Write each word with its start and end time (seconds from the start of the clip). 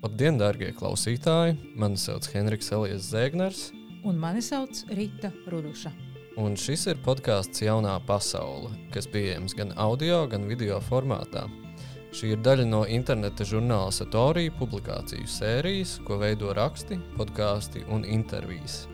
Labdien, 0.00 0.38
darbie 0.40 0.70
klausītāji! 0.72 1.58
Mani 1.76 1.98
sauc 2.00 2.24
Henriks 2.32 2.70
Elijas 2.72 3.10
Zēgners. 3.12 3.58
Un 4.08 4.16
mani 4.16 4.40
sauc 4.40 4.78
Rīta 4.96 5.28
Ruduša. 5.52 5.90
Un 6.40 6.54
šis 6.56 6.86
ir 6.88 7.02
podkāsts 7.04 7.60
Jaunā 7.60 7.98
pasaule, 8.08 8.70
kas 8.94 9.04
pieejams 9.12 9.52
gan 9.58 9.74
audio, 9.76 10.22
gan 10.24 10.46
video 10.48 10.78
formātā. 10.86 11.42
Šī 12.16 12.30
ir 12.32 12.40
daļa 12.40 12.64
no 12.70 12.80
interneta 12.88 13.44
žurnāla 13.44 13.92
Satorija 13.92 14.54
publikāciju 14.56 15.28
sērijas, 15.28 15.98
ko 16.08 16.16
veido 16.24 16.56
raksti, 16.56 16.96
podkāsti 17.18 17.84
un 17.92 18.08
intervijas. 18.08 18.86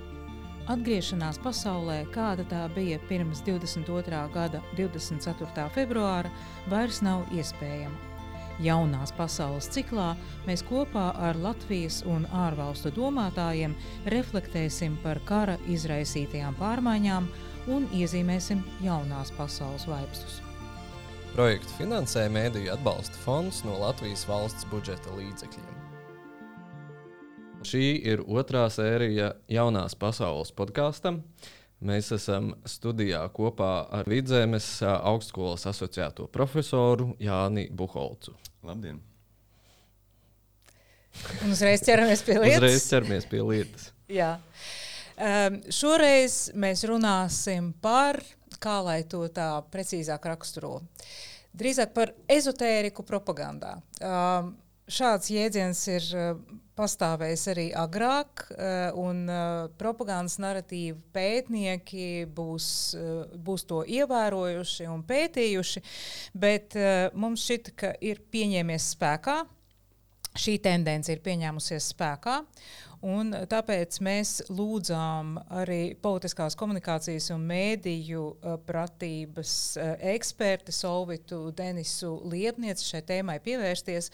Atgriešanās 0.67 1.39
pasaulē, 1.39 2.01
kāda 2.11 2.49
tā 2.51 2.65
bija 2.75 2.99
pirms 3.07 3.47
22. 3.47 4.27
gada 4.35 4.65
24. 4.75 5.71
februāra, 5.79 6.35
vairs 6.67 6.99
nav 7.07 7.31
iespējama. 7.31 8.16
Jaunās 8.63 9.13
pasaules 9.13 9.69
ciklā 9.69 10.15
mēs 10.47 10.63
kopā 10.65 11.11
ar 11.29 11.37
Latvijas 11.37 12.01
un 12.09 12.25
ārvalstu 12.33 12.93
domātājiem 12.97 13.75
reflektēsim 14.13 14.97
par 15.03 15.21
kara 15.29 15.59
izraisītajām 15.69 16.57
pārmaiņām 16.57 17.29
un 17.77 17.89
iezīmēsim 17.93 18.63
jaunās 18.85 19.33
pasaules 19.37 19.85
vaipstus. 19.91 20.41
Projektu 21.35 21.75
finansē 21.77 22.31
Mēdīļu 22.33 22.73
atbalsta 22.73 23.19
fonds 23.27 23.61
no 23.67 23.77
Latvijas 23.83 24.25
valsts 24.29 24.65
budžeta 24.71 25.13
līdzekļiem. 25.19 25.75
Šī 27.67 27.85
ir 28.09 28.23
otrā 28.25 28.69
sērija 28.73 29.35
jaunās 29.51 29.97
pasaules 29.99 30.53
podkāstam. 30.57 31.21
Mēs 31.85 32.09
esam 32.17 32.55
studijā 32.65 33.21
kopā 33.37 33.73
ar 33.99 34.09
Vidzemes 34.09 34.79
augstskolas 34.87 35.67
asociēto 35.69 36.25
profesoru 36.33 37.11
Jāni 37.21 37.67
Buholcu. 37.69 38.33
Labdien! 38.65 39.03
Un 41.45 41.53
uzreiz 41.53 41.85
ķeramies 41.85 42.25
pie 42.25 42.39
lietas. 42.39 42.57
Uzreiz 42.63 42.89
ķeramies 42.89 43.29
pie 43.29 43.43
lietas. 43.45 43.91
Jā. 44.21 44.33
Um, 45.17 45.61
šoreiz 45.73 46.39
mēs 46.57 46.85
runāsim 46.89 47.71
par, 47.85 48.23
kā 48.61 48.79
lai 48.85 49.03
to 49.09 49.23
tā 49.33 49.49
precīzāk 49.73 50.29
raksturo, 50.33 50.79
drīzāk 51.57 51.93
par 51.97 52.13
ezotēriku 52.33 53.05
propagandā. 53.05 53.79
Um, 54.01 54.55
šāds 54.89 55.33
jēdziens 55.33 55.83
ir 55.93 56.09
pastāvējis 56.77 57.45
arī 57.53 57.67
agrāk, 57.77 58.45
un 59.01 59.25
propagandas 59.81 60.37
narratīvu 60.43 61.01
pētnieki 61.17 62.27
būs, 62.37 62.69
būs 63.41 63.67
to 63.69 63.83
ievērojuši 63.99 64.89
un 64.93 65.03
pētījuši, 65.09 65.85
bet 66.37 66.77
mums 67.17 67.49
šķita, 67.49 67.77
ka 67.81 67.93
ir 68.05 68.23
pieņēmies 68.31 68.91
spēkā. 68.97 69.41
Šī 70.37 70.59
tendence 70.61 71.09
ir 71.09 71.23
pieņēmusies 71.25 71.87
spēkā, 71.95 72.35
Un 73.07 73.31
tāpēc 73.47 74.01
mēs 74.03 74.31
lūdzām 74.51 75.37
arī 75.61 75.95
politiskās 76.03 76.57
komunikācijas 76.59 77.29
un 77.35 77.45
mēdīju 77.47 78.23
uh, 78.25 78.57
pratības 78.67 79.53
uh, 79.79 79.93
eksperti 80.15 80.75
Solvitu 80.75 81.53
Denisu 81.55 82.17
Liepnieci 82.27 82.89
šai 82.89 83.05
tēmai 83.07 83.39
pievērsties. 83.45 84.11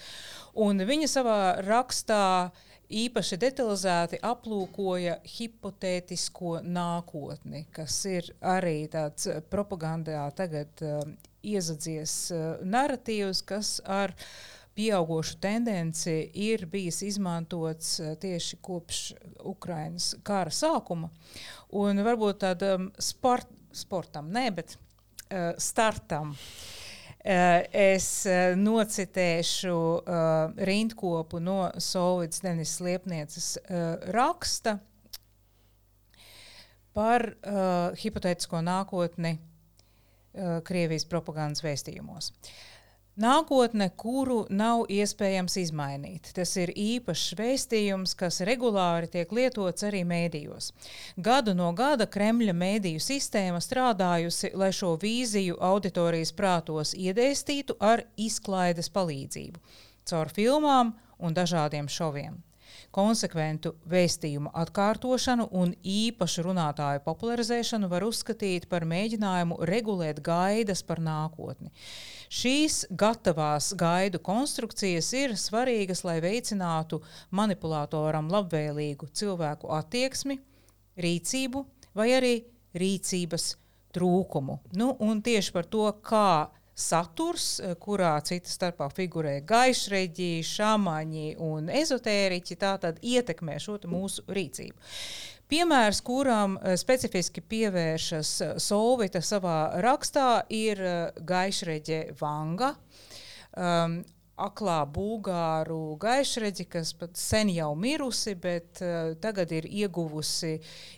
Un 0.61 0.85
viņa 0.85 1.09
savā 1.09 1.39
rakstā 1.65 2.51
īpaši 2.93 3.39
detalizēti 3.41 4.21
aplūkoja 4.29 5.23
hipotētisko 5.39 6.59
nākotni, 6.67 7.65
kas 7.73 7.97
ir 8.11 8.29
arī 8.45 8.91
tāds 8.93 9.31
propagandā 9.53 10.27
tagad 10.37 10.85
uh, 10.85 11.07
iezadzies 11.43 12.19
narratīvs, 12.63 13.41
kas 13.47 13.79
ar 13.89 14.13
uh, 14.13 14.61
pieaugušu 14.75 15.37
tendenci 15.41 16.15
ir 16.35 16.67
bijis 16.67 17.03
izmantots 17.03 17.99
eh, 18.01 18.15
tieši 18.21 18.59
kopš 18.65 19.01
Ukrainas 19.45 20.13
kara 20.25 20.53
sākuma. 20.53 21.11
Un 21.77 22.01
varbūt 22.05 22.43
tādam 22.45 22.91
sport, 23.01 23.51
sportam, 23.73 24.29
ne, 24.33 24.51
bet 24.53 24.77
uh, 24.77 25.53
startam. 25.61 26.35
Uh, 27.23 27.63
es 27.71 28.27
uh, 28.27 28.57
nocitēšu 28.59 29.77
uh, 29.77 30.57
rindkopu 30.69 31.39
no 31.41 31.71
Solvidas 31.81 32.43
Denis 32.43 32.75
Liepnieces 32.83 33.55
uh, 33.63 33.95
raksta 34.13 34.81
par 36.93 37.25
uh, 37.31 37.95
hipotētisko 37.97 38.61
nākotni 38.67 39.37
uh, 39.39 40.59
Krievijas 40.67 41.07
propagandas 41.09 41.65
vēstījumos. 41.65 42.33
Uh, 42.35 42.72
Nākotne, 43.21 43.91
kuru 43.93 44.47
nav 44.49 44.87
iespējams 44.89 45.59
izmainīt. 45.61 46.31
Tas 46.33 46.55
ir 46.57 46.71
īpašs 46.73 47.35
vēstījums, 47.37 48.15
kas 48.17 48.41
regulāri 48.49 49.11
tiek 49.13 49.35
lietots 49.37 49.85
arī 49.85 50.01
mēdījos. 50.09 50.71
Gadu 51.21 51.53
no 51.53 51.67
gada 51.77 52.07
Kremļa 52.09 52.55
mēdīju 52.57 53.03
sistēma 53.05 53.61
strādājusi, 53.61 54.55
lai 54.57 54.71
šo 54.73 54.95
vīziju 55.03 55.59
auditorijas 55.61 56.33
prātos 56.33 56.95
iedēstītu 56.97 57.77
ar 57.85 58.07
izklaides 58.17 58.89
palīdzību, 58.97 59.61
caur 60.09 60.33
filmām 60.33 60.95
un 61.21 61.37
dažādiem 61.37 61.93
šoviem 61.93 62.41
konsekventu 62.93 63.73
vēstījumu 63.89 64.53
atkārtošanu 64.63 65.49
un 65.57 65.73
īpašu 65.83 66.45
runātāju 66.47 67.03
popularizēšanu 67.07 67.89
var 67.93 68.05
uzskatīt 68.07 68.69
par 68.73 68.87
mēģinājumu 68.89 69.61
regulēt 69.69 70.21
gaidas 70.25 70.85
par 70.87 71.01
nākotni. 71.01 71.73
Šīs 72.33 72.87
gatavās 72.97 73.75
gaidu 73.77 74.17
konstrukcijas 74.25 75.11
ir 75.19 75.35
svarīgas, 75.37 76.01
lai 76.07 76.17
veicinātu 76.25 77.03
manipulatoram 77.37 78.31
labvēlīgu 78.33 79.11
cilvēku 79.13 79.69
attieksmi, 79.77 80.39
rīcību 80.97 81.65
vai 81.99 82.09
arī 82.17 82.33
rīcības 82.73 83.51
trūkumu. 83.93 84.59
Nu, 84.81 84.95
un 85.05 85.21
tieši 85.21 85.53
par 85.53 85.69
to, 85.69 85.85
kā 86.01 86.49
saturs, 86.73 87.59
kurā 87.85 88.15
cita 88.25 88.49
starpā 88.49 88.89
figurē 88.97 89.35
gaišreģi, 89.45 90.31
šāmaņi 90.49 91.35
un 91.45 91.69
ezotēriķi, 91.83 92.57
tātad 92.65 93.03
ietekmē 93.05 93.59
šo 93.61 93.77
mūsu 93.93 94.25
rīcību. 94.33 94.79
Piemērs, 95.53 96.01
kuram 96.05 96.57
eh, 96.57 96.79
specifiski 96.81 97.45
pievēršas 97.45 98.33
eh, 98.41 98.57
Solvita 98.63 99.21
savā 99.21 99.59
rakstā, 99.85 100.47
ir 100.49 100.81
gaišreģe 101.21 102.03
Vanga. 102.21 102.73
Um, 103.53 104.01
aklā 104.41 104.79
bulgāru 104.89 105.99
gaišreģi, 106.01 106.65
kas 106.73 106.95
pat 106.97 107.19
sen 107.21 107.51
jau 107.53 107.75
mirusi, 107.77 108.33
bet 108.41 108.81
uh, 108.81 109.13
tagad 109.21 109.53
ir 109.53 109.69
ieguvusi 109.69 110.55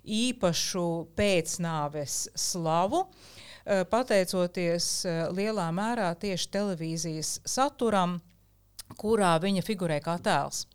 īpašu 0.06 0.86
pēcnāves 1.19 2.21
slavu. 2.38 3.03
Uh, 3.03 3.32
Eh, 3.65 3.81
pateicoties 3.88 4.86
eh, 5.09 5.22
lielā 5.32 5.71
mērā 5.72 6.10
tieši 6.21 6.50
televīzijas 6.53 7.38
saturam, 7.48 8.19
kurā 9.00 9.31
viņa 9.41 9.62
figurē 9.65 9.97
kā 10.04 10.19
tēls. 10.21 10.66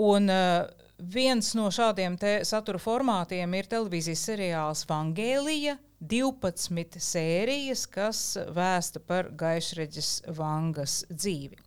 Un, 0.00 0.30
uh, 0.30 0.77
viens 0.98 1.52
no 1.54 1.68
šādiem 1.72 2.18
satura 2.46 2.80
formātiem 2.82 3.54
ir 3.58 3.68
televīzijas 3.70 4.24
seriāls 4.30 4.84
Vangēlija. 4.88 5.78
12 5.98 7.00
sērijas, 7.02 7.80
kas 7.90 8.18
vēsta 8.54 9.00
par 9.02 9.32
gaišreģis 9.34 10.10
Vangas 10.36 11.00
dzīvi. 11.10 11.58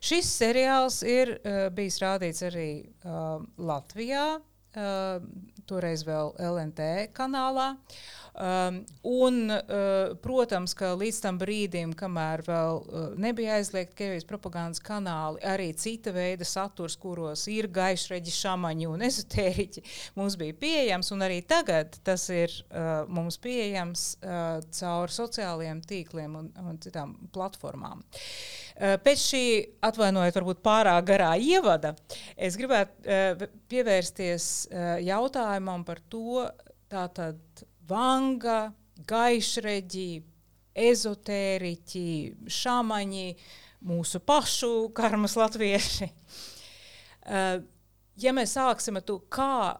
Šis 0.00 0.30
seriāls 0.38 1.02
ir 1.04 1.34
uh, 1.36 1.66
bijis 1.76 1.98
rādīts 2.00 2.40
arī 2.46 2.70
uh, 3.04 3.42
Latvijā, 3.60 4.38
uh, 4.40 5.26
toreiz 5.68 6.06
vēl 6.08 6.32
LNT 6.40 6.88
kanālā. 7.16 7.74
Uh, 7.76 8.16
Um, 8.36 8.82
un, 9.00 9.48
uh, 9.48 10.10
protams, 10.20 10.74
ka 10.76 10.90
līdz 10.92 11.18
tam 11.24 11.38
brīdim, 11.40 11.94
kamēr 11.96 12.42
vēl 12.44 12.80
uh, 12.82 13.04
nebija 13.16 13.54
aizliegta 13.56 13.96
Krievijas 13.96 14.26
propagandas 14.28 14.82
kanāli, 14.84 15.40
arī 15.40 15.70
cita 15.72 16.12
veida 16.12 16.44
saturs, 16.44 16.98
kuros 17.00 17.46
ir 17.48 17.70
gaišreģi, 17.72 18.34
šāmaņi 18.36 18.90
un 18.92 19.04
ezotēriķi, 19.08 19.82
mums 20.20 20.36
bija 20.36 20.56
pieejams. 20.60 21.08
Arī 21.16 21.38
tagad 21.48 21.96
tas 22.04 22.26
ir 22.28 22.52
uh, 22.66 23.06
mums 23.08 23.40
pieejams 23.40 24.04
uh, 24.20 24.58
caur 24.80 25.14
sociālajiem 25.16 25.80
tīkliem 25.88 26.36
un, 26.36 26.50
un 26.60 26.76
citām 26.84 27.14
platformām. 27.32 28.04
Uh, 28.04 28.98
pēc 29.00 29.22
šī, 29.30 29.44
atvainojiet, 29.88 30.36
varbūt 30.36 30.60
pārāk 30.66 31.08
garā 31.08 31.32
ievada, 31.40 31.94
es 32.36 32.60
gribētu 32.60 33.08
uh, 33.08 33.48
pievērsties 33.72 34.50
uh, 34.68 34.92
jautājumam 35.00 35.88
par 35.88 36.04
to, 36.12 36.44
tātad 36.92 37.64
vanga, 37.88 38.72
gaišreģi, 39.08 40.10
ezotēriķi, 40.76 42.08
šāmaņi, 42.52 43.28
mūsu 43.86 44.20
pašu 44.26 44.72
karmas 44.96 45.36
latvieši. 45.38 46.08
Uh, 47.26 47.62
ja 48.24 48.34
mēs 48.36 48.56
sāksim 48.56 48.98
ar 49.00 49.06
to, 49.06 49.20
kā 49.32 49.76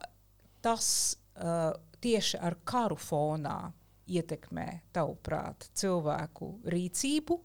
tas 0.64 0.88
uh, 1.36 1.72
tieši 2.02 2.40
ar 2.42 2.58
karu 2.64 2.98
fonā 3.00 3.58
ietekmē, 4.06 4.66
tavuprāt, 4.94 5.68
cilvēku 5.74 6.52
rīcību, 6.70 7.38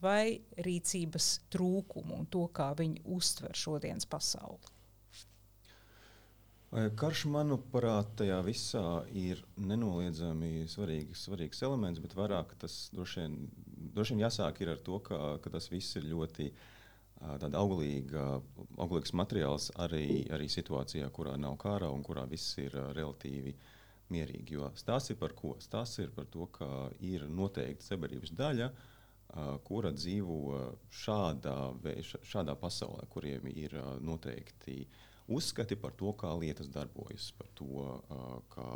vai 0.00 0.40
rīcības 0.64 1.32
trūkumu 1.52 2.22
un 2.22 2.28
to, 2.32 2.46
kā 2.56 2.70
viņi 2.78 3.02
uztver 3.12 3.56
šodienas 3.56 4.08
pasauli? 4.08 4.79
Karš, 6.70 7.24
manuprāt, 7.26 8.12
tajā 8.20 8.36
visā 8.46 9.02
ir 9.10 9.40
nenoliedzami 9.58 10.68
svarīgs, 10.70 11.24
svarīgs 11.26 11.64
elements, 11.66 11.98
bet 11.98 12.14
vairāk 12.14 12.52
tas 12.62 12.76
droši 12.94 13.24
vien, 13.24 13.34
droši 13.96 14.14
vien 14.14 14.22
jāsāk 14.22 14.60
ar 14.62 14.78
to, 14.86 15.00
ka, 15.02 15.18
ka 15.42 15.50
tas 15.50 15.66
viss 15.72 15.98
ir 15.98 16.06
ļoti 16.12 16.46
auglīga, 17.58 18.28
auglīgs 18.78 19.16
materiāls 19.18 19.72
arī, 19.82 20.28
arī 20.30 20.46
situācijā, 20.46 21.10
kurā 21.10 21.34
nav 21.42 21.58
kara 21.58 21.90
un 21.90 22.06
kurā 22.06 22.22
viss 22.30 22.54
ir 22.62 22.78
relatīvi 22.94 23.56
mierīgi. 24.14 24.54
Jo 24.54 24.70
stāsts 24.78 25.10
ir 25.10 25.18
par 25.18 25.34
ko? 25.34 25.56
Stāsts 25.58 25.98
ir 26.06 26.14
par 26.14 26.30
to, 26.30 26.46
ka 26.54 26.70
ir 27.02 27.26
noteikta 27.26 27.90
sabiedrības 27.90 28.36
daļa, 28.38 28.72
kura 29.66 29.90
dzīvo 29.90 30.40
šādā, 31.02 31.58
šādā 32.22 32.54
pasaulē, 32.62 33.10
kuriem 33.10 33.50
ir 33.50 33.74
noteikti 34.06 34.84
uh, 34.86 35.06
uzskati 35.30 35.78
par 35.78 35.94
to, 35.98 36.12
kā 36.18 36.30
lietas 36.38 36.70
darbojas, 36.72 37.30
par 37.38 37.50
to, 37.58 37.84
kā 38.52 38.66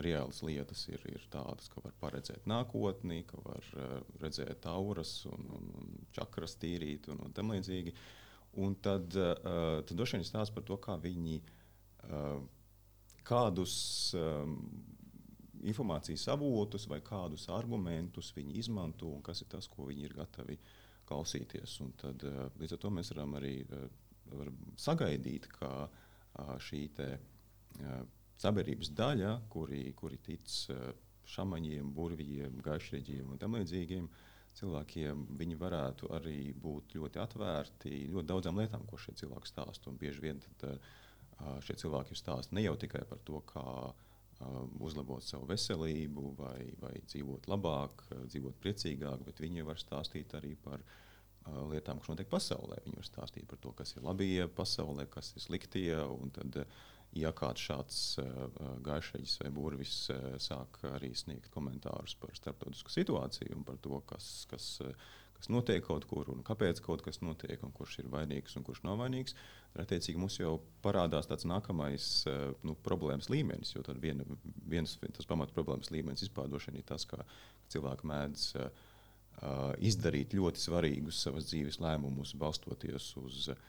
reālas 0.00 0.42
lietas 0.46 0.84
ir, 0.88 1.02
ir 1.10 1.24
tādas, 1.32 1.68
ka 1.70 1.82
var 1.84 1.94
paredzēt 2.00 2.46
nākotni, 2.50 3.24
ka 3.26 3.40
var 3.44 3.66
redzēt 4.22 4.66
auras 4.70 5.24
un, 5.30 5.48
un, 5.56 5.70
un 5.80 5.90
čakras 6.14 6.56
tīrīt 6.62 7.10
un, 7.10 7.24
un 7.26 7.34
tam 7.36 7.50
līdzīgi. 7.54 7.94
Un 8.62 8.74
tad, 8.82 9.14
tad 9.14 9.92
droši 9.94 10.18
vien 10.18 10.26
stāsta 10.26 10.56
par 10.56 10.64
to, 10.66 10.78
kā 10.82 10.96
viņi 10.98 11.40
kādus 13.26 13.74
informācijas 15.60 16.24
avotus 16.32 16.86
vai 16.90 17.00
kādus 17.04 17.48
argumentus 17.52 18.32
viņi 18.36 18.56
izmanto 18.62 19.10
un 19.12 19.22
kas 19.22 19.42
ir 19.44 19.50
tas, 19.52 19.68
ko 19.68 19.90
viņi 19.90 20.06
ir 20.08 20.16
gatavi 20.16 20.56
klausīties. 21.06 21.76
Un 21.84 21.92
tad, 22.00 22.24
līdz 22.58 22.76
ar 22.76 22.82
to 22.82 22.92
mēs 22.94 23.12
varam 23.14 23.36
arī 23.38 23.58
var 24.38 24.50
sagaidīt, 24.80 25.48
ka 25.58 25.88
šī 26.62 26.82
te, 26.96 27.06
sabiedrības 28.40 28.92
daļa, 28.96 29.32
kuri, 29.52 29.84
kuri 29.98 30.18
tic 30.24 30.48
šāmaņiem, 31.30 31.92
burvijiem, 31.94 32.60
gaišreģiem 32.64 33.32
un 33.34 33.40
tam 33.40 33.56
līdzīgiem 33.58 34.08
cilvēkiem, 34.58 35.26
viņi 35.38 35.58
varētu 35.60 36.10
arī 36.16 36.38
būt 36.58 36.96
ļoti 36.98 37.20
atvērti 37.22 37.92
ļoti 38.10 38.30
daudzām 38.32 38.58
lietām, 38.58 38.86
ko 38.88 38.98
šie 38.98 39.14
cilvēki 39.20 39.50
stāsta. 39.50 39.90
Un 39.90 39.98
bieži 40.00 40.24
vien 40.24 40.40
tad, 40.42 40.88
šie 41.66 41.76
cilvēki 41.84 42.18
stāsta 42.18 42.56
ne 42.56 42.64
jau 42.66 42.74
tikai 42.80 43.04
par 43.08 43.22
to, 43.26 43.42
kā 43.46 43.66
uzlabot 44.80 45.22
savu 45.22 45.46
veselību, 45.50 46.32
vai, 46.38 46.72
vai 46.80 46.94
dzīvot 47.04 47.46
labāk, 47.52 48.06
dzīvot 48.24 48.58
priecīgāk, 48.62 49.22
bet 49.26 49.42
viņi 49.44 49.66
var 49.68 49.78
stāstīt 49.78 50.32
arī 50.38 50.56
par 50.64 50.80
viņa 50.80 51.08
lietām, 51.70 52.00
kas 52.00 52.10
notiek 52.10 52.30
pasaulē. 52.30 52.80
Viņi 52.84 53.00
var 53.00 53.08
stāstīt 53.08 53.46
par 53.50 53.60
to, 53.62 53.72
kas 53.76 53.94
ir 53.96 54.06
labie 54.06 54.46
pasaulē, 54.56 55.06
kas 55.10 55.32
ir 55.36 55.44
sliktie. 55.44 55.94
Tad, 56.36 56.64
ja 57.16 57.32
kāds 57.34 57.62
šāds 57.66 58.02
uh, 58.22 58.44
gaišeģis 58.86 59.40
vai 59.42 59.48
burvis 59.54 59.94
uh, 60.14 60.36
sāk 60.38 60.78
arī 60.92 61.10
sniegt 61.18 61.50
komentārus 61.50 62.14
par 62.20 62.36
starptautisku 62.38 62.92
situāciju 62.94 63.56
un 63.56 63.64
par 63.66 63.80
to, 63.82 63.98
kas, 64.06 64.28
kas, 64.50 64.68
uh, 64.84 64.92
kas 65.34 65.50
notiek 65.50 65.82
kaut 65.82 66.06
kur 66.06 66.30
un 66.30 66.44
kāpēc 66.46 66.78
kaut 66.84 67.02
kas 67.02 67.18
notiek 67.24 67.64
un 67.66 67.74
kurš 67.74 67.98
ir 68.04 68.12
vainīgs 68.12 68.54
un 68.60 68.66
kurš 68.66 68.84
nav 68.86 69.00
vainīgs, 69.02 69.34
tad 69.72 69.88
attiecīgi 69.88 70.22
mums 70.22 70.38
jau 70.38 70.52
parādās 70.84 71.26
tāds 71.26 71.48
nākamais 71.50 72.06
uh, 72.30 72.52
nu, 72.62 72.76
problēmas 72.86 73.26
līmenis. 73.32 73.74
Jo 73.74 73.82
viena, 73.98 74.22
viens 74.70 74.94
tas 75.02 75.26
pamat 75.26 75.50
problēmas 75.56 75.90
līmenis 75.90 76.28
vispār 76.28 76.46
ir 76.70 76.86
tas, 76.86 77.08
ka 77.10 77.26
cilvēki 77.74 78.06
mēdz 78.06 78.46
uh, 78.60 78.70
Uh, 78.70 78.86
izdarīt 79.80 80.34
ļoti 80.36 80.60
svarīgus 80.60 81.22
savas 81.24 81.48
dzīves 81.48 81.80
lēmumus, 81.80 82.34
balstoties 82.36 83.06
uz 83.20 83.46
uh, 83.52 83.60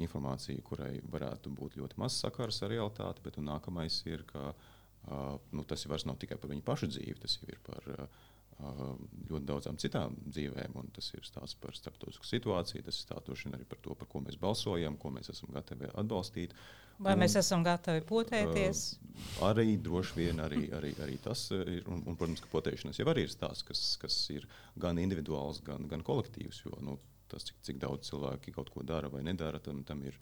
informāciju, 0.00 0.64
kurai 0.64 0.94
varētu 1.12 1.52
būt 1.52 1.76
ļoti 1.80 2.00
maz 2.00 2.16
sakars 2.22 2.62
ar 2.64 2.72
realitāti. 2.72 3.24
Bet 3.24 3.40
nākamais 3.42 4.00
ir, 4.08 4.24
ka 4.30 4.52
uh, 4.52 5.36
nu, 5.52 5.64
tas 5.68 5.84
vairs 5.90 6.06
nav 6.08 6.16
tikai 6.22 6.40
par 6.40 6.52
viņu 6.54 6.64
pašu 6.64 6.88
dzīvi, 6.94 7.18
tas 7.20 7.36
ir 7.48 7.60
par 7.66 7.90
uh, 7.92 8.22
ļoti 8.62 9.46
daudzām 9.48 9.78
citām 9.82 10.14
dzīvēm. 10.26 10.76
Tas 10.94 11.10
ir 11.16 11.26
stāsts 11.26 11.58
par 11.60 11.74
starptautisku 11.76 12.28
situāciju, 12.28 12.84
tas 12.86 13.00
ir 13.00 13.08
stāsts 13.08 13.46
arī 13.50 13.66
par 13.68 13.80
to, 13.82 13.96
par 13.98 14.08
ko 14.08 14.22
mēs 14.24 14.38
balsojam, 14.40 14.96
ko 15.00 15.10
mēs 15.14 15.32
esam 15.34 15.50
gatavi 15.54 15.90
atbalstīt. 15.92 16.52
Uh, 16.52 16.82
Vai 17.02 17.14
un, 17.16 17.22
mēs 17.22 17.34
esam 17.38 17.64
gatavi 17.66 18.02
potēties? 18.06 18.82
Uh, 18.92 19.48
arī 19.48 19.76
droši 19.82 20.18
vien 20.18 20.42
arī, 20.44 20.66
arī, 20.76 20.92
arī 21.02 21.16
tas 21.22 21.48
ir. 21.54 21.82
Un, 21.90 22.04
un, 22.06 22.18
protams, 22.18 22.42
ka 22.44 22.50
potēšanās 22.52 23.00
jau 23.00 23.08
arī 23.10 23.26
ir 23.26 23.32
stāsts, 23.32 23.66
kas, 23.66 23.82
kas 24.02 24.18
ir 24.34 24.46
gan 24.80 25.00
individuāls, 25.02 25.62
gan, 25.66 25.88
gan 25.90 26.04
kolektīvs. 26.06 26.62
Jo 26.66 26.78
nu, 26.84 26.98
tas, 27.32 27.46
cik, 27.48 27.58
cik 27.66 27.82
daudz 27.82 28.10
cilvēki 28.10 28.54
kaut 28.54 28.70
ko 28.74 28.86
dara 28.86 29.10
vai 29.12 29.24
nedara, 29.26 29.60
tam, 29.62 29.82
tam 29.88 30.04
ir 30.06 30.18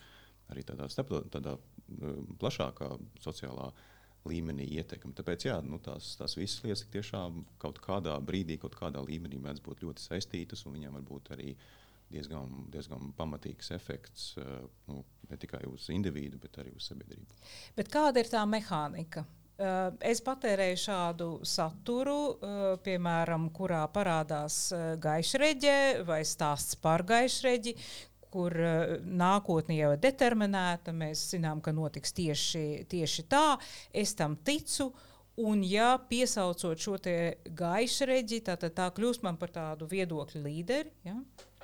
arī 0.51 0.65
tādā, 0.67 0.89
tādā 1.31 1.57
uh, 1.57 2.21
plašākā 2.41 2.93
sociālā 3.23 3.71
līmenī 4.29 4.67
ietekme. 4.77 5.15
Tāpēc 5.17 5.47
jā, 5.49 5.57
nu, 5.65 5.81
tās, 5.83 6.15
tās 6.21 6.37
visas 6.37 6.63
lietas 6.65 6.85
tiešām 6.93 7.45
kaut 7.63 7.81
kādā 7.85 8.17
brīdī, 8.25 8.59
kaut 8.61 8.77
kādā 8.79 9.03
līmenī 9.05 9.41
mēdz 9.41 9.65
būt 9.65 9.85
ļoti 9.87 10.05
saistītas, 10.05 10.67
un 10.67 10.77
viņām 10.77 10.99
var 10.99 11.07
būt 11.09 11.33
arī 11.37 11.55
diezgan, 12.11 12.67
diezgan 12.73 13.13
pamatīgs 13.17 13.73
efekts 13.77 14.33
eh, 14.41 14.55
nu, 14.91 15.03
ne 15.31 15.41
tikai 15.41 15.63
uz 15.71 15.89
individu, 15.95 16.41
bet 16.43 16.61
arī 16.61 16.75
uz 16.77 16.91
sabiedrību. 16.91 17.43
Bet 17.77 17.93
kāda 17.93 18.23
ir 18.23 18.33
tā 18.33 18.45
mehānika? 18.49 19.25
Uh, 19.61 19.91
es 20.09 20.23
patērēju 20.25 20.77
šādu 20.81 21.27
saturu, 21.45 22.15
uh, 22.33 22.61
piemēram, 22.81 23.51
kurā 23.53 23.83
parādās 23.93 24.71
gaišreģe 25.05 25.75
vai 26.09 26.23
stāsts 26.25 26.79
par 26.81 27.05
gaišreģi, 27.05 27.75
kur 28.33 28.55
nākotnē 29.05 29.77
jau 29.79 29.93
ir 29.97 30.03
determinēta. 30.03 30.95
Mēs 30.97 31.29
zinām, 31.35 31.63
ka 31.65 31.75
notiks 31.77 32.15
tieši, 32.17 32.65
tieši 32.91 33.27
tā. 33.31 33.59
Es 33.93 34.17
tam 34.19 34.39
ticu. 34.45 34.93
Un, 35.41 35.63
ja 35.65 35.95
piesaucot 36.11 36.81
šo 36.83 36.99
gaišu 37.57 38.11
reģi, 38.11 38.43
tad 38.45 38.61
tā, 38.65 38.73
tā 38.77 38.89
kļūst 38.93 39.25
par 39.41 39.55
tādu 39.55 39.87
viedokļu 39.89 40.43
līderi. 40.45 40.93
Ja? 41.07 41.17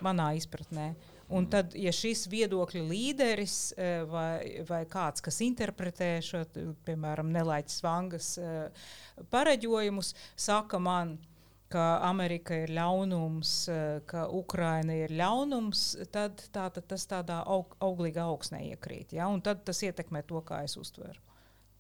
manā 0.05 0.33
izpratnē. 0.37 0.91
Un 1.27 1.43
mm. 1.45 1.51
tad, 1.51 1.75
ja 1.79 1.93
šis 1.95 2.27
viedokļa 2.31 2.83
līderis 2.87 3.57
eh, 3.75 4.03
vai, 4.07 4.63
vai 4.69 4.83
kāds, 4.91 5.25
kas 5.25 5.41
interpretē 5.43 6.11
šo, 6.23 6.45
piemēram, 6.87 7.33
nelaiķis 7.35 7.83
vangas 7.83 8.35
eh, 8.39 8.85
pareģojumus, 9.33 10.13
saka 10.47 10.79
man, 10.83 11.17
ka 11.19 11.36
Amerika 11.75 12.55
ir 12.55 12.71
ļaunums, 12.71 13.69
eh, 13.69 14.01
ka 14.07 14.29
Ukraina 14.31 14.95
ir 14.95 15.11
ļaunums, 15.11 16.09
tad 16.13 16.45
tā, 16.53 16.71
tad 16.71 16.87
tas 16.87 17.07
tādā 17.07 17.43
aug, 17.47 17.77
auglīgā 17.81 18.23
augsnē 18.23 18.63
iekrīt. 18.71 19.13
Ja? 19.13 19.29
Un 19.29 19.41
tad 19.41 19.65
tas 19.65 19.83
ietekmē 19.83 20.23
to, 20.27 20.41
kā 20.47 20.63
es 20.65 20.77
uztveru. 20.77 21.19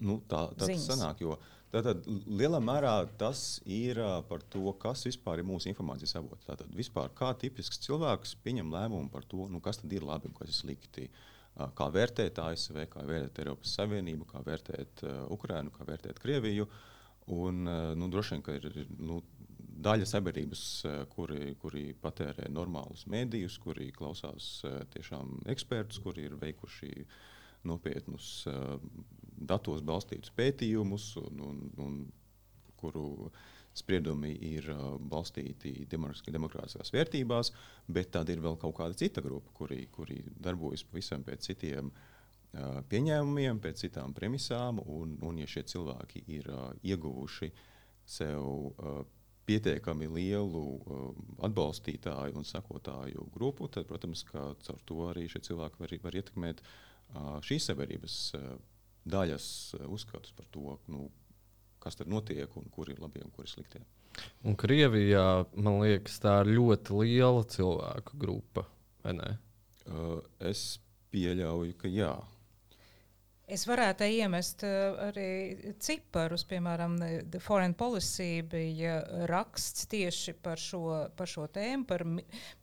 Nu, 0.00 0.21
tā 0.28 0.50
tā 0.52 0.66
tas 0.66 0.88
sanāk, 0.88 1.21
jo 1.21 1.38
Tātad 1.75 2.07
lielā 2.09 2.61
mērā 2.62 2.93
tas 3.19 3.59
ir 3.66 3.99
par 4.31 4.45
to, 4.52 4.64
kas 4.81 5.02
vispār 5.09 5.43
ir 5.43 5.49
mūsu 5.49 5.69
informācijas 5.73 6.14
avots. 6.21 6.47
Tātad 6.47 6.71
vispār 6.78 7.11
kā 7.19 7.33
tipisks 7.37 7.83
cilvēks 7.85 8.37
pieņem 8.45 8.71
lēmumu 8.73 9.11
par 9.12 9.26
to, 9.28 9.49
nu, 9.50 9.61
kas 9.61 9.83
ir 9.85 10.07
labi 10.07 10.31
un 10.31 10.37
kas 10.38 10.52
ir 10.52 10.57
slikti. 10.61 11.09
Kā 11.57 11.88
vērtēt 11.88 12.38
ASV, 12.38 12.83
kā 12.93 13.02
vērtēt 13.09 13.40
Eiropas 13.43 13.73
Savienību, 13.78 14.26
kā 14.28 14.43
vērtēt 14.45 15.02
uh, 15.07 15.23
Ukrainu, 15.33 15.73
kā 15.73 15.87
vērtēt 15.88 16.21
Krieviju. 16.21 16.69
Un, 17.33 17.64
nu, 17.99 18.09
droši 18.12 18.37
vien, 18.37 18.43
ka 18.45 18.55
ir 18.55 18.85
nu, 19.02 19.16
daļa 19.83 20.06
sabiedrības, 20.09 20.62
kuri, 21.12 21.54
kuri 21.61 21.90
patērē 22.00 22.49
normālus 22.52 23.06
mēdījus, 23.12 23.59
kuri 23.62 23.90
klausās 23.95 24.50
uh, 24.64 24.80
tiešām 24.95 25.42
ekspertus, 25.52 26.00
kuri 26.04 26.26
ir 26.28 26.37
veikuši 26.40 26.92
nopietnus 27.66 28.30
uh, 28.50 28.76
datos 29.37 29.85
balstītus 29.85 30.33
pētījumus, 30.37 31.11
un, 31.21 31.45
un, 31.49 31.61
un 31.83 32.00
kuru 32.80 33.30
spriedumi 33.76 34.30
ir 34.54 34.71
balstīti 35.11 35.85
demokrātiskās 35.92 36.92
vērtībās, 36.95 37.50
bet 37.92 38.09
tad 38.14 38.30
ir 38.33 38.40
vēl 38.40 38.56
kaut 38.61 38.78
kāda 38.78 38.97
cita 38.97 39.21
grupa, 39.25 39.52
kuri, 39.56 39.83
kuri 39.92 40.23
darbojas 40.40 40.85
pavisam 40.88 41.25
pēc 41.26 41.50
citiem 41.50 41.90
pieņēmumiem, 42.88 43.61
pēc 43.61 43.85
citām 43.85 44.14
premisām. 44.16 44.80
Un, 44.80 45.18
un 45.21 45.42
ja 45.42 45.49
šie 45.50 45.66
cilvēki 45.68 46.25
ir 46.38 46.49
ieguvuši 46.88 47.50
sev 48.16 48.47
uh, 48.47 49.02
pietiekami 49.47 50.09
lielu 50.11 50.62
uh, 50.76 51.11
atbalstītāju 51.47 52.38
un 52.41 52.47
sakotāju 52.47 53.29
grupu, 53.35 53.69
tad, 53.73 53.87
protams, 53.91 54.25
caur 54.31 54.81
to 54.88 55.05
arī 55.11 55.29
šie 55.31 55.45
cilvēki 55.50 55.83
var, 55.83 55.95
var 56.09 56.19
ietekmēt 56.23 56.62
uh, 56.65 57.37
šīs 57.47 57.71
sabiedrības. 57.71 58.17
Uh, 58.38 58.57
daļas 59.07 59.47
eh, 59.79 59.87
uzskatus 59.88 60.35
par 60.37 60.49
to, 60.55 60.76
nu, 60.93 61.09
kas 61.83 61.99
tur 61.99 62.11
notiek 62.11 62.50
un 62.59 62.69
kur 62.75 62.91
ir 62.91 63.00
labie 63.03 63.23
un 63.25 63.33
kur 63.35 63.47
ir 63.47 63.53
sliktie. 63.53 63.83
Un 64.49 64.57
Krievijā, 64.57 65.45
man 65.61 65.83
liekas, 65.83 66.17
tā 66.25 66.38
ir 66.43 66.55
ļoti 66.57 67.03
liela 67.03 67.45
cilvēku 67.53 68.17
grupa. 68.23 68.65
Uh, 69.07 70.17
es 70.43 70.81
pieļauju, 71.15 71.76
ka 71.79 71.91
jā. 71.93 72.15
Es 73.47 73.62
varētu 73.62 74.09
iemest 74.11 74.65
arī 74.67 75.75
ciparus, 75.79 76.43
piemēram, 76.50 76.97
The 77.31 77.38
Foreign 77.38 77.76
Policy 77.79 78.41
bija 78.43 78.97
raksts 79.31 79.87
tieši 79.93 80.35
par 80.43 80.59
šo, 80.59 80.83
par 81.15 81.31
šo 81.31 81.47
tēmu, 81.55 81.87
par, 81.87 82.03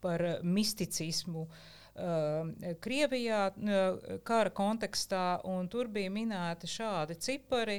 par 0.04 0.26
misticismu. 0.44 1.46
Uh, 1.94 2.50
Krievijā 2.84 3.46
uh, 3.54 4.18
kara 4.28 4.52
kontekstā, 4.52 5.44
un 5.48 5.70
tur 5.72 5.88
bija 5.94 6.12
minēti 6.12 6.68
šādi 6.68 7.16
cipari, 7.22 7.78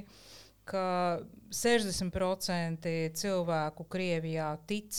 ka 0.64 1.18
60% 1.52 2.94
cilvēku 3.20 3.84
Krievijā 3.90 4.52
tic 4.70 4.96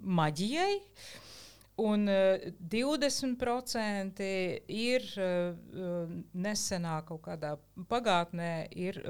maģijai, 0.00 0.78
uh, 0.78 1.21
Un 1.82 2.06
uh, 2.06 2.14
eh, 2.14 2.52
20% 2.70 4.22
ir 4.70 5.06
uh, 5.18 6.12
nesenā 6.44 7.00
kaut 7.08 7.24
kādā 7.26 7.56
pagātnē 7.90 8.52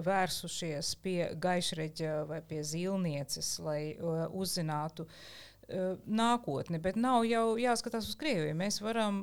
vērsušies 0.06 0.94
pie 1.04 1.18
gaišreģa 1.42 2.14
vai 2.30 2.40
pie 2.48 2.62
zīlnieces, 2.64 3.54
lai 3.64 3.80
uh, 3.94 4.26
uzzinātu 4.32 5.08
nākotni. 6.04 6.76
Bet 6.82 6.98
nav 7.00 7.22
jau 7.24 7.54
jāskatās 7.56 8.08
uz 8.10 8.16
Krieviju. 8.20 8.52
Mēs 8.58 8.80
varam 8.82 9.22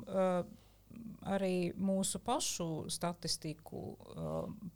arī 1.29 1.69
mūsu 1.77 2.17
pašu 2.25 2.87
statistiku 2.89 3.91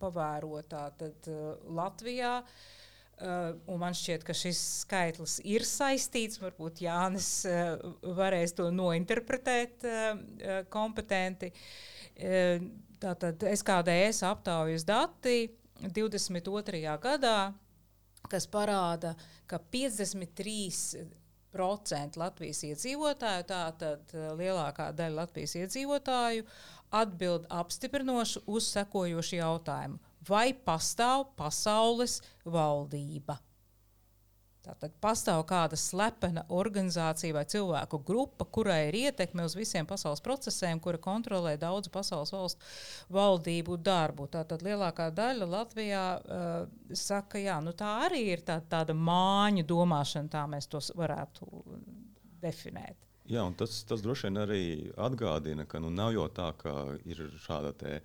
pavērot. 0.04 0.68
Tātad 0.70 1.30
Latvijā 1.74 2.36
uh, 2.44 2.83
Uh, 3.22 3.54
man 3.78 3.94
šķiet, 3.94 4.24
ka 4.26 4.34
šis 4.34 4.60
skaitlis 4.82 5.38
ir 5.46 5.62
saistīts. 5.70 6.40
Varbūt 6.42 6.82
Jānis 6.82 7.28
uh, 7.46 7.76
varēs 8.18 8.56
to 8.58 8.72
nointerpretēt 8.74 9.86
uh, 9.86 10.64
kompetenti. 10.74 11.52
Uh, 12.18 12.66
tātad 13.04 13.46
SKDS 13.54 14.24
aptaujas 14.26 14.86
dati 14.88 15.46
22. 15.84 16.82
gadā, 17.04 17.38
kas 18.32 18.48
parāda, 18.50 19.14
ka 19.46 19.60
53 19.62 21.06
procenti 21.54 22.18
Latvijas 22.18 22.64
iedzīvotāju, 22.66 23.46
tātad 23.46 24.16
lielākā 24.40 24.90
daļa 24.98 25.20
Latvijas 25.20 25.54
iedzīvotāju, 25.60 26.48
atbild 26.98 27.46
apstiprinoši 27.62 28.42
uz 28.50 28.72
sekojošu 28.74 29.38
jautājumu 29.38 30.02
vai 30.28 30.52
pastāv 30.54 31.30
pasaules 31.40 32.22
valdība. 32.46 33.40
Tātad 34.64 34.94
pastāv 35.04 35.42
kāda 35.44 35.76
slepena 35.76 36.46
organizācija 36.56 37.36
vai 37.36 37.44
cilvēku 37.52 37.98
grupa, 38.08 38.46
kurai 38.48 38.86
ir 38.88 38.96
ietekme 38.96 39.44
uz 39.44 39.58
visiem 39.60 39.84
pasaules 39.88 40.24
procesiem, 40.24 40.80
kura 40.80 41.02
kontrolē 41.04 41.58
daudzu 41.60 41.92
pasaules 41.92 42.32
valstu 42.32 42.70
valdību 43.12 43.76
darbu. 43.84 44.30
Tātad 44.32 44.64
lielākā 44.64 45.10
daļa 45.12 45.50
Latvijā 45.52 46.06
uh, 46.16 46.96
saka, 46.96 47.42
ka 47.44 47.60
nu, 47.66 47.76
tā 47.76 47.92
arī 48.06 48.24
ir 48.38 48.46
tā, 48.48 48.62
tāda 48.72 48.96
māņu 48.96 49.68
domāšana, 49.68 50.32
tā 50.32 50.46
mēs 50.48 50.72
to 50.72 50.80
varētu 50.96 51.50
definēt. 52.40 52.96
Jā, 53.28 53.44
tas, 53.60 53.82
tas 53.88 54.00
droši 54.04 54.30
vien 54.30 54.42
arī 54.46 54.64
atgādina, 54.96 55.68
ka 55.68 55.84
nu, 55.84 55.92
nav 55.92 56.16
jau 56.16 56.30
tā, 56.32 56.54
ka 56.60 56.74
ir 57.04 57.26
šāda 57.44 57.76
te. 57.84 58.00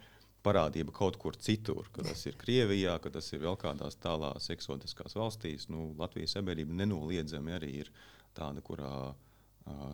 Parādība 0.46 0.92
kaut 0.94 1.16
kur 1.18 1.36
citur, 1.36 1.88
ka 1.92 2.04
tas 2.06 2.20
ir 2.30 2.36
Krievijā, 2.38 2.94
ka 3.02 3.10
tas 3.10 3.26
ir 3.32 3.42
vēl 3.42 3.56
kādās 3.58 3.98
tālās 3.98 4.46
eksotiskās 4.54 5.16
valstīs. 5.18 5.66
Nu, 5.72 5.90
Latvijas 5.98 6.36
sabiedrība 6.36 6.76
nenoliedzami 6.78 7.56
arī 7.56 7.72
ir 7.82 7.90
tāda, 8.38 8.62
kurā 8.64 8.92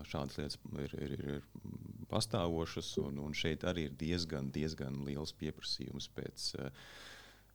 šādas 0.07 0.37
lietas 0.39 0.59
ir, 0.85 0.93
ir, 1.01 1.15
ir, 1.17 1.47
pastāvošas, 2.13 2.93
un, 3.03 3.19
un 3.25 3.33
šeit 3.35 3.65
arī 3.67 3.89
ir 3.89 3.97
diezgan, 3.99 4.53
diezgan 4.55 5.01
liels 5.09 5.33
pieprasījums 5.41 6.11
pēc 6.15 6.51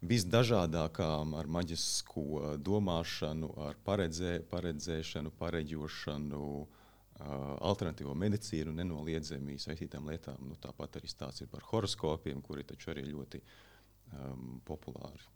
visdažādākām, 0.09 1.37
ar 1.39 1.47
maģisko 1.51 2.57
domāšanu, 2.65 3.53
ar 3.69 3.79
paredzē, 3.85 4.39
paredzēšanu, 4.51 5.31
pareģošanu. 5.39 6.43
Uh, 6.57 6.78
alternatīvo 7.19 8.13
medicīnu 8.15 8.73
nenoliedzami 8.77 9.57
saistītām 9.59 10.07
lietām. 10.11 10.39
Nu, 10.47 10.55
tāpat 10.61 10.99
arī 10.99 11.11
stāsts 11.11 11.43
ir 11.43 11.51
par 11.51 11.65
horoskopiem, 11.71 12.41
kuri 12.45 12.63
taču 12.67 12.93
arī 12.93 13.03
ļoti 13.09 13.41
um, 13.41 14.61
populāri. 14.65 15.27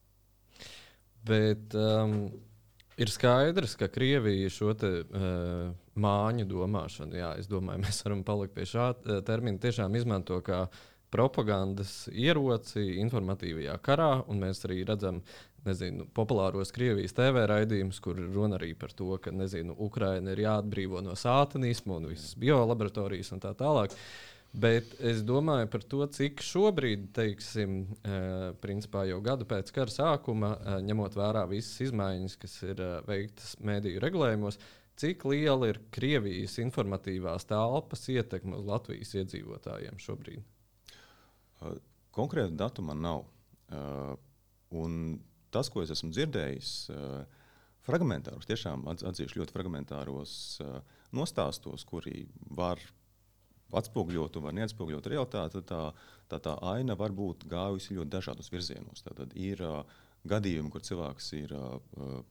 Bet 1.27 1.75
um, 1.79 2.17
ir 2.99 3.11
skaidrs, 3.11 3.75
ka 3.79 3.91
Krievija 3.91 4.51
šo 4.51 4.71
te, 4.79 4.93
uh, 5.03 5.75
māņu 5.99 6.47
domāšanu, 6.49 7.19
jā, 7.19 7.35
es 7.41 7.51
domāju, 7.51 7.83
mēs 7.85 8.01
varam 8.05 8.23
palikt 8.27 8.55
pie 8.55 8.67
šā 8.69 8.89
termina, 9.27 9.61
tiešām 9.61 9.95
izmanto 9.99 10.39
kā 10.45 10.65
propagandas 11.13 12.07
ieroci 12.09 12.95
informatīvajā 13.03 13.75
karā, 13.85 14.13
un 14.31 14.39
mēs 14.41 14.63
arī 14.65 14.81
redzam 14.87 15.19
nezinu, 15.65 16.07
populāros 16.15 16.73
Krievijas 16.75 17.15
TV 17.15 17.45
raidījumus, 17.49 18.01
kur 18.03 18.19
runa 18.19 18.59
arī 18.59 18.73
par 18.79 18.93
to, 18.95 19.15
ka 19.23 19.31
nezinu, 19.31 19.75
Ukraina 19.85 20.33
ir 20.33 20.43
jāatbrīvo 20.43 21.01
no 21.05 21.15
sātanisma 21.19 21.97
un 21.97 22.11
visas 22.11 22.35
biolaboratorijas 22.39 23.33
un 23.35 23.43
tā 23.43 23.53
tālāk. 23.57 23.95
Bet 24.53 24.91
es 25.01 25.23
domāju 25.25 25.65
par 25.73 25.81
to, 25.89 26.05
cik 26.13 26.43
šobrīd, 26.45 27.07
teiksim, 27.15 27.79
eh, 28.05 28.51
principā 28.61 29.07
jau 29.09 29.17
gadu 29.25 29.47
pēc 29.49 29.71
kara 29.73 29.89
sākuma, 29.89 30.51
eh, 30.59 30.77
ņemot 30.85 31.17
vērā 31.17 31.47
visas 31.49 31.89
izmaiņas, 31.89 32.37
kas 32.37 32.61
ir 32.61 32.77
eh, 32.77 33.01
veiktas 33.07 33.55
mediju 33.59 34.03
regulējumos, 34.03 34.59
cik 34.95 35.25
liela 35.25 35.71
ir 35.71 35.81
Krievijas 35.89 36.59
informatīvās 36.61 37.49
telpas 37.49 38.05
ietekme 38.13 38.59
uz 38.59 38.65
Latvijas 38.69 39.15
iedzīvotājiem 39.15 39.97
šobrīd? 39.97 40.43
Konkrēta 42.13 42.53
datuma 42.53 42.93
nav. 42.93 43.25
Un 44.69 45.19
tas, 45.53 45.69
ko 45.71 45.83
es 45.83 45.93
esmu 45.93 46.11
dzirdējis, 46.13 46.73
uh, 46.93 47.45
fragmentāros, 47.87 48.47
tiešām 48.49 48.87
atzīšu 48.91 49.41
ļoti 49.41 49.55
fragmentāros 49.55 50.35
uh, 50.63 50.77
nostāstos, 51.15 51.85
kuri 51.87 52.25
var 52.57 52.81
atspoguļot 53.73 54.37
un 54.37 54.47
var 54.47 54.55
neatspoguļot 54.59 55.09
realitāti, 55.13 55.63
tā, 55.69 55.81
tā, 56.29 56.39
tā 56.43 56.53
aina 56.73 56.97
var 56.99 57.15
būt 57.15 57.47
gājusi 57.49 57.97
ļoti 57.97 58.13
dažādos 58.13 58.51
virzienos. 58.53 59.05
Tad 59.05 59.33
ir 59.33 59.63
uh, 59.65 59.81
gadījumi, 60.29 60.71
kur 60.73 60.85
cilvēks 60.85 61.33
ir. 61.41 61.57
Uh, 61.57 62.21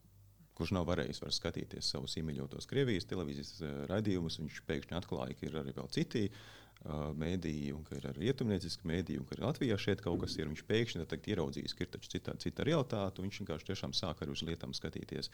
kurš 0.52 0.74
nav 0.76 0.84
varējis 0.84 1.22
skatīties 1.32 1.88
savus 1.94 2.12
īmīļotos 2.20 2.66
Krievijas 2.68 3.06
televīzijas 3.08 3.54
uh, 3.64 3.70
raidījumus, 3.88 4.36
viņš 4.38 4.58
pēkšņi 4.68 4.98
atklāja, 4.98 5.36
ka 5.38 5.46
ir 5.48 5.56
arī 5.62 5.72
vēl 5.78 5.88
citi 5.94 6.26
uh, 6.28 6.42
mēdīji, 6.82 7.72
un 7.76 7.84
ka 7.86 7.96
ir 7.98 8.06
arī 8.10 8.26
rietumnieciski 8.26 8.88
mēdīji, 8.88 9.20
un 9.22 9.26
ka 9.28 9.36
arī 9.36 9.44
Latvijā 9.46 9.76
šeit 9.78 10.00
kaut 10.02 10.22
kas 10.24 10.34
ir. 10.38 10.48
Viņš 10.50 10.64
pēkšņi 10.66 11.04
ir 11.04 11.28
ieraudzījis, 11.34 11.74
ka 11.78 11.84
ir 11.84 11.92
taču 11.92 12.10
cita, 12.16 12.64
realitāte, 12.66 13.20
un 13.20 13.28
viņš 13.28 13.42
vienkārši 13.42 13.68
tiešām 13.70 13.94
sāk 13.94 14.24
arī 14.24 14.34
uz 14.34 14.42
lietām 14.42 14.74
skatīties 14.74 15.30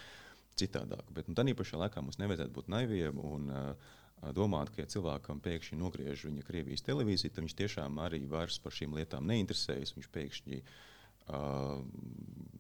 citādāk. 0.61 1.09
Bet 1.15 1.31
nu, 1.31 1.37
tādā 1.39 1.55
pašā 1.57 1.81
laikā 1.81 2.05
mums 2.05 2.21
nevajadzētu 2.21 2.53
būt 2.53 2.69
naiviem. 2.75 3.23
Un, 3.25 3.49
uh, 3.49 3.97
Domāt, 4.35 4.73
ka 4.75 4.83
ja 4.83 4.91
cilvēkam 4.91 5.39
pēkšņi 5.39 5.77
nogriež 5.79 6.25
viņa 6.27 6.43
Krievijas 6.43 6.83
televīziju, 6.83 7.31
tad 7.31 7.45
viņš 7.45 7.53
tiešām 7.61 8.01
arī 8.03 8.19
vairs 8.27 8.57
par 8.59 8.75
šīm 8.75 8.97
lietām 8.99 9.29
neinteresējas. 9.31 9.93
Viņš 9.95 10.09
pēkšņi 10.17 10.59
uh, 10.59 11.85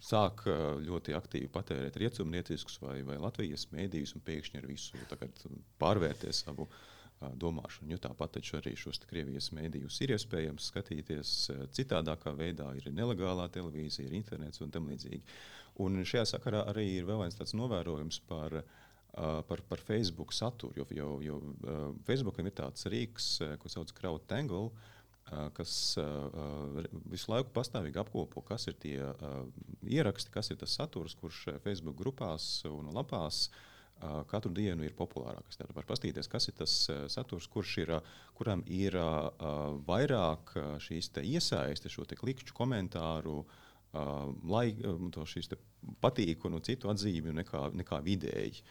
sāk 0.07 0.45
ļoti 0.87 1.16
aktīvi 1.18 1.50
patērēt 1.50 1.99
rietumnieciskus 1.99 2.78
vai, 2.78 3.00
vai 3.02 3.18
Latvijas 3.18 3.66
mēdījus 3.75 4.14
un 4.14 4.23
pēkšņi 4.30 4.62
ar 4.62 4.71
visu 4.71 5.02
pārvērtēt 5.83 6.38
savu 6.38 6.68
uh, 6.68 6.78
domāšanu. 7.20 7.92
Jo 7.92 8.00
tāpat 8.02 8.40
arī 8.40 8.75
šos 8.78 9.00
Krievijas 9.08 9.50
mēdījus 9.56 10.00
ir 10.04 10.14
iespējams 10.16 10.68
skatīties 10.72 11.37
citādākā 11.76 12.34
veidā. 12.38 12.70
Ir 12.78 12.90
nelegālā 12.94 13.48
televīzija, 13.54 14.08
ir 14.08 14.18
internets 14.20 14.62
un 14.64 14.75
tam 14.75 14.90
līdzīgi. 14.90 15.22
Un 15.84 16.02
šajā 16.02 16.26
sakarā 16.34 16.64
arī 16.70 16.88
ir 16.98 17.08
vēl 17.08 17.25
viens 17.25 17.38
tāds 17.38 17.56
novērojums 17.58 18.22
par. 18.28 18.62
Par, 19.18 19.58
par 19.66 19.80
Facebook 19.82 20.30
saturu. 20.37 20.76
Jo, 20.76 20.84
jo, 20.94 21.06
jo 21.25 21.94
Facebookam 22.06 22.46
ir 22.46 22.52
tāds 22.54 22.84
rīks, 22.92 23.38
ko 23.58 23.70
sauc 23.72 23.88
par 23.90 23.96
Crowd 23.96 24.26
Tangle, 24.30 24.68
uh, 24.68 24.98
kas 25.56 25.72
visu 27.10 27.32
laiku 27.32 27.50
pastāvīgi 27.56 27.98
apkopo, 28.00 28.44
kas 28.46 28.68
ir 28.70 28.76
tie 28.80 28.98
ieraksti, 29.82 30.30
kas 30.30 30.52
ir 30.52 30.60
tas 30.60 30.76
saturs, 30.78 31.16
kurš 31.18 31.48
Facebook 31.64 31.98
grupās 31.98 32.46
un 32.68 32.92
lapās 32.94 33.48
uh, 33.48 33.58
katru 34.31 34.52
dienu 34.55 34.87
ir 34.87 34.97
populārākas. 34.99 35.59
Tad 35.59 35.73
var 35.76 35.87
paskatīties, 35.88 36.28
kas 36.31 36.49
ir 36.50 36.57
tas 36.59 36.75
saturs, 37.12 37.49
kurš 37.50 37.78
ir, 37.85 37.95
kuram 38.38 38.62
ir 38.67 38.97
vairāk 39.88 40.55
šīs 40.85 41.11
iesaistes, 41.23 41.95
šo 41.95 42.07
klikšķu 42.09 42.55
komentāru, 42.57 43.40
lai 44.52 44.69
to 45.14 45.26
šīs 45.26 45.50
patīku 46.02 46.50
un 46.50 46.62
citu 46.62 46.93
atzīmi 46.93 47.35
nekā, 47.40 47.69
nekā 47.75 48.00
vidēji. 48.05 48.62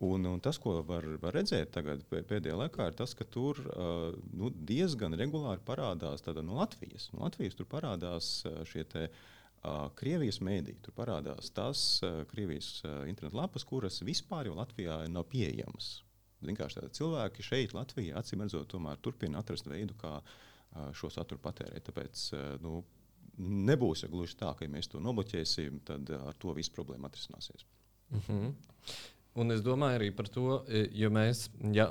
Un, 0.00 0.24
un 0.24 0.38
tas, 0.40 0.56
ko 0.56 0.78
var, 0.88 1.04
var 1.20 1.34
redzēt 1.36 1.74
tagad, 1.74 2.06
pēdējā 2.08 2.54
laikā, 2.56 2.86
ir 2.88 2.94
tas, 2.96 3.12
ka 3.12 3.26
tur 3.28 3.58
uh, 3.60 4.14
nu, 4.32 4.48
diezgan 4.48 5.12
regulāri 5.20 5.60
parādās 5.66 6.24
no 6.24 6.40
nu, 6.40 6.54
Latvijas. 6.56 7.10
No 7.12 7.26
Latvijas 7.26 7.58
tur 7.58 7.68
parādās 7.68 8.30
šie 8.70 8.86
te, 8.88 9.10
uh, 9.10 9.39
Krievijas 10.00 10.40
mēdī. 10.40 10.76
Tur 10.80 10.94
parādās 10.96 11.50
tās 11.52 12.00
Krievijas 12.30 12.80
internetu 13.08 13.36
lapas, 13.36 13.64
kuras 13.68 14.00
vispār 14.06 14.48
jau 14.48 14.54
Latvijā 14.56 15.02
nav 15.12 15.26
pieejamas. 15.32 15.98
Vienkārši 16.40 16.80
tādi 16.80 16.96
cilvēki 16.96 17.44
šeit, 17.44 17.74
Latvijā, 17.76 18.16
acīm 18.16 18.40
redzot, 18.46 18.72
turpina 19.04 19.42
atrast 19.42 19.68
veidu, 19.68 19.94
kā 20.00 20.14
šo 20.96 21.10
saturu 21.12 21.42
patērēt. 21.44 21.84
Tāpēc 21.90 22.24
nu, 22.64 22.80
nebūs 23.68 24.06
jau 24.06 24.10
gluži 24.14 24.38
tā, 24.40 24.54
ka 24.56 24.64
ja 24.64 24.72
mēs 24.72 24.88
to 24.88 25.00
nobloķēsim, 25.04 25.82
tad 25.84 26.10
ar 26.16 26.36
to 26.40 26.54
viss 26.56 26.72
problēma 26.72 27.10
atrisināsies. 27.10 27.66
Mm 28.10 28.22
-hmm. 28.26 28.54
Un 29.38 29.54
es 29.54 29.60
domāju 29.62 30.00
arī 30.00 30.08
par 30.10 30.26
to, 30.26 30.60
ja 30.96 31.06
mēs 31.12 31.44
ja, 31.70 31.86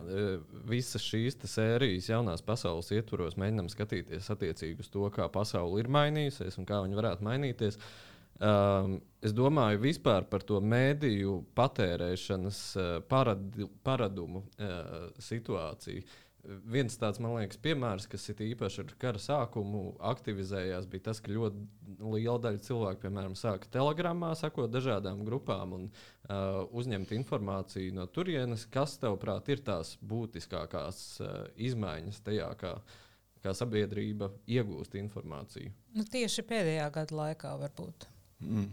visas 0.67 1.05
šīs 1.05 1.38
sērijas 1.48 2.10
jaunās 2.12 2.43
pasaules 2.43 2.91
ietvaros 2.91 3.38
mēģinām 3.39 3.69
skatīties 3.72 4.27
attiecīgi 4.34 4.84
uz 4.84 4.91
to, 4.91 5.05
kā 5.15 5.29
pasaule 5.31 5.79
ir 5.79 5.88
mainījusies 5.88 6.60
un 6.60 6.67
kā 6.67 6.81
viņa 6.84 7.00
varētu 7.00 7.27
mainīties. 7.29 7.79
Uh, 7.79 8.10
Um, 8.39 9.01
es 9.19 9.34
domāju 9.36 9.81
vispār 9.84 10.24
par 10.31 10.46
to 10.48 10.62
mēdīju 10.63 11.34
patērēšanas 11.60 12.60
uh, 12.79 12.91
paradi, 13.12 13.67
paradumu 13.84 14.46
uh, 14.46 15.10
situāciju. 15.19 16.05
Viens 16.72 16.96
tāds, 16.96 17.19
man 17.19 17.34
liekas, 17.36 17.60
piemērs, 17.60 18.05
kas 18.10 18.29
ir 18.31 18.39
īpaši 18.46 18.79
ar 18.86 18.93
kara 19.01 19.19
sākumu 19.19 19.81
aktivizējās, 20.08 20.88
bija 20.89 21.10
tas, 21.10 21.19
ka 21.19 21.34
ļoti 21.36 21.65
liela 22.00 22.39
daļa 22.46 22.62
cilvēku, 22.63 23.01
piemēram, 23.03 23.36
sāka 23.38 23.67
telegramā, 23.74 24.31
sakot 24.39 24.72
dažādām 24.72 25.25
grupām 25.27 25.75
un 25.75 25.84
uh, 25.89 26.63
uzņemt 26.72 27.12
informāciju 27.17 27.98
no 27.98 28.08
turienes. 28.08 28.63
Kas, 28.72 28.96
tavuprāt, 29.01 29.51
ir 29.51 29.65
tās 29.67 29.98
būtiskākās 30.00 31.03
uh, 31.25 31.36
izmaiņas 31.60 32.24
tajā, 32.29 32.48
kā, 32.62 32.74
kā 33.43 33.55
sabiedrība 33.60 34.31
iegūst 34.48 34.96
informāciju? 35.01 35.75
Nu, 36.00 36.08
tieši 36.08 36.48
pēdējā 36.48 36.88
gada 37.01 37.19
laikā 37.19 37.53
varbūt. 37.65 38.08
Mm. 38.39 38.72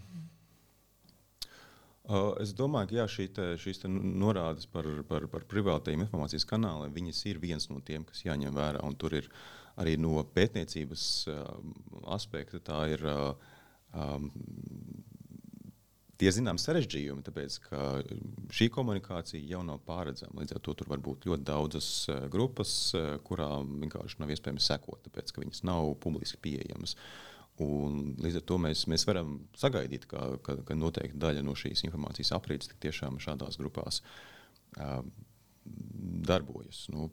Uh, 2.06 2.36
es 2.38 2.52
domāju, 2.54 2.92
ka 2.92 2.96
jā, 3.00 3.04
šī 3.10 3.24
te, 3.34 3.44
šīs 3.58 3.80
te 3.82 3.88
norādes 3.90 4.68
par, 4.70 4.86
par, 5.08 5.24
par 5.26 5.46
privātajiem 5.50 6.04
informācijas 6.04 6.46
kanāliem 6.46 7.10
ir 7.10 7.40
viens 7.42 7.66
no 7.66 7.80
tiem, 7.82 8.04
kas 8.06 8.22
jāņem 8.22 8.54
vērā. 8.54 8.84
Tur 8.94 9.16
ir 9.18 9.26
arī 9.74 9.96
no 9.98 10.22
pētniecības 10.22 11.02
uh, 11.32 11.42
aspekta 12.14 12.62
tā 12.62 12.78
ir 12.94 13.02
uh, 13.10 13.34
um, 13.90 14.30
tie 16.14 16.30
zinām 16.30 16.62
sarežģījumi, 16.62 17.26
tāpēc 17.26 17.58
ka 17.66 17.82
šī 18.54 18.70
komunikācija 18.70 19.42
jau 19.42 19.64
nav 19.66 19.82
pārredzama. 19.82 20.44
Līdz 20.44 20.54
ar 20.54 20.62
to 20.62 20.78
tur 20.78 20.94
var 20.94 21.02
būt 21.02 21.26
ļoti 21.26 21.42
daudzas 21.42 21.90
grupas, 22.30 22.94
kurām 23.26 23.80
vienkārši 23.82 24.22
nav 24.22 24.30
iespējams 24.30 24.70
sekot, 24.70 25.02
tāpēc 25.08 25.34
ka 25.34 25.42
viņas 25.42 25.66
nav 25.66 25.90
publiski 26.06 26.38
pieejamas. 26.46 26.94
Uh, 26.94 27.35
Un 27.62 28.10
līdz 28.20 28.42
ar 28.42 28.44
to 28.44 28.58
mēs, 28.60 28.82
mēs 28.90 29.06
varam 29.08 29.38
sagaidīt, 29.56 30.04
ka, 30.10 30.34
ka, 30.44 30.58
ka 30.68 30.74
noteikti 30.76 31.16
daļa 31.20 31.44
no 31.44 31.54
šīs 31.56 31.86
informācijas 31.86 32.34
aprīts 32.36 32.68
tiešām 32.82 33.16
šādās 33.22 33.56
grupās 33.60 34.02
uh, 34.76 35.00
darbojas. 36.28 36.82
Nu, 36.92 37.08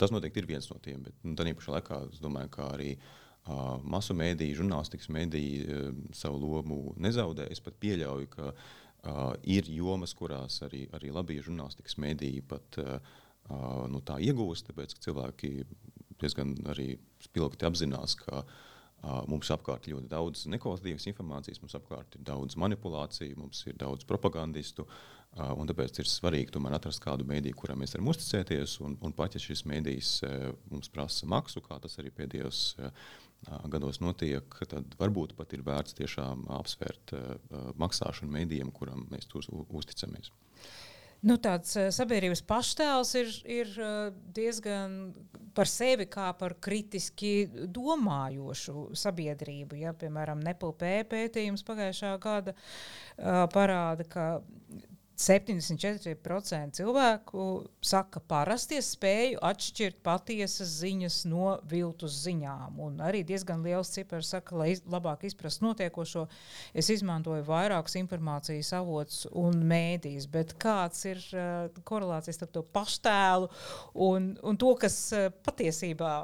tas 0.00 0.10
noteikti 0.10 0.42
ir 0.42 0.48
viens 0.50 0.66
no 0.72 0.80
tiem, 0.82 1.04
bet 1.06 1.14
nu, 1.22 1.36
tādā 1.38 1.54
pašā 1.54 1.76
laikā 1.76 2.00
es 2.08 2.18
domāju, 2.24 2.50
ka 2.56 2.66
arī 2.72 2.90
uh, 2.96 3.78
masu 3.86 4.16
mēdīju, 4.18 4.58
žurnālistikas 4.64 5.12
mēdīju 5.14 5.66
uh, 5.68 6.00
savu 6.18 6.42
lomu 6.42 6.80
nezaudē. 6.98 7.46
Es 7.46 7.62
pat 7.62 7.78
pieļauju, 7.78 8.30
ka 8.34 8.50
uh, 8.50 9.36
ir 9.46 9.70
jomas, 9.70 10.16
kurās 10.18 10.58
arī, 10.66 10.88
arī 10.98 11.12
labie 11.14 11.38
žurnālistikas 11.38 12.00
mēdīji 12.02 12.42
pat 12.50 12.80
uh, 12.82 12.98
no 13.46 14.02
tā 14.02 14.18
iegūst, 14.26 14.72
tāpēc 14.72 14.96
ka 14.96 15.06
cilvēki 15.06 15.52
diezgan 16.18 16.56
arī 16.66 16.96
spilgti 17.22 17.64
apzinās, 17.68 18.18
ka 18.18 18.42
uh, 18.42 18.58
Mums 19.02 19.50
apkārt 19.54 19.86
ir 19.86 19.94
ļoti 19.94 20.10
daudz 20.10 20.40
nekvalitatīvas 20.50 21.06
informācijas, 21.12 21.60
mums 21.62 21.76
apkārt 21.78 22.16
ir 22.18 22.24
daudz 22.26 22.56
manipulāciju, 22.58 23.36
mums 23.38 23.62
ir 23.70 23.76
daudz 23.78 24.06
propagandistu. 24.08 24.88
Tāpēc 25.38 26.00
ir 26.02 26.08
svarīgi 26.10 26.50
tomēr 26.56 26.74
atrast 26.78 27.02
kādu 27.04 27.26
mēdīju, 27.28 27.56
kuram 27.60 27.78
mēs 27.82 27.94
varam 27.94 28.10
uzticēties. 28.10 28.78
Un, 28.82 28.96
un 29.04 29.14
pat 29.14 29.36
ja 29.36 29.42
šis 29.42 29.62
mēdījis 29.70 30.12
mums 30.72 30.90
prasa 30.90 31.28
maksu, 31.30 31.62
kā 31.62 31.78
tas 31.84 31.94
arī 32.02 32.10
pēdējos 32.16 32.64
gados 33.70 34.00
notiek, 34.02 34.58
tad 34.66 34.98
varbūt 34.98 35.36
pat 35.38 35.54
ir 35.54 35.62
vērts 35.62 35.94
tiešām 36.00 36.48
apsvērt 36.58 37.14
maksāšanu 37.78 38.34
mēdījiem, 38.34 38.74
kuram 38.74 39.06
mēs 39.12 39.30
uzticamies. 39.38 40.32
Nu, 41.26 41.34
tāds 41.42 41.74
uh, 41.74 41.88
sabiedrības 41.94 42.44
paštēls 42.46 43.14
ir, 43.18 43.32
ir 43.50 43.72
uh, 43.82 43.96
diezgan 44.34 44.98
par 45.58 45.66
sevi 45.66 46.06
kā 46.06 46.28
par 46.38 46.54
kritiski 46.62 47.48
domājošu 47.74 48.92
sabiedrību. 48.98 49.80
Ja, 49.80 49.94
piemēram, 49.98 50.44
NPLP 50.46 50.92
pētījums 51.10 51.66
pagājušā 51.66 52.12
gada 52.22 52.54
uh, 52.54 53.48
parāda, 53.50 54.06
ka 54.06 54.28
74% 55.18 56.78
cilvēku 56.78 57.44
saka, 57.82 58.18
ka 58.18 58.20
parasti 58.30 58.76
es 58.78 58.92
spēju 58.94 59.40
atšķirt 59.42 59.98
patiesas 60.06 60.70
ziņas 60.78 61.16
no 61.26 61.56
viltus 61.68 62.20
ziņām. 62.22 62.78
Un 62.86 63.02
arī 63.02 63.24
diezgan 63.26 63.64
liels 63.66 63.90
cipars 63.90 64.30
saka, 64.30 64.54
lai 64.60 64.70
iz, 64.76 64.82
labāk 64.86 65.26
izprastu 65.26 65.66
notiekošo, 65.66 66.28
es 66.70 66.90
izmantoju 66.94 67.42
vairākus 67.48 67.98
informācijas 67.98 68.70
avotus 68.78 69.26
un 69.34 69.58
mēdīs. 69.66 70.28
Bet 70.30 70.54
kāds 70.62 71.02
ir 71.10 71.20
uh, 71.34 71.66
korelācijas 71.88 72.38
starp 72.38 72.54
to 72.54 72.62
paštēlu 72.78 73.50
un, 74.06 74.32
un 74.46 74.60
to, 74.60 74.70
kas 74.78 75.00
uh, 75.16 75.28
patiesībā 75.48 76.14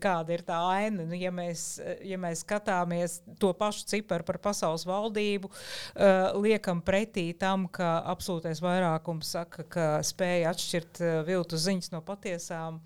kāda 0.00 0.36
ir 0.38 0.46
tā 0.46 0.60
aina. 0.70 1.04
Nu, 1.04 1.18
ja, 1.18 1.34
mēs, 1.34 1.66
ja 2.06 2.16
mēs 2.20 2.46
skatāmies 2.46 3.18
to 3.42 3.50
pašu 3.58 3.88
ciparu 3.90 4.24
par 4.30 4.38
pasaules 4.46 4.86
valdību, 4.88 5.50
uh, 5.50 6.38
liekam 6.38 6.80
pretī 6.84 7.32
tam, 7.36 7.66
ka 7.66 7.98
absolūti 8.06 8.35
absolūtais 8.36 8.60
vairākums 8.60 9.32
saka, 9.32 9.64
ka 9.64 9.84
spēja 10.04 10.52
atšķirt 10.52 11.00
uh, 11.00 11.20
viltu 11.26 11.56
ziņas 11.56 11.92
no 11.94 12.02
patiesām. 12.04 12.80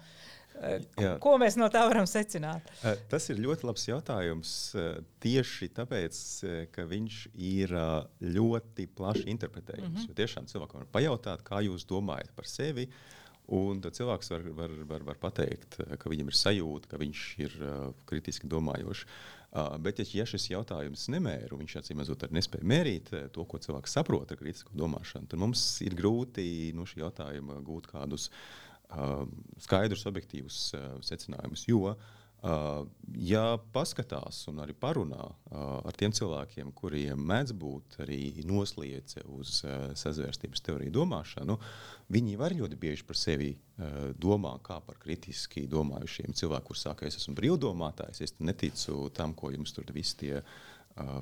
Uh, 0.61 0.79
Jā. 1.01 1.15
Ko 1.23 1.39
mēs 1.41 1.57
no 1.57 1.71
tā 1.73 1.87
varam 1.89 2.07
secināt? 2.07 2.67
Uh, 2.85 2.95
tas 3.11 3.29
ir 3.31 3.41
ļoti 3.41 3.67
labs 3.67 3.87
jautājums. 3.89 4.51
Tieši 5.25 5.71
tāpēc, 5.75 6.19
ka 6.71 6.85
viņš 6.85 7.21
ir 7.35 7.73
ļoti 8.21 8.87
plaši 8.95 9.27
interpretējams. 9.33 9.89
Mm 9.89 10.07
-hmm. 10.07 10.19
Tiešām 10.19 10.47
cilvēkam 10.47 10.85
var 10.85 10.93
pajautāt, 10.93 11.43
kā 11.43 11.63
jūs 11.65 11.87
domājat 11.89 12.31
par 12.37 12.47
sevi. 12.47 12.89
Un 13.51 13.81
tad 13.83 13.97
cilvēks 13.97 14.31
var, 14.31 14.45
var, 14.55 14.71
var, 14.87 15.03
var 15.03 15.17
pateikt, 15.19 15.81
ka 15.99 16.11
viņam 16.11 16.29
ir 16.31 16.37
sajūta, 16.39 16.87
ka 16.87 17.01
viņš 17.01 17.23
ir 17.43 17.57
uh, 17.59 17.93
kritiski 18.07 18.47
domājošs. 18.47 19.07
Bet, 19.83 19.99
ja, 20.15 20.23
šis 20.31 20.45
jautājums 20.53 21.09
nemēra, 21.11 21.49
un 21.57 21.65
viņš 21.65 21.73
acīm 21.81 21.99
redzot, 22.03 22.29
nespēja 22.31 22.69
mērīt 22.71 23.11
to, 23.35 23.45
ko 23.51 23.59
cilvēks 23.59 23.97
saprot 23.99 24.31
ar 24.31 24.39
kritisko 24.39 24.77
domāšanu, 24.79 25.27
tad 25.27 25.43
mums 25.43 25.65
ir 25.83 25.97
grūti 25.99 26.71
no 26.79 26.87
šī 26.87 27.03
jautājuma 27.03 27.59
gūt 27.67 27.89
kādus 27.91 28.29
uh, 28.31 29.25
skaidrus, 29.59 30.07
objektīvus 30.07 30.63
uh, 30.79 30.93
secinājumus. 31.03 31.67
Jo 31.67 31.83
Uh, 31.91 32.19
ja 32.40 33.44
paskatās 33.74 34.46
un 34.48 34.62
arī 34.64 34.72
parunā 34.72 35.26
ar 35.53 35.96
tiem 35.98 36.12
cilvēkiem, 36.16 36.72
kuriem 36.76 37.20
mēdz 37.31 37.53
būt 37.61 37.98
arī 38.05 38.20
nosliece 38.48 39.20
uz 39.29 39.61
sazvērstības 40.00 40.64
teoriju 40.64 40.94
domāšanu, 40.94 41.59
viņi 42.11 42.38
var 42.40 42.57
ļoti 42.57 42.79
bieži 42.81 43.07
par 43.07 43.20
sevi 43.20 43.53
domā 44.20 44.55
kā 44.64 44.81
par 44.87 44.96
kritiski 45.03 45.66
domājušiem 45.70 46.33
cilvēkiem, 46.33 46.66
kuriem 46.70 46.81
saka, 46.81 47.09
es 47.09 47.20
esmu 47.20 47.37
brīvdomātājs, 47.38 48.24
es 48.24 48.37
neticu 48.40 49.11
tam, 49.16 49.37
ko 49.37 49.53
jums 49.53 49.76
tur 49.76 49.92
visi 49.92 50.16
tie 50.24 50.40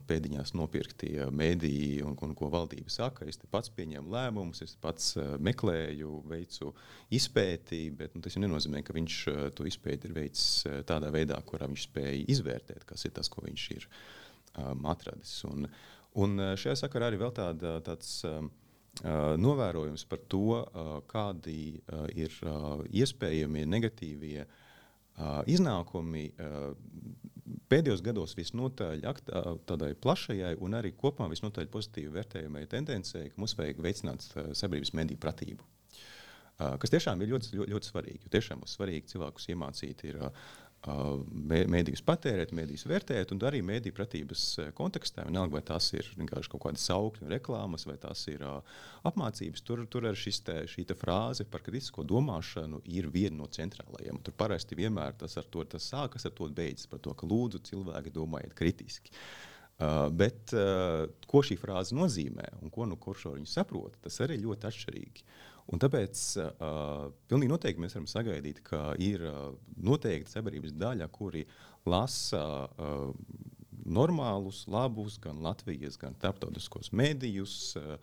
pēdiņās 0.09 0.55
nopirktie 0.57 1.29
mēdīji 1.35 2.03
un, 2.07 2.15
un 2.25 2.35
ko 2.39 2.49
valdība 2.53 2.91
saka. 2.91 3.27
Es 3.29 3.39
pats 3.51 3.71
pieņēmu 3.77 4.13
lēmumus, 4.15 4.63
es 4.65 4.75
pats 4.81 5.13
meklēju, 5.45 6.23
veicu 6.31 6.73
izpēti, 7.15 7.83
bet 7.95 8.17
nu, 8.17 8.23
tas 8.25 8.39
nenozīmē, 8.41 8.83
ka 8.87 8.97
viņš 8.97 9.19
to 9.59 9.67
izpēti 9.69 10.09
ir 10.09 10.17
veicis 10.17 10.65
tādā 10.89 11.13
veidā, 11.15 11.39
kurā 11.47 11.69
viņš 11.71 11.89
spēja 11.91 12.25
izvērtēt, 12.35 12.87
kas 12.89 13.07
ir 13.07 13.15
tas, 13.19 13.31
ko 13.31 13.45
viņš 13.47 13.67
ir 13.77 13.89
um, 13.89 14.89
atradis. 14.91 15.37
Un, 15.49 15.69
un 16.19 16.49
šajā 16.59 16.81
sakarā 16.85 17.13
arī 17.13 17.21
vēl 17.21 17.37
tāda, 17.37 17.79
tāds. 17.87 18.23
Um, 18.29 18.51
novērojums 19.39 20.03
par 20.11 20.19
to, 20.27 20.65
kādi 21.07 21.79
ir 22.19 22.33
iespējami 22.91 23.61
negatīvie 23.71 24.43
iznākumi 25.47 26.25
pēdējos 27.73 28.03
gados 28.05 28.35
visnotaļ 28.39 29.03
tādai 29.69 29.93
plašajai 30.03 30.55
un 30.65 30.77
arī 30.79 30.95
kopumā 30.97 31.29
visnotaļ 31.33 31.69
pozitīvi 31.73 32.15
vērtējamai 32.15 32.67
tendencei, 32.71 33.29
ka 33.33 33.41
mums 33.41 33.57
vajag 33.59 33.83
veicināt 33.85 34.25
sabiedrības 34.29 34.95
mediju 34.99 35.21
pratību. 35.23 35.67
Kas 36.59 36.91
tiešām 36.91 37.21
ir 37.23 37.31
ļoti, 37.35 37.53
ļoti, 37.55 37.71
ļoti 37.71 37.91
svarīgi. 37.93 38.31
Tiešām 38.35 38.65
mums 38.65 38.73
svarīgi 38.75 39.13
cilvēkus 39.13 39.45
iemācīt 39.53 40.01
ir 40.09 40.19
mēdījus 40.89 42.03
patērēt, 42.07 42.53
mēdījus 42.57 42.87
vērtēt, 42.89 43.33
un 43.35 43.43
arī 43.49 43.61
mēdīju 43.67 43.97
pratības 43.97 44.45
kontekstā. 44.79 45.27
Vienalga, 45.29 45.59
vai 45.59 45.63
tās 45.67 45.91
ir 45.95 46.09
vienkārši 46.19 46.53
kaut 46.53 46.65
kādas 46.65 46.87
saukļu 46.89 47.29
reklāmas, 47.33 47.87
vai 47.89 47.97
tās 48.01 48.25
ir 48.31 48.45
apmācības. 49.09 49.65
Tur, 49.67 49.85
tur 49.91 50.09
ir 50.11 50.21
te, 50.47 50.57
šī 50.71 50.87
te 50.89 50.97
frāze 50.99 51.47
par 51.49 51.65
kritisko 51.67 52.07
domāšanu 52.09 52.83
ir 52.87 53.11
viena 53.13 53.43
no 53.43 53.51
centrālajiem. 53.51 54.23
Tur 54.25 54.37
parasti 54.39 54.79
vienmēr 54.79 55.19
tas 55.21 55.37
ar 55.41 55.49
to 55.51 55.65
tas 55.65 55.91
sākas, 55.93 56.27
ar 56.29 56.35
to 56.37 56.49
beidzas, 56.49 56.89
par 56.91 57.03
to, 57.05 57.15
ka 57.15 57.29
lūdzu 57.29 57.63
cilvēki 57.71 58.15
domājiet 58.15 58.57
kritiski. 58.59 59.15
Uh, 59.79 60.09
bet 60.11 60.51
uh, 60.59 61.05
ko 61.31 61.39
šī 61.47 61.55
frāze 61.61 61.95
nozīmē 61.95 62.49
un 62.65 62.73
ko 62.75 62.83
no 62.83 62.97
nu 62.97 62.99
kurš 62.99 63.29
viņa 63.37 63.47
saprot, 63.53 63.95
tas 64.03 64.17
arī 64.25 64.41
ļoti 64.43 64.67
atšķirīgi. 64.67 65.23
Un 65.69 65.83
tāpēc 65.83 66.21
uh, 66.41 67.09
pilnīgi 67.29 67.53
noteikti 67.53 67.83
mēs 67.83 67.97
varam 67.97 68.09
sagaidīt, 68.09 68.63
ka 68.65 68.95
ir 69.05 69.25
uh, 69.29 69.51
noteikti 69.85 70.33
sabiedrības 70.33 70.73
daļa, 70.81 71.11
kuri 71.13 71.45
lasa 71.89 72.45
uh, 72.69 73.11
normālus, 73.89 74.65
labus, 74.69 75.19
gan 75.21 75.43
Latvijas, 75.45 76.01
gan 76.01 76.17
starptautiskos 76.17 76.93
medijus. 76.97 77.75
Uh, 77.77 77.99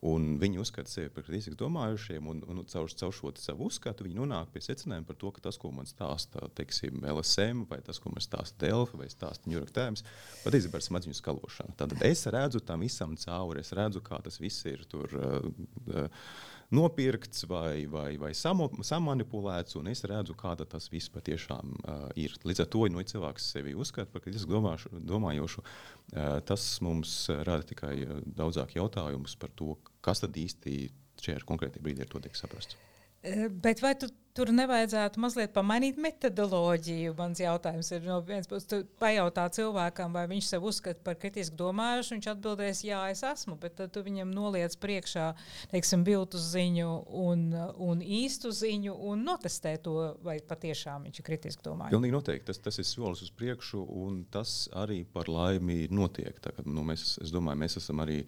Un 0.00 0.38
viņi 0.40 0.62
uzskata 0.62 0.88
sevi 0.88 1.10
par 1.12 1.26
kritiski 1.26 1.52
domājušiem, 1.60 2.28
un, 2.32 2.38
un 2.48 2.62
caur, 2.72 2.88
caur 3.02 3.12
šo 3.12 3.32
savu 3.36 3.66
uzskatu 3.68 4.06
viņi 4.06 4.16
nonāk 4.16 4.48
pie 4.54 4.62
secinājuma 4.64 5.04
par 5.10 5.18
to, 5.20 5.32
ka 5.36 5.42
tas, 5.44 5.58
ko 5.60 5.72
man 5.76 5.88
stāsta 5.88 6.48
teiksim, 6.56 7.02
LSM, 7.04 7.66
vai 7.68 7.82
tas, 7.84 8.00
ko 8.00 8.12
man 8.14 8.24
stāsta 8.24 8.64
Delfa 8.64 8.96
vai 8.96 9.10
stāsta 9.12 9.50
New 9.50 9.58
York 9.58 9.74
Times, 9.76 10.04
patiesībā 10.40 10.80
ir 10.80 10.86
smadziņu 10.86 11.18
skalošana. 11.18 11.76
Tad 11.82 11.92
es 12.08 12.24
redzu 12.32 12.62
tam 12.64 12.80
visam 12.86 13.12
cauri, 13.20 13.60
es 13.60 13.74
redzu, 13.76 14.00
kā 14.06 14.22
tas 14.24 14.40
viss 14.40 14.64
ir 14.72 14.88
tur. 14.88 15.12
Uh, 15.20 16.08
nopirkts 16.74 17.44
vai, 17.50 17.86
vai, 17.90 18.14
vai 18.20 18.30
samo, 18.36 18.68
samanipulēts, 18.86 19.76
un 19.80 19.90
es 19.90 20.04
redzu, 20.08 20.36
kāda 20.38 20.66
tas 20.70 20.86
viss 20.92 21.10
patiešām 21.12 21.72
uh, 21.80 22.04
ir. 22.20 22.36
Līdz 22.46 22.64
ar 22.64 22.70
to, 22.70 22.84
nu, 22.92 23.02
ja 23.02 23.10
cilvēks 23.14 23.50
sevi 23.56 23.74
uzskata 23.74 24.12
par 24.12 24.24
kritiski 24.24 24.60
domājošu, 25.10 25.64
uh, 25.64 26.38
tas 26.46 26.68
mums 26.86 27.16
rada 27.42 27.66
tikai 27.66 27.94
daudzāk 28.24 28.76
jautājumus 28.78 29.36
par 29.40 29.52
to, 29.58 29.74
kas 30.04 30.22
tad 30.22 30.38
īsti 30.38 30.78
šajā 31.20 31.42
konkrētajā 31.48 31.84
brīdī 31.84 32.06
ar 32.06 32.12
to 32.12 32.22
tiek 32.22 32.38
saprasts. 32.38 32.78
Bet 33.62 33.82
vai 33.84 33.92
tu 34.00 34.08
tur 34.36 34.48
nevajadzētu 34.54 35.20
mazliet 35.20 35.52
pamainīt 35.52 35.98
metodoloģiju? 36.00 37.12
Mans 37.18 37.40
jautājums 37.42 37.90
ir, 37.92 38.04
no 38.06 38.20
vienas 38.24 38.48
puses, 38.48 38.86
pajautā 39.00 39.44
cilvēkam, 39.52 40.14
vai 40.14 40.22
viņš 40.30 40.50
sev 40.52 40.64
uzskata 40.70 41.02
par 41.04 41.18
kritiski 41.20 41.58
domājušu, 41.58 42.14
viņš 42.16 42.28
atbildēs, 42.32 42.82
jā, 42.86 43.00
es 43.12 43.20
esmu, 43.26 43.58
bet 43.60 43.76
tad 43.80 43.92
tu 43.92 44.04
viņam 44.06 44.30
noliec 44.32 44.76
priekšā, 44.80 45.26
teiksim, 45.74 46.04
viltus 46.06 46.46
ziņu 46.54 46.88
un, 47.20 47.42
un 47.90 48.04
īstu 48.06 48.54
ziņu 48.54 48.94
un 49.10 49.26
notestē 49.26 49.74
to, 49.84 49.96
vai 50.24 50.38
patiešām 50.40 51.08
viņš 51.08 51.20
ir 51.20 51.26
kritiski 51.26 51.66
domājis. 51.66 51.92
Pilnīgi 51.96 52.16
noteikti, 52.16 52.48
tas, 52.52 52.62
tas 52.62 52.80
ir 52.80 52.88
solis 52.88 53.26
uz 53.26 53.34
priekšu, 53.34 53.82
un 54.04 54.22
tas 54.32 54.62
arī 54.78 55.02
par 55.04 55.28
laimi 55.28 55.82
notiek. 55.92 56.40
Tā, 56.40 56.54
nu, 56.64 56.86
mēs, 56.86 57.18
es 57.20 57.34
domāju, 57.34 57.66
mēs 57.66 57.76
esam 57.82 58.00
arī 58.06 58.22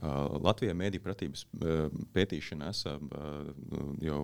Latvijā 0.00 0.72
mēdīņu 0.76 1.04
pratības 1.04 1.42
uh, 1.44 1.90
pētīšana 2.14 2.70
esam 2.72 3.10
uh, 3.12 3.50
jau 4.00 4.22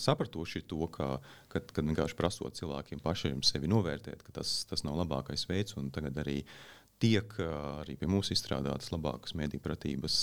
sapratuši 0.00 0.62
to, 0.70 0.86
ka, 0.94 1.18
kad, 1.52 1.68
kad 1.74 1.84
vienkārši 1.84 2.16
prasot 2.16 2.56
cilvēkiem 2.56 3.02
pašiem 3.04 3.42
sevi 3.44 3.68
novērtēt, 3.68 4.24
ka 4.24 4.38
tas, 4.40 4.62
tas 4.70 4.86
nav 4.88 4.96
labākais 5.02 5.44
veids. 5.50 5.76
Tagad 5.92 6.16
arī 6.24 6.40
tiek 6.98 7.36
arī 7.42 7.98
pie 7.98 8.08
mums 8.10 8.32
izstrādātas 8.34 8.90
labākas 8.94 9.36
mēdīņu 9.38 9.62
pratības 9.62 10.16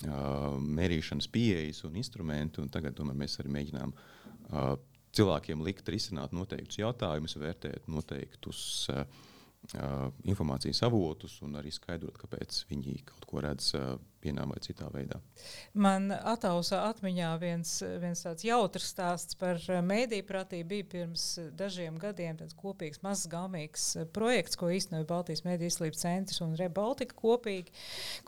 mērīšanas 0.00 1.26
pieejas 1.32 1.82
un 1.88 1.96
instrumenti. 1.98 2.60
Un 2.62 2.70
tagad 2.72 2.94
tomēr 3.00 3.18
mēs 3.24 3.40
arī 3.40 3.50
mēģinām 3.56 3.96
cilvēkiem 5.16 5.64
likt 5.66 5.88
risināt 5.90 6.36
noteiktus 6.36 6.78
jautājumus, 6.78 7.34
vērtēt 7.40 7.88
noteiktus 7.90 8.62
uh, 8.92 9.02
informācijas 10.24 10.82
avotus 10.86 11.36
un 11.46 11.58
arī 11.60 11.72
skaidrot, 11.74 12.16
kāpēc 12.18 12.64
viņi 12.70 12.96
kaut 13.08 13.26
ko 13.28 13.42
redz 13.44 13.74
vienā 14.24 14.44
vai 14.48 14.58
citā 14.62 14.88
veidā. 14.92 15.20
Man 15.74 16.10
atausa 16.12 16.82
atmiņā 16.90 17.30
viens, 17.40 17.72
viens 18.02 18.24
tāds 18.24 18.44
jautrs 18.44 18.90
stāsts 18.92 19.38
par 19.40 19.60
mēdīju 19.60 20.26
pratību. 20.28 20.68
Bija 20.70 20.86
pirms 20.92 21.24
dažiem 21.56 21.96
gadiem 22.00 22.38
tāds 22.38 22.54
kopīgs, 22.58 23.00
mazs, 23.04 23.26
gaumīgs 23.30 23.86
projekts, 24.14 24.58
ko 24.60 24.68
īstenoja 24.74 25.08
Baltijas 25.08 25.44
mēdīju 25.46 25.72
izglītības 25.72 26.04
centrs 26.04 26.42
un 26.44 26.54
Rebaltika 26.58 27.16
kopīgi, 27.18 27.72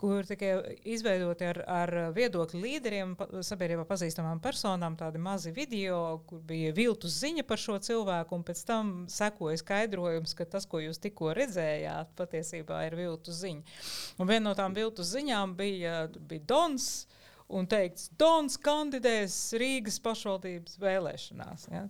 kur 0.01 0.25
tikai 0.27 0.77
izveidoti 0.95 1.47
ar, 1.51 1.61
ar 1.69 1.93
viedokļu 2.15 2.63
līderiem, 2.63 3.15
sabiedrībā 3.45 3.85
pazīstamām 3.89 4.41
personām, 4.43 4.97
tādi 4.99 5.21
mazi 5.21 5.53
video, 5.55 6.01
kur 6.27 6.41
bija 6.47 6.73
viltus 6.75 7.19
ziņa 7.21 7.45
par 7.47 7.61
šo 7.61 7.77
cilvēku, 7.83 8.35
un 8.35 8.45
pēc 8.47 8.65
tam 8.67 8.93
sekoja 9.11 9.61
skaidrojums, 9.61 10.35
ka 10.37 10.47
tas, 10.49 10.67
ko 10.69 10.81
jūs 10.83 11.01
tikko 11.03 11.33
redzējāt, 11.37 12.13
patiesībā 12.17 12.83
ir 12.87 12.97
viltus 12.99 13.39
ziņa. 13.43 13.77
Un 14.19 14.29
viena 14.29 14.49
no 14.49 14.55
tām 14.57 14.75
viltus 14.75 15.11
ziņām 15.13 15.55
bija 15.59 15.82
bija, 15.83 16.07
bija 16.19 16.47
Dons. 16.47 17.07
Un 17.53 17.67
teikts, 17.69 18.07
Dons 18.17 18.55
kandidēs 18.57 19.35
Rīgas 19.59 19.99
pašvaldības 20.01 20.79
vēlēšanās. 20.81 21.67
Ja? 21.69 21.83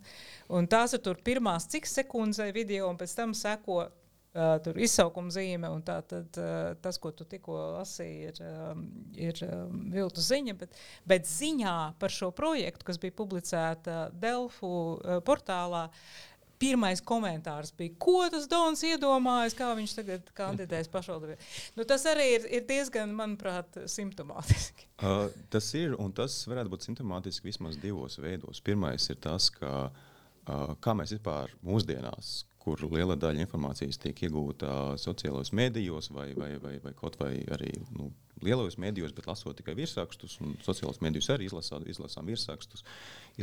Un 0.51 0.67
tās 0.67 0.95
ir 0.97 1.19
pirmās 1.23 1.69
cik 1.71 1.87
sekundes 1.87 2.41
video, 2.55 2.89
un 2.89 2.97
pēc 2.99 3.13
tam 3.15 3.37
seko 3.37 3.85
Uh, 4.33 4.55
tur 4.65 4.79
izsaukuma 4.81 5.29
zīme, 5.29 5.69
un 5.69 5.83
tā, 5.85 5.99
tad, 6.09 6.33
uh, 6.41 6.71
tas, 6.81 6.97
ko 6.97 7.11
tu 7.13 7.21
tikko 7.29 7.53
lasīji, 7.75 8.31
ir, 8.31 8.39
um, 8.41 8.79
ir 9.13 9.41
um, 9.45 9.75
viltu 9.93 10.23
ziņa. 10.25 10.55
Bet, 10.57 10.79
bet 11.05 11.29
ziņā 11.29 11.75
par 12.01 12.09
šo 12.09 12.31
projektu, 12.33 12.87
kas 12.87 12.97
bija 12.97 13.13
publicēta 13.13 14.07
Delfu 14.17 14.71
uh, 14.71 15.19
portālā, 15.21 15.83
uh, 15.85 16.32
pirmais 16.61 17.01
komentārs 17.03 17.73
bija, 17.77 17.95
ko 18.01 18.23
tas 18.31 18.47
Dons 18.51 18.83
iedomājas, 18.87 19.55
kā 19.57 19.69
viņš 19.77 19.95
tagad 19.97 20.31
kandidēs 20.37 20.89
pašvaldībā. 20.93 21.37
Nu, 21.77 21.85
tas 21.89 22.05
arī 22.09 22.29
ir, 22.37 22.47
ir 22.59 22.65
diezgan, 22.69 23.13
manuprāt, 23.17 23.83
simptomātiski. 23.91 24.89
Uh, 25.03 25.25
tas 25.51 25.65
ir, 25.75 25.97
un 25.99 26.13
tas 26.15 26.31
varētu 26.47 26.71
būt 26.71 26.85
simptomātiski 26.85 27.49
vismaz 27.49 27.75
divos 27.81 28.13
veidos. 28.23 28.61
Pirmais 28.63 29.03
ir 29.11 29.17
tas, 29.19 29.49
ka 29.51 29.89
uh, 29.89 30.69
kā 30.79 30.93
mēs 30.95 31.11
vispār 31.17 31.51
mūsdienās, 31.65 32.29
kur 32.63 32.79
liela 32.87 33.17
daļa 33.19 33.43
informācijas 33.43 33.99
tiek 33.99 34.21
iegūta 34.23 34.93
sociālajos 35.01 35.51
medijos 35.59 36.07
vai, 36.15 36.29
vai, 36.37 36.53
vai, 36.63 36.77
vai 36.85 36.93
kaut 36.95 37.17
vai 37.19 37.33
arī 37.51 37.73
nu, 37.97 38.13
lielajos 38.45 38.79
medijos, 38.79 39.11
bet 39.17 39.27
lasot 39.27 39.59
tikai 39.59 39.75
virsrakstus, 39.81 40.37
un 40.45 40.55
sociālajos 40.63 41.03
medijos 41.03 41.27
arī 41.35 41.49
izlasām, 41.49 41.83
izlasām 41.91 42.31
virsrakstus, 42.31 42.85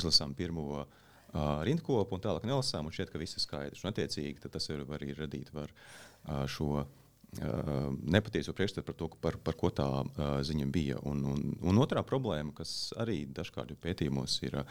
izlasām 0.00 0.32
pirmo 0.38 0.66
uh, 0.78 0.98
uh, 1.32 1.60
rindkopu 1.66 2.16
un 2.16 2.22
tālāk 2.24 2.46
nelasām, 2.48 2.88
un 2.88 2.94
šķiet, 2.94 3.12
ka 3.12 3.20
viss 3.20 3.38
ir 3.38 3.44
skaidrs. 3.44 3.84
Un, 3.84 3.92
attiecīgi, 3.92 4.42
tas 4.46 4.70
var 4.72 4.98
arī 4.98 5.14
radīt 5.18 5.52
var, 5.56 5.72
uh, 5.72 6.44
šo 6.50 6.70
uh, 6.82 6.86
nepatieso 8.02 8.54
priekšstatu 8.56 8.86
par 8.86 8.98
to, 8.98 9.10
par, 9.22 9.38
par 9.44 9.58
ko 9.60 9.72
tā 9.74 9.88
uh, 10.02 10.40
ziņa 10.46 10.70
bija. 10.72 11.02
Un, 11.10 11.22
un, 11.32 11.44
un 11.60 11.82
otrā 11.82 12.04
problēma, 12.06 12.54
kas 12.56 12.94
arī 13.00 13.24
dažkārt 13.26 13.76
pētījumos 13.82 14.40
ir. 14.48 14.62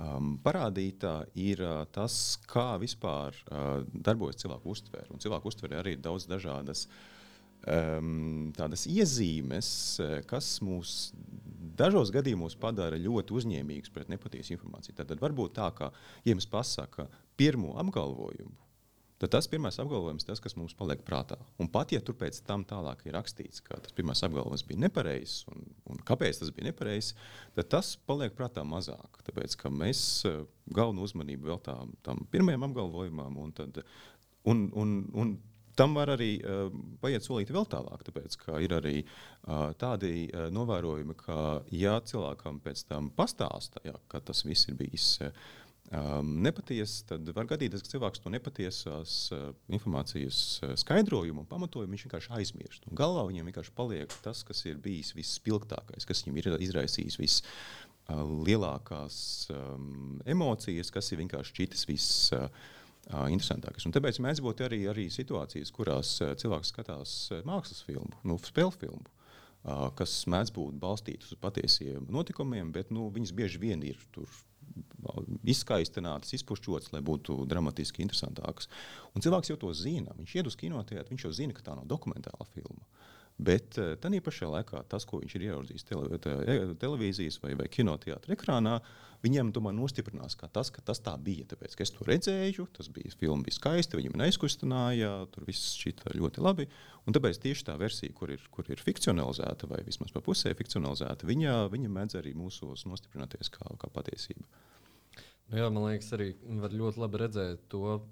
Um, 0.00 0.36
parādīta 0.38 1.24
ir 1.34 1.64
uh, 1.66 1.80
tas, 1.90 2.14
kā 2.46 2.76
vispār 2.78 3.34
uh, 3.34 3.80
darbojas 3.90 4.38
cilvēku 4.38 4.70
uztvere. 4.70 5.08
Un 5.10 5.22
cilvēku 5.22 5.50
uztvere 5.50 5.80
arī 5.80 5.96
ir 5.96 6.04
daudz 6.04 6.28
dažādas 6.30 6.84
um, 7.66 8.50
tādas 8.56 8.86
iezīmes, 8.90 9.70
kas 10.30 10.56
mūs 10.64 11.10
dažos 11.80 12.12
gadījumos 12.14 12.56
padara 12.60 12.98
ļoti 13.00 13.36
uzņēmīgus 13.40 13.92
pret 13.94 14.10
nepatiesu 14.12 14.54
informāciju. 14.56 14.96
Tad 14.98 15.20
varbūt 15.20 15.56
tā, 15.58 15.70
ka 15.76 15.92
ja 16.24 16.34
jums 16.34 16.48
pasaka 16.50 17.06
pirmo 17.40 17.76
apgalvojumu, 17.80 18.56
tad 19.20 19.32
tas 19.34 19.48
pirmais 19.52 19.76
apgalvojums 19.80 20.26
tas, 20.28 20.40
kas 20.42 20.56
mums 20.56 20.74
paliek 20.76 21.02
prātā. 21.06 21.38
Un 21.60 21.68
pat 21.72 21.92
ja 21.94 22.00
tur 22.04 22.16
pēc 22.20 22.40
tam 22.46 22.64
tālāk 22.68 23.04
ir 23.06 23.16
rakstīts, 23.16 23.62
ka 23.64 23.80
tas 23.80 23.96
pirmais 23.96 24.22
apgalvojums 24.26 24.64
bija 24.68 24.86
nepareizs 24.86 25.42
un, 25.52 25.66
un 25.92 26.00
kāpēc 26.08 26.40
tas 26.40 26.52
bija 26.56 26.70
nepareizs, 26.70 27.12
tad 27.56 27.70
tas 27.76 27.92
paliek 28.08 28.36
prātā 28.36 28.64
mazāk. 28.66 29.20
Tāpēc 29.26 29.58
mēs 29.76 30.02
eh, 30.28 30.40
galveno 30.72 31.04
uzmanību 31.06 31.52
veltām 31.52 31.94
tam 32.06 32.24
pirmajam 32.32 32.70
apgalvojumam, 32.70 33.38
un, 33.44 33.54
tad, 33.56 33.82
un, 34.48 34.68
un, 34.80 34.98
un 35.12 35.36
tam 35.80 35.96
var 35.96 36.12
arī 36.16 36.34
uh, 36.44 36.68
paiet 37.00 37.24
solīti 37.24 37.56
vēl 37.56 37.66
tālāk. 37.72 38.04
Tāpēc 38.06 38.36
ir 38.66 38.76
arī 38.76 38.96
uh, 39.00 39.70
tādi 39.80 40.28
uh, 40.28 40.48
novērojumi, 40.52 41.16
ka, 41.24 41.38
ja 41.72 41.96
cilvēkam 42.04 42.60
pēc 42.64 42.84
tam 42.90 43.10
pastāsta, 43.16 43.82
ja, 43.88 43.96
ka 44.12 44.20
tas 44.24 44.44
viss 44.44 44.68
ir 44.68 44.76
bijis 44.80 45.16
um, 45.90 46.36
nepatiesa, 46.44 47.04
tad 47.14 47.30
var 47.36 47.48
gadīties, 47.50 47.84
ka 47.84 47.94
cilvēks 47.94 48.22
to 48.22 48.32
nepatiesās 48.32 49.18
uh, 49.34 49.50
informācijas 49.72 50.40
uh, 50.62 50.74
skaidrojumu 50.78 51.44
un 51.44 51.50
pamatojumu 51.50 51.96
viņš 51.96 52.06
vienkārši 52.06 52.34
aizmirst. 52.38 52.88
Un 52.90 52.98
galvā 53.00 53.24
viņam 53.30 53.50
vienkārši 53.50 53.76
paliek 53.76 54.18
tas, 54.24 54.44
kas 54.46 54.64
ir 54.68 54.80
bijis 54.82 55.14
visspilgtākais, 55.16 56.08
kas 56.08 56.26
viņam 56.26 56.42
ir 56.42 56.52
izraisījis 56.68 57.20
viss. 57.22 57.46
Uh, 58.10 58.26
lielākās 58.46 59.16
um, 59.54 60.18
emocijas, 60.26 60.90
kas 60.90 61.12
ir 61.12 61.20
vienkārši 61.20 61.52
šķitas 61.54 61.84
viss 61.86 62.32
uh, 62.34 62.48
interesantākas. 63.10 63.86
Un 63.86 63.94
tāpēc 63.96 64.20
mēdz 64.22 64.42
būt 64.44 64.64
arī, 64.66 64.82
arī 64.90 65.08
situācijas, 65.12 65.72
kurās 65.74 66.16
cilvēks 66.42 66.74
skatās 66.74 67.14
mākslas 67.48 67.82
filmu, 67.86 68.12
nu, 68.26 68.38
spēļu 68.38 68.76
filmu. 68.76 69.16
Kas 69.98 70.14
mēdz 70.30 70.54
būt 70.56 70.78
balstītas 70.80 71.34
uz 71.34 71.40
patiesiem 71.40 72.06
notikumiem, 72.12 72.70
bet 72.72 72.92
nu, 72.94 73.10
viņas 73.12 73.34
bieži 73.36 73.60
vien 73.60 73.82
ir 73.84 73.98
tur 74.14 74.30
izskaistinātas, 75.48 76.32
izpušķotas, 76.38 76.92
lai 76.94 77.02
būtu 77.04 77.42
dramatiski 77.50 78.04
interesantākas. 78.04 78.68
Un 79.14 79.24
cilvēks 79.24 79.52
jau 79.52 79.58
to 79.60 79.72
zina. 79.76 80.14
Viņš 80.18 80.34
iet 80.36 80.50
uz 80.50 80.56
kinoteātri, 80.60 81.14
viņš 81.14 81.26
jau 81.26 81.32
zina, 81.36 81.56
ka 81.56 81.64
tā 81.66 81.76
nav 81.76 81.88
dokumentāla 81.90 82.46
filma. 82.54 82.84
Bet 83.40 83.78
uh, 83.80 83.94
tā 84.00 84.10
pašā 84.24 84.48
laikā 84.52 84.82
tas, 84.90 85.06
ko 85.08 85.22
viņš 85.22 85.36
ir 85.36 85.46
ieraudzījis 85.48 85.86
tele, 85.88 86.18
te, 86.20 86.34
televīzijas 86.82 87.40
vai, 87.40 87.54
vai 87.56 87.68
kinoteātrī 87.72 88.36
ekrānā, 88.36 88.74
viņam 89.24 89.52
tomēr 89.56 89.74
nostiprinās 89.76 90.36
tas, 90.52 90.70
ka 90.72 90.82
tas 90.84 91.00
tā 91.04 91.14
bija. 91.16 91.46
Tāpēc, 91.48 91.76
es 91.80 91.92
to 91.94 92.04
redzēju, 92.08 92.66
tas 92.76 92.90
bija 92.92 93.12
filma, 93.16 93.44
bija 93.46 93.56
skaista, 93.56 93.98
viņam 94.00 94.18
neizkustināja, 94.20 95.12
tur 95.32 95.46
viss 95.48 95.76
šķita 95.80 96.16
ļoti 96.16 96.44
labi. 96.44 96.68
Un 97.08 97.16
tāpēc 97.16 97.40
tieši 97.40 97.68
tā 97.70 97.76
versija, 97.80 98.12
kur 98.16 98.32
ir, 98.34 98.42
kur 98.52 98.68
ir 98.68 98.82
fikcionalizēta, 98.82 99.68
vai 99.70 99.80
vismaz 99.86 100.12
pa 100.12 100.24
pusē 100.24 100.52
fikcionalizēta, 100.56 101.28
viņa, 101.28 101.56
viņa 101.72 101.92
mēdz 101.96 102.20
arī 102.20 102.34
mūsos 102.36 102.84
nostiprināties 102.88 103.52
kā, 103.56 103.64
kā 103.80 103.92
patiesība. 103.92 104.44
Jā, 105.50 105.66
man 105.66 105.82
liekas, 105.88 106.12
arī 106.14 106.28
var 106.62 106.74
ļoti 106.78 107.00
labi 107.02 107.18
redzēt 107.24 107.62
to 107.72 107.82
uh, 107.96 108.02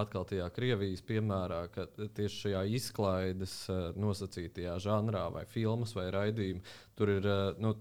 atkal 0.00 0.24
tajā 0.28 0.46
Krievijas 0.56 1.02
piemērā, 1.04 1.58
ka 1.74 1.84
tieši 2.16 2.38
šajā 2.46 2.62
izklaides 2.78 3.56
uh, 3.68 3.90
nosacītajā 4.00 4.78
žanrā, 4.80 5.26
vai 5.34 5.44
filmas, 5.52 5.92
vai 5.96 6.06
raidījumā, 6.14 6.64
tur 6.96 7.12
ir 7.12 7.28
uh, 7.28 7.60
nu, 7.60 7.74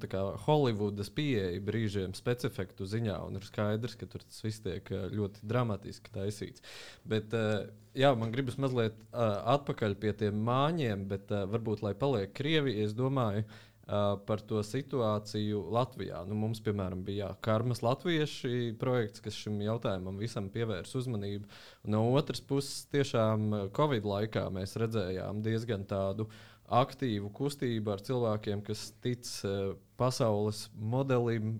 Holivudas 0.44 1.08
pieeja 1.16 1.62
brīžiem 1.64 2.18
specifiktu 2.20 2.84
ziņā, 2.84 3.16
un 3.30 3.40
ir 3.40 3.48
skaidrs, 3.48 3.96
ka 3.96 4.10
tur 4.12 4.28
tas 4.28 4.44
viss 4.44 4.66
tiek 4.66 4.92
uh, 4.92 5.08
ļoti 5.08 5.48
dramatiski 5.48 6.12
taisīts. 6.12 6.66
Bet, 7.08 7.32
uh, 7.32 7.64
jā, 7.96 8.12
man 8.20 8.36
gribas 8.36 8.60
mazliet 8.60 9.00
uh, 9.08 9.40
atpakaļ 9.56 9.96
pie 10.04 10.12
tiem 10.20 10.44
māņiem, 10.52 11.08
bet 11.08 11.32
uh, 11.32 11.48
varbūt, 11.48 11.88
lai 11.88 11.96
paliek 11.96 12.36
Krievija, 12.36 12.84
es 12.84 12.98
domāju, 12.98 13.48
uh, 13.48 13.64
Uh, 13.88 14.18
par 14.28 14.42
to 14.44 14.60
situāciju 14.68 15.62
Latvijā. 15.72 16.18
Nu, 16.28 16.36
mums, 16.36 16.60
piemēram, 16.60 17.06
bija 17.08 17.30
jā, 17.30 17.36
Karmas 17.48 17.80
Latvieši 17.80 18.74
projekts, 18.82 19.22
kas 19.24 19.38
šim 19.40 19.62
jautājumam 19.64 20.18
visam 20.20 20.50
pievērs 20.52 20.92
uzmanību. 21.00 21.48
No 21.88 22.02
otras 22.20 22.44
puses, 22.44 22.82
tiešām 22.92 23.72
Covid 23.78 24.04
laikā 24.04 24.44
mēs 24.52 24.76
redzējām 24.84 25.40
diezgan 25.46 25.88
tādu 25.88 26.28
aktīvu 26.68 27.32
kustību 27.40 27.96
ar 27.96 28.04
cilvēkiem, 28.04 28.66
kas 28.68 28.90
tic 29.00 29.24
uh, 29.48 29.72
pasaules 29.96 30.66
modelim, 30.76 31.56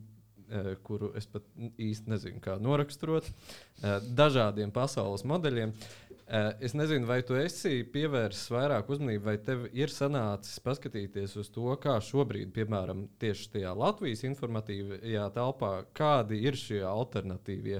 kuru 0.88 1.10
es 1.20 1.26
pat 1.28 1.44
īsti 1.60 2.08
nezinu, 2.08 2.38
kā 2.40 2.54
noraksturot, 2.64 3.26
dažādiem 4.16 4.72
pasaules 4.72 5.26
modeļiem. 5.28 5.74
Eh, 6.28 6.54
es 6.60 6.74
nezinu, 6.76 7.08
vai 7.08 7.22
tu 7.24 7.38
esi 7.40 7.86
pievērsis 7.88 8.50
vairāk 8.52 8.90
uzmanību, 8.92 9.24
vai 9.30 9.38
tev 9.40 9.62
ir 9.72 9.88
sanācis 9.88 10.60
paskatīties 10.60 11.38
uz 11.40 11.48
to, 11.56 11.70
kā 11.80 11.94
šobrīd, 12.04 12.50
piemēram, 12.52 13.06
tieši 13.22 13.46
tajā 13.54 13.72
Latvijas 13.72 14.26
informatīvajā 14.28 15.24
telpā, 15.38 15.72
kādi 15.96 16.42
ir 16.44 16.60
šie 16.60 16.82
alternatīvie 16.84 17.80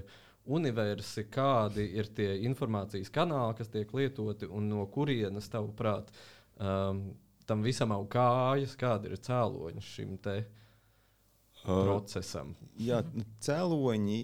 universi, 0.56 1.26
kādi 1.28 1.90
ir 2.00 2.08
tie 2.16 2.30
informācijas 2.48 3.12
kanāli, 3.12 3.58
kas 3.60 3.74
tiek 3.74 3.92
lietoti 3.92 4.48
un 4.48 4.72
no 4.72 4.88
kurienes, 4.96 5.52
tavuprāt, 5.52 6.16
um, 6.56 7.04
tam 7.52 7.68
visam 7.68 7.92
aug 7.98 8.08
kājas, 8.16 8.80
kādi 8.80 9.12
ir 9.12 9.20
cēloņi 9.28 9.84
šim 9.84 10.16
te 10.24 10.38
procesam? 11.68 12.56
Jā, 12.80 13.02
nu, 13.14 13.26
cēloņi 13.44 14.20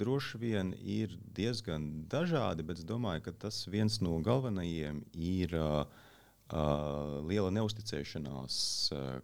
droši 0.00 0.40
vien 0.42 0.72
ir 0.80 1.14
diezgan 1.36 2.06
dažādi, 2.10 2.64
bet 2.66 2.80
es 2.80 2.88
domāju, 2.88 3.26
ka 3.28 3.36
tas 3.46 3.64
viens 3.70 4.00
no 4.04 4.18
galvenajiem 4.24 5.02
ir 5.14 5.54
uh, 5.60 5.84
uh, 5.84 7.22
liela 7.28 7.52
neusticēšanās. 7.54 8.58
Uh, 8.96 9.16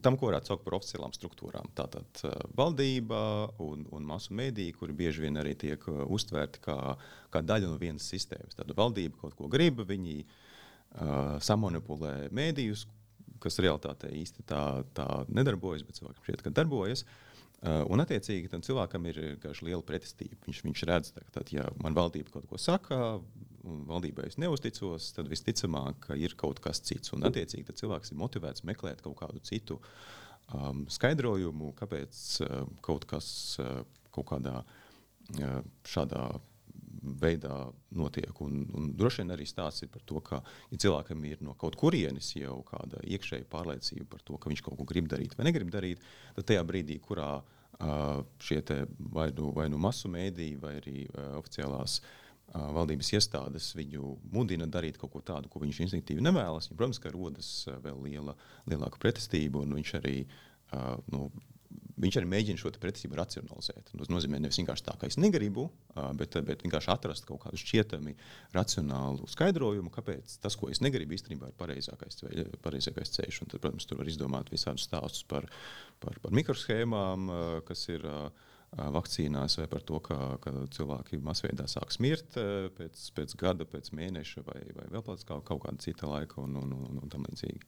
tam, 0.00 0.16
ko 0.16 0.30
varētu 0.30 0.48
saukt 0.48 0.64
par 0.64 0.78
oficiālām 0.78 1.12
struktūrām. 1.16 1.68
Tātad 1.76 2.24
uh, 2.24 2.32
valdība 2.56 3.20
un, 3.62 3.84
un 3.92 4.08
masu 4.08 4.34
mēdīji, 4.36 4.76
kuri 4.78 4.96
bieži 4.96 5.26
vien 5.26 5.36
arī 5.40 5.54
tiek 5.60 5.84
uh, 5.90 6.04
uztvērti 6.08 6.64
kā, 6.64 6.78
kā 7.34 7.44
daļa 7.44 7.70
no 7.72 7.78
vienas 7.80 8.08
sistēmas. 8.10 8.56
Tad 8.56 8.72
valdība 8.76 9.20
kaut 9.20 9.36
ko 9.38 9.50
grib, 9.52 9.84
viņi 9.84 10.22
uh, 10.24 11.36
samonipulē 11.44 12.14
mēdījus, 12.34 12.86
kas 13.42 13.60
realitātē 13.62 14.10
īsti 14.14 14.44
tā, 14.48 14.64
tā 14.96 15.06
nedarbojas, 15.28 15.84
bet 15.86 16.00
cilvēkam 16.00 16.26
šķiet, 16.26 16.44
ka 16.44 16.52
darbojas. 16.54 17.04
Uh, 17.64 17.80
un, 17.88 18.02
attiecīgi, 18.02 18.50
tam 18.52 18.60
cilvēkam 18.64 19.06
ir 19.08 19.20
liela 19.64 19.82
pretestība. 19.86 20.36
Viņš, 20.44 20.62
viņš 20.66 20.84
redz, 20.90 21.12
ka, 21.32 21.44
ja 21.54 21.64
man 21.80 21.96
valdība 21.96 22.34
kaut 22.34 22.48
ko 22.50 22.60
saka, 22.60 22.98
un 23.64 23.84
valdībai 23.88 24.28
es 24.28 24.36
neusticos, 24.40 25.12
tad 25.16 25.30
visticamāk, 25.32 26.10
ir 26.20 26.36
kaut 26.40 26.60
kas 26.64 26.82
cits. 26.84 27.14
Un, 27.16 27.24
attiecīgi, 27.28 27.76
cilvēks 27.80 28.12
ir 28.12 28.20
motivēts 28.20 28.66
meklēt 28.68 29.00
kaut 29.04 29.16
kādu 29.22 29.40
citu 29.48 29.78
um, 30.52 30.84
skaidrojumu, 30.92 31.72
kāpēc 31.78 32.20
uh, 32.44 32.58
kaut 32.84 33.08
kas 33.08 33.28
uh, 33.62 33.80
kaut 34.14 34.28
kādā 34.34 34.58
uh, 34.60 35.62
šādā 35.88 36.26
veidā 37.02 37.54
notiek. 37.96 38.32
Un, 38.44 38.64
un 38.76 38.90
droši 38.96 39.22
vien 39.22 39.34
arī 39.34 39.46
stāsts 39.48 39.84
ir 39.84 39.90
par 39.92 40.04
to, 40.08 40.20
ka, 40.24 40.40
ja 40.72 40.80
cilvēkam 40.86 41.24
ir 41.28 41.42
no 41.44 41.56
kaut 41.58 41.78
kurienes 41.80 42.32
jau 42.36 42.60
kāda 42.68 43.02
iekšēja 43.04 43.48
pārliecība 43.52 44.08
par 44.14 44.24
to, 44.26 44.38
ka 44.38 44.52
viņš 44.52 44.64
kaut 44.66 44.78
ko 44.80 44.88
grib 44.88 45.08
darīt 45.10 45.36
vai 45.38 45.48
negrib 45.48 45.72
darīt, 45.74 46.02
tad 46.36 46.50
tajā 46.50 46.64
brīdī, 46.68 46.98
kurā 47.04 47.30
uh, 47.40 48.20
šie 48.42 48.60
vai 48.98 49.30
nu, 49.36 49.50
vai 49.56 49.68
nu 49.72 49.80
masu 49.80 50.10
mēdīji 50.12 50.60
vai 50.62 50.76
arī 50.80 51.06
uh, 51.06 51.38
oficiālās 51.40 52.00
uh, 52.00 52.68
valdības 52.76 53.14
iestādes 53.16 53.72
viņu 53.78 54.16
mudina 54.34 54.66
darīt 54.66 54.98
kaut 55.00 55.14
ko 55.14 55.24
tādu, 55.24 55.50
ko 55.50 55.62
viņš 55.64 55.84
instinktīvi 55.86 56.24
nevēlas, 56.24 56.70
viņam, 56.70 56.80
protams, 56.80 57.02
ka 57.02 57.14
rodas 57.14 57.50
vēl 57.84 58.04
liela, 58.08 58.36
lielāka 58.70 59.00
pretestība 59.02 59.64
un 59.64 59.76
viņš 59.78 59.96
arī 60.00 60.20
uh, 60.24 60.94
nu, 61.12 61.28
viņš 62.00 62.16
arī 62.18 62.28
mēģina 62.30 62.60
šo 62.60 62.72
pretestību 62.74 63.18
racionalizēt. 63.18 63.92
Tas 63.92 64.10
nozīmē 64.10 64.40
nevis 64.42 64.58
vienkārši 64.60 64.86
tā, 64.86 64.94
ka 64.98 65.08
es 65.10 65.18
negribu, 65.20 65.68
bet, 66.18 66.36
bet 66.46 66.64
vienkārši 66.66 66.90
atrast 66.94 67.28
kaut 67.28 67.44
kādu 67.44 67.60
šķietami 67.60 68.16
racionālu 68.56 69.28
skaidrojumu, 69.30 69.92
kāpēc 69.94 70.38
tas, 70.42 70.56
ko 70.58 70.70
es 70.72 70.82
negribu, 70.84 71.14
īstenībā 71.16 71.52
ir 71.52 71.58
pareizākais, 71.60 72.24
pareizākais 72.64 73.14
ceļš. 73.18 73.42
Un 73.44 73.52
tad, 73.52 73.62
protams, 73.62 73.86
tur 73.90 74.02
var 74.02 74.10
izdomāt 74.10 74.50
visādus 74.54 74.88
stāstus 74.88 75.26
par, 75.30 75.46
par, 76.02 76.18
par 76.24 76.34
mikroshēmām, 76.34 77.30
kas 77.68 77.86
ir 77.94 78.08
vakcīnās, 78.74 79.58
vai 79.60 79.68
par 79.70 79.84
to, 79.86 80.00
ka, 80.02 80.18
ka 80.42 80.52
cilvēki 80.74 81.20
masveidā 81.22 81.68
sāk 81.70 81.94
smirt 81.94 82.34
pēc, 82.78 83.02
pēc 83.14 83.36
gada, 83.38 83.66
pēc 83.70 83.92
mēneša 83.94 84.42
vai, 84.48 84.60
vai 84.74 84.88
vēl 84.90 85.04
pēc 85.06 85.26
kaut, 85.28 85.44
kaut 85.46 85.62
kāda 85.66 85.84
cita 85.84 86.10
laika 86.10 86.40
un, 86.42 86.56
un, 86.58 86.74
un, 86.74 87.02
un 87.04 87.12
tam 87.12 87.26
līdzīgi. 87.28 87.62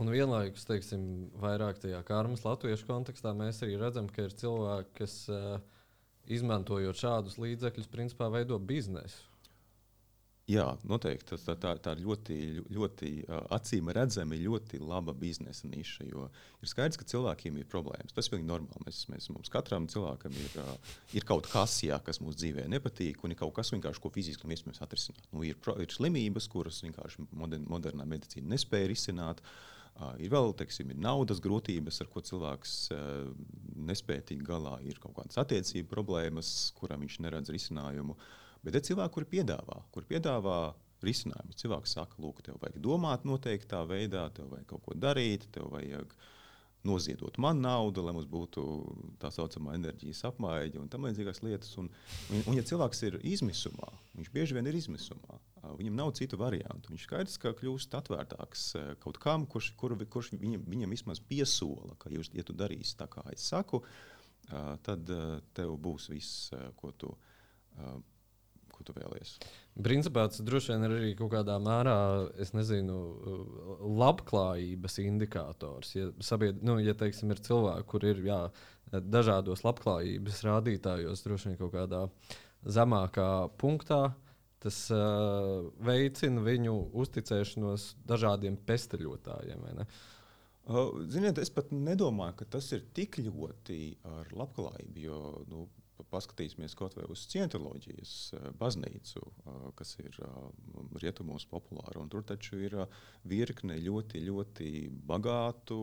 Un 0.00 0.08
vienlaikus, 0.08 0.64
teiksim, 0.64 1.02
vairāk 1.42 1.82
tajā 1.82 1.98
karmas 2.08 2.40
latviešu 2.46 2.86
kontekstā 2.88 3.34
mēs 3.36 3.60
arī 3.66 3.74
redzam, 3.76 4.06
ka 4.08 4.24
ir 4.24 4.32
cilvēki, 4.32 4.94
kas 4.96 5.16
uh, 5.28 5.58
izmantojot 6.24 6.96
šādus 6.96 7.36
līdzekļus, 7.42 7.90
principā 7.92 8.30
veido 8.32 8.56
biznesu. 8.56 9.26
Jā, 10.50 10.64
noteikti. 10.88 11.36
Tā, 11.44 11.54
tā, 11.62 11.74
tā 11.78 11.92
ir 11.94 12.00
ļoti, 12.02 12.36
ļoti 12.74 13.10
acīm 13.54 13.92
redzama, 13.94 14.38
ļoti 14.40 14.80
laba 14.82 15.12
biznesa 15.14 15.68
niša. 15.70 16.06
Ir 16.08 16.70
skaidrs, 16.72 16.98
ka 16.98 17.06
cilvēkiem 17.06 17.60
ir 17.60 17.68
problēmas. 17.70 18.16
Tas 18.16 18.26
ir 18.26 18.34
pilnīgi 18.34 18.48
normāli. 18.48 18.82
Mēs, 18.88 19.04
mēs, 19.12 19.28
mums 19.30 19.52
katram 19.52 19.86
cilvēkam 19.92 20.34
ir, 20.40 20.56
ir 21.14 21.26
kaut 21.28 21.46
kas, 21.52 21.76
jā, 21.86 22.00
kas 22.02 22.18
mūsu 22.24 22.40
dzīvē 22.40 22.64
nepatīk, 22.72 23.20
un 23.22 23.36
ir 23.36 23.38
kaut 23.38 23.52
kas, 23.60 23.70
ko 23.70 24.10
fiziski 24.10 24.48
iespējams 24.48 24.82
atrisināt. 24.82 25.28
Nu, 25.30 25.44
ir, 25.46 25.60
ir 25.84 25.94
slimības, 25.94 26.50
kuras 26.50 26.80
vienkārši 26.88 27.28
modern, 27.30 27.68
modernā 27.70 28.08
medicīna 28.08 28.56
nespēja 28.56 28.90
risināt. 28.90 29.44
Uh, 29.44 29.69
ir 30.22 30.32
vēl 30.32 30.54
teiksim, 30.58 30.92
ir 30.92 31.00
naudas 31.00 31.40
grūtības, 31.44 32.00
ar 32.02 32.10
ko 32.12 32.22
cilvēks 32.24 32.74
uh, 32.94 33.30
nespēja 33.90 34.26
tikt 34.32 34.44
galā, 34.46 34.76
ir 34.86 35.00
kaut 35.02 35.16
kādas 35.18 35.40
attiecību 35.42 35.90
problēmas, 35.90 36.52
kurām 36.78 37.04
viņš 37.04 37.18
neredz 37.24 37.52
risinājumu. 37.54 38.16
Bet 38.64 38.76
ir 38.76 38.84
cilvēki, 38.90 39.14
kuri 39.16 39.30
piedāvā, 39.36 39.80
kur 39.94 40.06
piedāvā 40.08 40.60
risinājumu. 41.04 41.56
Cilvēks 41.56 41.96
saka, 41.96 42.18
lūk, 42.20 42.42
tev 42.44 42.58
vajag 42.60 42.80
domāt 42.84 43.24
noteiktā 43.28 43.82
veidā, 43.88 44.26
tev 44.36 44.50
vajag 44.52 44.68
kaut 44.72 44.84
ko 44.84 44.96
darīt, 45.00 45.48
tev 45.54 45.70
vajag 45.72 46.12
noziedot 46.86 47.36
man 47.42 47.60
naudu, 47.60 48.02
lai 48.04 48.14
mums 48.16 48.28
būtu 48.30 48.64
tā 49.20 49.30
saucamā 49.34 49.74
enerģijas 49.76 50.22
apmaiņa 50.30 50.80
un 50.80 50.88
tam 50.92 51.06
līdzīgas 51.08 51.42
lietas. 51.44 51.74
Un, 51.80 51.90
un, 52.32 52.42
un, 52.42 52.56
ja 52.56 52.64
cilvēks 52.66 53.02
ir 53.08 53.18
izmisumā, 53.32 53.90
viņš 54.16 54.30
bieži 54.34 54.56
vien 54.56 54.70
ir 54.70 54.78
izmisumā. 54.78 55.40
Viņam 55.76 55.98
nav 55.98 56.14
citu 56.16 56.38
variantu. 56.40 56.94
Viņš 56.94 57.04
skaidrs, 57.04 57.36
ka 57.40 57.52
kļūst 57.58 57.96
atvērtāks 57.98 58.62
kaut 59.02 59.20
kam, 59.20 59.44
kurš, 59.50 59.74
kur, 59.80 59.92
kurš 60.08 60.32
viņam, 60.40 60.64
viņam 60.72 60.96
vismaz 60.96 61.20
piesola, 61.20 61.98
ka, 62.00 62.12
jūs, 62.14 62.32
ja 62.36 62.46
tu 62.46 62.56
darīsi 62.56 62.96
tā, 62.96 63.10
kā 63.12 63.26
es 63.34 63.44
saku, 63.52 63.82
tad 64.86 65.12
tev 65.56 65.76
būs 65.84 66.08
viss, 66.10 66.48
ko 66.80 66.94
tu, 66.96 67.12
ko 68.80 68.88
tu 68.88 68.96
vēlies. 68.96 69.36
Principā 69.84 70.26
tas 70.32 70.40
droši 70.44 70.72
vien 70.72 70.88
ir 70.88 70.96
arī 70.96 71.12
kaut 71.18 71.34
kādā 71.34 71.58
mērā, 71.62 71.96
es 72.40 72.54
nezinu, 72.56 72.98
labklājības 74.00 74.98
indikators. 75.04 75.94
Ja, 75.96 76.10
sabied, 76.24 76.64
nu, 76.66 76.78
ja 76.82 76.96
teiksim, 76.98 77.32
ir 77.34 77.42
cilvēki, 77.44 77.88
kur 77.92 78.08
ir 78.08 78.24
jā, 78.24 78.40
dažādos 78.90 79.62
labklājības 79.66 80.44
rādītājos, 80.48 81.24
droši 81.26 81.52
vien 81.52 81.60
kaut 81.60 81.74
kādā 81.76 82.06
zemākā 82.66 83.30
punktā, 83.60 84.02
tas 84.60 84.78
uh, 84.92 85.68
veicina 85.80 86.42
viņu 86.44 86.74
uzticēšanos 87.00 87.86
dažādiem 88.08 88.58
pesteļotājiem. 88.68 89.62
Uh, 89.80 90.98
ziniet, 91.08 91.40
es 91.40 91.52
pat 91.54 91.70
nedomāju, 91.72 92.40
ka 92.42 92.48
tas 92.58 92.68
ir 92.76 92.84
tik 92.96 93.22
ļoti 93.24 93.80
ar 94.10 94.34
labklājību. 94.36 95.06
Jo, 95.06 95.20
nu, 95.48 95.64
paskatīsimies 96.10 96.76
kaut 96.78 96.96
vai 96.98 97.06
uz 97.12 97.26
cientoloģijas 97.32 98.14
baznīcu, 98.60 99.22
kas 99.78 99.96
ir 100.02 100.16
rietumos 101.02 101.46
populāra. 101.50 102.04
Tur 102.10 102.24
taču 102.26 102.60
ir 102.60 102.76
virkne 103.28 103.76
ļoti, 103.80 104.24
ļoti 104.28 104.70
bagātu, 105.10 105.80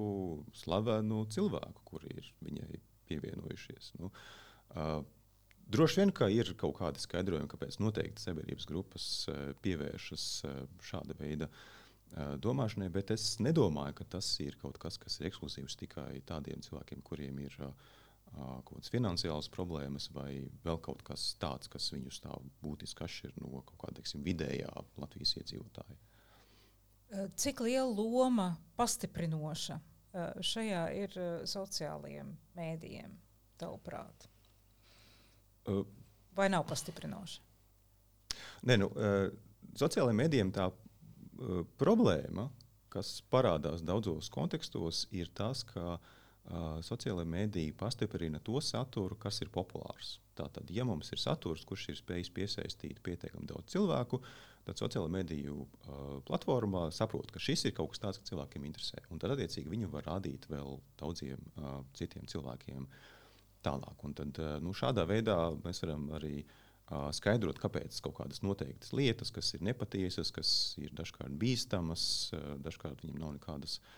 slavenu 0.64 1.26
cilvēku, 1.34 1.86
kuri 1.92 2.18
ir 2.18 2.32
viņai 2.48 2.82
pievienojušies. 3.08 3.94
Nu, 4.02 4.12
Droši 5.68 6.00
vien, 6.00 6.12
ka 6.16 6.30
ir 6.32 6.54
kaut 6.60 6.78
kādi 6.78 7.02
skaidrojumi, 7.04 7.50
kāpēc 7.52 7.76
noteikti 7.84 8.24
sabiedrības 8.24 8.68
grupas 8.70 9.08
eh, 9.28 9.50
pievēršas 9.66 10.28
eh, 10.48 10.60
šāda 10.88 11.18
veida 11.20 11.50
eh, 11.50 12.38
domāšanai, 12.40 12.88
bet 12.94 13.12
es 13.12 13.26
nedomāju, 13.44 13.98
ka 14.00 14.08
tas 14.16 14.30
ir 14.44 14.56
kaut 14.62 14.80
kas, 14.80 14.96
kas 15.02 15.20
ir 15.20 15.28
ekskluzīvs 15.28 15.76
tikai 15.82 16.22
tādiem 16.30 16.64
cilvēkiem, 16.64 17.04
kuriem 17.04 17.42
ir 17.44 17.58
kaut 18.38 18.78
kādas 18.78 18.92
finansiālas 18.94 19.50
problēmas 19.54 20.10
vai 20.16 20.32
vēl 20.66 20.80
kaut 20.84 21.04
kas 21.08 21.30
tāds, 21.42 21.70
kas 21.72 21.90
viņus 21.94 22.22
tā 22.24 22.34
būtiski 22.64 23.06
atšķir 23.06 23.36
no 23.42 23.62
kaut 23.62 23.78
kāda 23.84 24.00
teiksim, 24.00 24.24
vidējā 24.26 24.72
Latvijas 25.02 25.36
iedzīvotāja. 25.42 25.98
Cik 27.40 27.64
liela 27.64 27.88
loma 27.88 28.50
pastiprinoša 28.80 29.80
šajā 30.44 30.84
ir 30.98 31.16
sociālajiem 31.48 32.34
mēdījiem, 32.58 33.14
tavuprāt? 33.62 34.28
Vai 36.38 36.50
nav 36.52 36.66
pastiprinoša? 36.68 37.44
Nē, 38.68 38.78
nu, 38.82 38.92
sociālajiem 39.78 40.22
mēdījiem 40.24 40.54
tā 40.56 40.70
problēma, 41.80 42.48
kas 42.92 43.18
parādās 43.32 43.84
daudzos 43.86 44.30
kontekstos, 44.34 45.06
ir 45.14 45.30
tas, 45.38 45.62
ka 45.68 45.98
uh, 45.98 46.16
sociālai 46.86 47.26
mēdīji 47.28 47.76
pastiprina 47.78 48.40
to 48.44 48.62
saturu, 48.64 49.18
kas 49.20 49.42
ir 49.44 49.52
populārs. 49.54 50.18
Tātad, 50.38 50.70
ja 50.72 50.86
mums 50.88 51.10
ir 51.12 51.20
saturs, 51.20 51.66
kurš 51.68 51.90
ir 51.92 51.98
spējis 52.00 52.32
piesaistīt 52.34 53.02
pietiekami 53.04 53.50
daudz 53.50 53.74
cilvēku, 53.74 54.22
tad 54.68 54.80
sociālajā 54.80 55.12
mediju 55.12 55.64
uh, 55.64 56.20
platformā 56.28 56.88
saprot, 56.96 57.32
ka 57.32 57.42
šis 57.42 57.68
ir 57.68 57.76
kaut 57.76 57.94
kas 57.94 58.04
tāds, 58.04 58.22
kas 58.22 58.32
cilvēkiem 58.32 58.68
interesē. 58.68 59.02
Un 59.12 59.20
tad, 59.20 59.34
attiecīgi, 59.36 59.72
viņu 59.72 59.92
var 59.92 60.08
rādīt 60.08 60.48
vēl 60.52 60.80
daudziem 61.00 61.44
uh, 61.56 61.82
citiem 61.98 62.28
cilvēkiem 62.30 62.88
tālāk. 63.66 64.08
Un 64.08 64.16
tad, 64.16 64.40
uh, 64.44 64.58
nu, 64.64 64.76
šādā 64.76 65.08
veidā 65.10 65.38
mēs 65.64 65.84
varam 65.84 66.10
arī 66.20 66.36
uh, 66.44 67.08
skaidrot, 67.16 67.60
kāpēc 67.64 68.00
kaut 68.04 68.20
kādas 68.20 68.44
noteiktas 68.44 68.94
lietas, 68.96 69.32
kas 69.36 69.56
ir 69.56 69.64
nepatiesas, 69.68 70.32
kas 70.36 70.52
ir 70.84 70.96
dažkārt 70.96 71.40
bīstamas, 71.40 72.04
uh, 72.36 72.54
dažkārt 72.64 73.04
viņam 73.08 73.24
nav 73.24 73.40
nekādas 73.40 73.80
uh, 73.80 73.96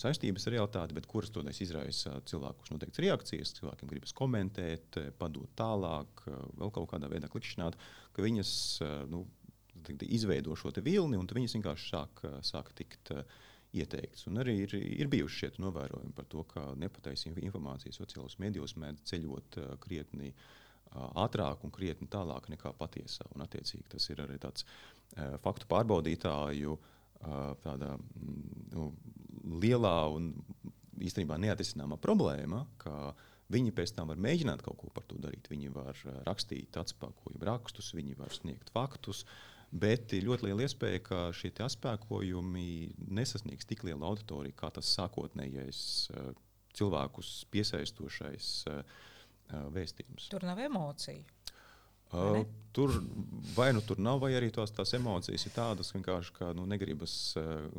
saistības 0.00 0.46
ar 0.46 0.54
realitāti, 0.56 0.96
bet 0.96 1.06
kuras 1.10 1.32
toties 1.34 1.60
izraisa 1.64 2.14
cilvēkus 2.28 2.72
noteikts 2.72 3.02
reakcijas, 3.02 3.54
cilvēkiem 3.58 3.90
gribas 3.90 4.14
komentēt, 4.16 4.98
padot 5.20 5.50
tālāk, 5.58 6.24
vēl 6.58 6.72
kaut 6.74 6.90
kādā 6.94 7.10
veidā 7.12 7.30
klikšķināt, 7.32 7.78
ka 8.16 8.24
viņas 8.24 8.52
nu, 9.12 9.24
izveido 10.06 10.56
šo 10.56 10.72
vilni 10.80 11.18
un 11.18 11.28
viņas 11.28 11.56
vienkārši 11.58 11.90
sāk, 11.90 12.24
sāk 12.46 12.72
tikt 12.78 13.12
ieteikts. 13.72 14.26
Un 14.28 14.40
arī 14.42 14.56
ir, 14.66 14.74
ir 14.76 15.10
bijuši 15.12 15.38
šie 15.38 15.52
novērojumi 15.62 16.12
par 16.16 16.28
to, 16.32 16.44
ka 16.48 16.72
nepataisa 16.76 17.32
informācija 17.32 17.94
sociālajos 17.96 18.38
medijos 18.42 18.76
mēdz 18.76 19.06
ceļot 19.12 19.60
krietni 19.84 20.32
ātrāk 20.92 21.64
un 21.64 21.72
krietni 21.72 22.08
tālāk 22.12 22.50
nekā 22.52 22.74
patiesā. 22.76 23.24
Un, 23.32 23.44
attiecīgi, 23.46 23.88
tas 23.94 24.08
ir 24.12 24.20
arī 24.24 24.36
tāds 24.42 24.66
faktu 25.44 25.68
pārbaudītāju 25.70 26.76
tādā 27.62 27.94
nu, 28.72 28.90
lielā 29.62 29.96
un 30.14 30.32
īstenībā 31.02 31.38
neatrisināmā 31.42 31.98
problēma, 32.02 32.64
ka 32.82 33.12
viņi 33.52 33.72
pēc 33.76 33.94
tam 33.96 34.12
var 34.12 34.20
mēģināt 34.22 34.62
kaut 34.64 34.78
ko 34.80 34.90
par 34.94 35.06
to 35.08 35.18
darīt. 35.20 35.50
Viņi 35.52 35.72
var 35.74 35.98
rakstīt 36.26 36.76
atspēkojumu 36.80 37.46
rakstus, 37.48 37.92
viņi 37.96 38.16
var 38.20 38.34
sniegt 38.34 38.72
faktus. 38.74 39.24
Bet 39.72 40.12
ir 40.12 40.26
ļoti 40.28 40.50
liela 40.50 40.66
iespēja, 40.66 41.00
ka 41.04 41.20
šie 41.36 41.52
atspēkojumi 41.64 42.92
nesasniegs 43.08 43.68
tik 43.68 43.86
lielu 43.88 44.04
auditoriju, 44.04 44.56
kā 44.56 44.68
tas 44.76 44.90
sākotnējais 44.98 45.84
cilvēkus 46.76 47.30
piesaistošais 47.52 48.50
vēstījums. 49.72 50.28
Tur 50.32 50.44
nav 50.48 50.60
emociju. 50.64 51.24
Uh, 52.12 52.42
tur 52.72 52.92
vai 53.56 53.72
nu 53.72 53.80
tur 53.80 54.00
nav, 54.00 54.20
vai 54.20 54.34
arī 54.36 54.50
tās, 54.52 54.72
tās 54.72 54.92
emocijas 54.96 55.46
ir 55.48 55.54
tādas, 55.56 55.92
ka 56.36 56.52
nu, 56.56 56.66
negribas, 56.68 57.34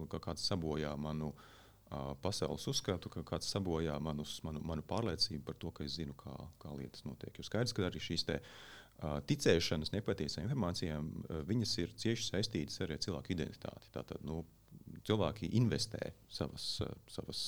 ka 0.09 0.19
kāds 0.21 0.45
sabojā 0.49 0.93
manu 0.97 1.31
uh, 1.33 2.13
pasaules 2.21 2.65
uzskatu, 2.69 3.09
ka 3.13 3.23
kāds 3.33 3.49
sabojā 3.53 3.99
manus, 4.01 4.39
manu, 4.45 4.61
manu 4.65 4.85
pārliecību 4.89 5.43
par 5.45 5.57
to, 5.61 5.71
ka 5.71 5.85
es 5.85 5.97
zinu, 5.99 6.15
kā, 6.17 6.33
kā 6.61 6.73
lietas 6.77 7.05
notiek. 7.05 7.33
Jo 7.37 7.45
skaidrs, 7.45 7.73
ka 7.77 7.85
arī 7.89 8.01
šīs 8.01 8.25
te, 8.29 8.39
uh, 8.39 9.19
ticēšanas 9.29 9.93
nepatiesām 9.93 10.47
informācijām, 10.47 11.09
viņas 11.49 11.77
ir 11.83 11.93
cieši 12.05 12.29
saistītas 12.29 12.81
ar 12.81 12.95
cilvēku 12.97 13.33
identitāti. 13.35 13.93
Tātad, 13.93 14.21
nu, 14.25 14.41
cilvēki 15.05 15.51
investē 15.59 16.11
savas, 16.31 16.67
savas 17.11 17.43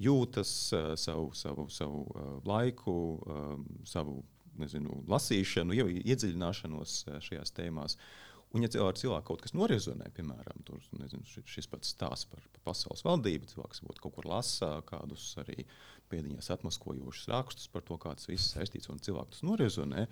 jūtas, 0.00 0.50
savu, 1.00 1.30
savu, 1.36 1.66
savu 1.72 2.04
laiku, 2.48 2.94
savu 3.88 4.20
nezinu, 4.60 5.02
lasīšanu, 5.10 5.76
iedziļināšanos 6.00 6.96
šajās 7.26 7.54
tēmās. 7.56 7.96
Un, 8.50 8.64
ja 8.64 8.82
ar 8.82 8.96
cilvēku 8.98 9.28
kaut 9.28 9.44
kas 9.44 9.54
norezonē, 9.54 10.08
piemēram, 10.16 10.64
tur, 10.66 10.82
nezinu, 10.98 11.22
šis 11.46 11.70
pats 11.70 11.92
stāsts 11.94 12.26
par, 12.32 12.42
par 12.56 12.64
pasaules 12.72 13.04
valdību, 13.06 13.46
cilvēks 13.52 13.84
varbūt 13.84 14.02
kaut 14.02 14.16
kur 14.16 14.26
lasa 14.26 14.72
kādus 14.88 15.28
arī 15.38 15.62
pēdiņās 16.10 16.50
atmaskojošus 16.56 17.30
rakstus 17.30 17.70
par 17.70 17.86
to, 17.86 17.98
kā 18.02 18.16
tas 18.18 18.26
viss 18.26 18.50
saistīts, 18.56 18.90
un 18.90 18.98
cilvēks 18.98 19.36
tas 19.38 19.46
norezonē. 19.46 20.06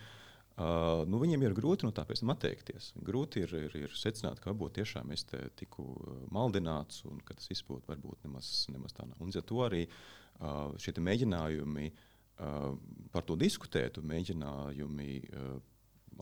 Uh, 0.59 1.05
nu, 1.07 1.21
viņiem 1.23 1.45
ir 1.47 1.55
grūti 1.55 1.87
no 1.87 1.93
tā 1.95 2.03
pēc 2.07 2.23
tam 2.23 2.33
atteikties. 2.35 2.93
Grūti 3.07 3.43
ir, 3.45 3.53
ir, 3.59 3.75
ir 3.79 3.93
secināt, 3.95 4.41
ka 4.43 4.51
varbūt 4.51 4.79
tiešām 4.81 5.11
es 5.15 5.27
tiku 5.59 5.87
maldināts 6.35 7.05
un 7.11 7.21
ka 7.27 7.37
tas 7.39 7.63
būtu 7.67 7.91
varbūt 7.91 8.27
nemaz, 8.27 8.67
nemaz 8.75 8.95
tā 8.95 9.07
nav. 9.07 9.19
Un 9.23 9.35
ja 9.35 9.43
to 9.43 9.63
arī 9.67 9.85
uh, 9.87 10.75
šie 10.83 10.95
mēģinājumi 10.99 11.91
uh, 11.91 12.08
par 12.39 13.27
to 13.27 13.37
diskutēt, 13.39 13.99
un 13.99 14.09
mēģinājumi 14.13 15.13
uh, 15.29 15.55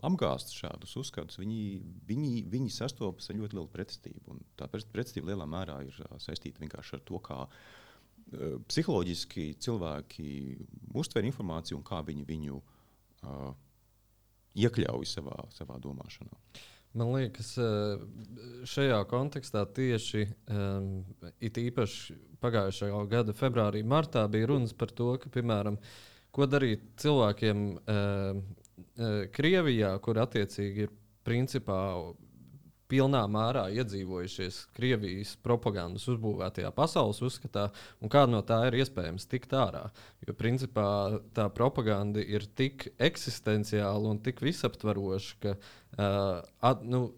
apgāzt 0.07 0.53
šādus 0.57 0.95
uzskatus, 1.01 1.39
viņi, 1.41 1.59
viņi, 2.07 2.31
viņi 2.51 2.73
sastopas 2.73 3.29
ar 3.29 3.39
ļoti 3.39 3.57
lielu 3.57 3.69
pretestību. 3.73 4.37
Tā 4.59 4.69
pretestība 4.71 5.31
lielā 5.31 5.47
mērā 5.49 5.79
ir 5.85 5.99
saistīta 6.21 6.61
vienkārši 6.63 6.97
ar 6.97 7.03
to, 7.07 7.21
kā 7.25 7.43
uh, 7.45 8.57
psiholoģiski 8.69 9.51
cilvēki 9.63 10.31
uztver 10.97 11.27
informāciju 11.29 11.79
un 11.79 11.85
kā 11.87 12.01
viņi 12.07 12.25
viņu 12.27 12.57
uh, 12.57 13.53
iekļauj 14.57 15.09
savā, 15.09 15.37
savā 15.53 15.77
domāšanā. 15.81 16.41
Man 16.97 17.11
liekas, 17.13 17.51
šajā 18.67 18.99
kontekstā 19.09 19.63
tieši 19.77 20.23
um, 20.49 20.87
it 21.43 21.59
īpaši 21.61 22.15
pagājušā 22.41 22.89
gada 23.11 23.35
februārī, 23.37 23.83
martā 23.85 24.23
bija 24.31 24.49
runas 24.49 24.73
par 24.77 24.93
to, 24.97 25.11
ka, 25.21 25.29
piemēram, 25.33 25.77
ko 26.33 26.47
darīt 26.49 26.87
cilvēkiem, 27.01 27.67
um, 27.77 28.47
Krievijā, 29.33 29.91
kur 30.05 30.19
attiecīgi 30.21 30.85
ir 30.85 30.91
principā 31.25 31.77
pilnā 32.87 33.23
mērā 33.29 33.65
iedzīvojušies 33.75 34.59
Krievijas 34.75 35.33
propagandas 35.43 36.07
uzbūvētajā 36.11 36.71
pasaules 36.75 37.19
uzskatā, 37.25 37.67
un 38.01 38.11
kā 38.11 38.23
no 38.29 38.39
tā 38.47 38.61
ir 38.69 38.79
iespējams 38.81 39.27
tikt 39.29 39.55
ārā. 39.57 39.87
Jo 40.23 40.35
principā 40.37 40.87
tā 41.35 41.49
propaganda 41.53 42.23
ir 42.23 42.47
tik 42.57 42.89
eksistenciāla 43.09 44.13
un 44.13 44.21
tik 44.23 44.41
visaptvaroša, 44.45 45.35
ka 45.43 45.57
uh, 45.97 46.41
at, 46.65 46.83
nu, 46.85 47.09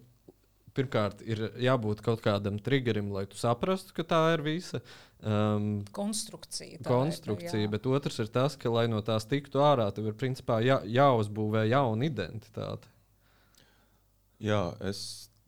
pirmkārt 0.75 1.21
ir 1.27 1.41
jābūt 1.59 2.03
kaut 2.05 2.23
kādam 2.23 2.59
triggerim, 2.63 3.11
lai 3.15 3.25
tu 3.29 3.39
saprastu, 3.39 3.93
ka 3.97 4.05
tā 4.07 4.21
ir 4.35 4.43
visa. 4.45 4.81
Um, 5.19 5.81
konstrukcija. 5.95 6.79
Konstrukcija, 6.85 7.65
ir, 7.65 7.71
bet 7.73 7.89
otrs 7.89 8.21
ir 8.23 8.29
tas, 8.31 8.55
ka, 8.59 8.71
lai 8.71 8.87
no 8.91 9.01
tās 9.05 9.27
tiktu 9.29 9.63
ārā, 9.63 9.89
tev 9.95 10.11
ir 10.11 10.17
principā 10.19 10.61
jā, 10.63 10.79
jāuzbūvē 10.87 11.65
jauna 11.69 12.07
identitāte. 12.07 12.91
Jā, 14.39 14.61
es 14.87 15.01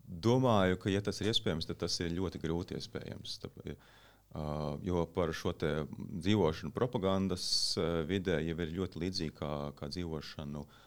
domāju, 0.04 0.82
ka, 0.82 0.91
ja 0.91 1.00
tas 1.06 1.22
ir 1.24 1.32
iespējams, 1.32 1.70
tad 1.70 1.80
tas 1.86 1.96
ir 2.04 2.12
ļoti 2.17 2.44
grūti 2.44 2.80
iespējams. 2.80 3.39
Tāpēc, 3.46 3.89
Uh, 4.32 4.78
jo 4.80 5.02
par 5.12 5.34
šo 5.36 5.52
dzīvošanu 5.60 6.72
propagandas 6.72 7.44
uh, 7.76 7.98
vidē 8.08 8.38
jau 8.39 8.54
ir 8.63 8.70
ļoti 8.78 9.02
līdzīga 9.02 9.34
kā, 9.36 9.50
kā 9.76 9.89
dzīvošanu 9.91 10.62
uh, 10.63 10.78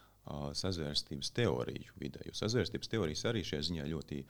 sazvērstības 0.56 1.30
teoriju 1.36 1.96
vidē. 2.00 2.22
Jo 2.28 2.34
sazvērstības 2.38 2.90
teorijas 2.92 3.24
arī 3.28 3.44
šajā 3.44 3.68
ziņā 3.70 3.88
ļoti 3.90 4.20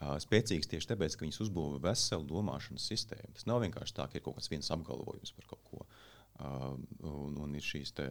spēcīgas 0.00 0.68
tieši 0.70 0.88
tāpēc, 0.94 1.16
ka 1.16 1.26
viņas 1.26 1.42
uzbūvē 1.44 1.80
veselu 1.90 2.24
domāšanas 2.28 2.88
sistēmu. 2.88 3.34
Tas 3.36 3.48
nav 3.48 3.60
vienkārši 3.64 3.96
tā, 3.96 4.06
ka 4.08 4.16
ir 4.16 4.24
kaut 4.24 4.38
kāds 4.38 4.52
viens 4.52 4.70
apgalvojums 4.72 5.34
par 5.36 5.48
kaut 5.52 5.64
ko. 5.68 5.86
Un, 6.40 7.36
un 7.36 7.56
ir 7.58 7.64
šīs 7.64 7.92
te, 7.98 8.06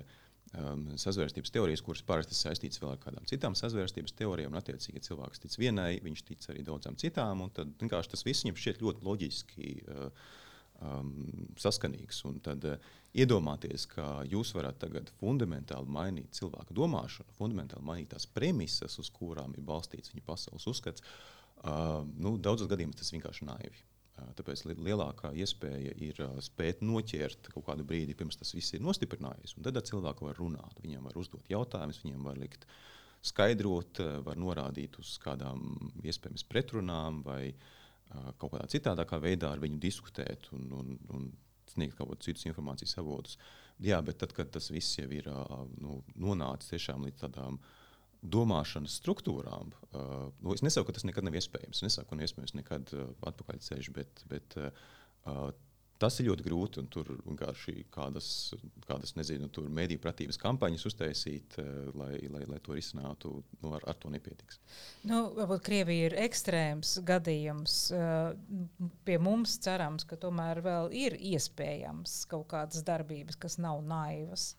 um, 0.53 0.83
sazvērstības 1.01 1.53
teorijas, 1.55 1.81
kuras 1.85 2.03
parasti 2.05 2.37
saistītas 2.37 2.81
vēl 2.81 2.93
ar 2.93 3.01
kādām 3.01 3.25
citām 3.29 3.57
sazvērstības 3.57 4.13
teorijām. 4.21 4.53
Un, 4.53 4.61
attiecīgi, 4.61 5.01
cilvēks 5.07 5.41
tic 5.45 5.57
vienai, 5.57 5.95
viņš 6.05 6.25
tic 6.27 6.45
arī 6.53 6.65
daudzām 6.67 6.99
citām. 7.01 7.41
Tad 7.57 7.73
vienkārši 7.81 8.13
tas 8.13 8.25
viss 8.27 8.45
viņam 8.45 8.61
šķiet 8.61 8.85
ļoti 8.85 9.09
loģiski. 9.09 9.73
Uh, 9.89 10.29
um, 10.81 11.11
saskanīgs. 11.59 12.21
Un 12.29 12.39
tad 12.43 12.65
uh, 12.67 12.89
iedomāties, 13.17 13.87
ka 13.89 14.21
jūs 14.29 14.53
varat 14.55 14.79
tagad 14.81 15.11
fundamentāli 15.19 15.91
mainīt 15.91 16.39
cilvēku 16.39 16.75
domāšanu, 16.77 17.35
fundamentāli 17.37 17.85
mainīt 17.85 18.11
tās 18.13 18.27
premises, 18.29 18.99
uz 19.01 19.11
kurām 19.13 19.55
ir 19.57 19.65
balstīts 19.65 20.13
viņa 20.13 20.25
pasaules 20.27 20.67
uzskats, 20.69 21.05
uh, 21.63 22.01
nu, 22.17 22.37
daudzos 22.37 22.69
gadījumos 22.71 22.99
tas 23.01 23.13
vienkārši 23.15 23.47
naivi. 23.49 23.81
Uh, 24.19 24.29
tāpēc 24.37 24.65
lielākā 24.69 25.33
iespēja 25.41 25.95
ir 26.05 26.21
uh, 26.25 26.37
spēt 26.43 26.83
noķert 26.85 27.51
kaut 27.55 27.67
kādu 27.71 27.87
brīdi, 27.87 28.17
pirms 28.17 28.39
tas 28.39 28.53
viss 28.55 28.75
ir 28.75 28.85
nostiprinājies. 28.85 29.57
Tad 29.63 29.81
cilvēki 29.89 30.29
var 30.29 30.39
runāt, 30.39 30.79
viņiem 30.83 31.09
var 31.09 31.19
uzdot 31.19 31.51
jautājumus, 31.51 32.03
viņiem 32.05 32.29
var 32.29 32.39
likt 32.39 32.69
skaidrot, 33.25 33.99
uh, 34.03 34.21
var 34.23 34.39
norādīt 34.39 34.95
uz 35.01 35.17
kādām 35.23 35.91
iespējamas 36.05 36.45
pretrunām 36.47 37.23
vai 37.25 37.43
uh, 37.49 37.75
kaut 38.37 38.53
kādā 38.53 38.67
citādākā 38.71 39.19
veidā 39.21 39.53
ar 39.53 39.61
viņu 39.61 39.79
diskutēt 39.81 40.49
un, 40.55 40.69
un, 40.75 40.95
un 41.13 41.27
sniegt 41.69 41.97
kaut 41.97 42.11
kādus 42.11 42.29
citus 42.29 42.47
informācijas 42.49 42.97
avotus. 43.01 43.37
jā, 43.79 43.99
bet 44.05 44.17
tad, 44.21 44.33
kad 44.35 44.49
tas 44.51 44.71
viss 44.73 44.97
jau 44.97 45.07
ir 45.13 45.29
nu, 45.79 45.99
nonācis 46.15 46.73
tiešām 46.73 47.05
līdz 47.07 47.25
tādām 47.27 47.59
domāšanas 48.19 48.97
struktūrām, 48.99 49.69
nu, 49.93 50.53
es 50.53 50.63
nesaku, 50.65 50.89
ka 50.89 50.97
tas 50.97 51.05
nekad 51.07 51.23
nav 51.23 51.37
iespējams. 51.39 51.79
Es 51.79 51.85
nesaku, 51.85 52.09
ka 52.09 52.25
iespējams 52.25 52.55
nekad 52.57 52.91
uh, 52.97 53.13
atpakaļceļš, 53.29 53.91
bet, 53.95 54.25
bet 54.27 54.57
Tas 55.99 56.15
ir 56.21 56.29
ļoti 56.29 56.45
grūti, 56.45 56.79
un 56.79 56.85
tur 56.87 57.09
vienkārši 57.25 57.73
kādas, 57.91 58.27
kādas 58.87 59.17
nezinu, 59.17 59.49
mediju 59.67 59.99
pratības 59.99 60.39
kampaņas 60.39 60.85
uztaisīt, 60.87 61.57
eh, 61.59 61.89
lai, 61.99 62.13
lai, 62.31 62.45
lai 62.47 62.59
to 62.63 62.77
risinātu. 62.77 63.33
Nu, 63.59 63.73
ar, 63.75 63.83
ar 63.91 63.99
to 63.99 64.11
nepietiks. 64.13 64.61
Nu, 65.03 65.25
varbūt 65.35 65.65
Krievija 65.65 66.07
ir 66.07 66.15
ekstrēms 66.23 66.93
gadījums. 67.03 67.75
Eh, 67.91 68.89
pie 69.03 69.19
mums 69.19 69.57
cerams, 69.59 70.07
ka 70.07 70.15
tomēr 70.15 70.63
vēl 70.63 70.93
ir 70.95 71.17
iespējams 71.19 72.21
kaut 72.31 72.47
kādas 72.55 72.85
darbības, 72.87 73.35
kas 73.35 73.59
nav 73.59 73.83
naivas. 73.83 74.53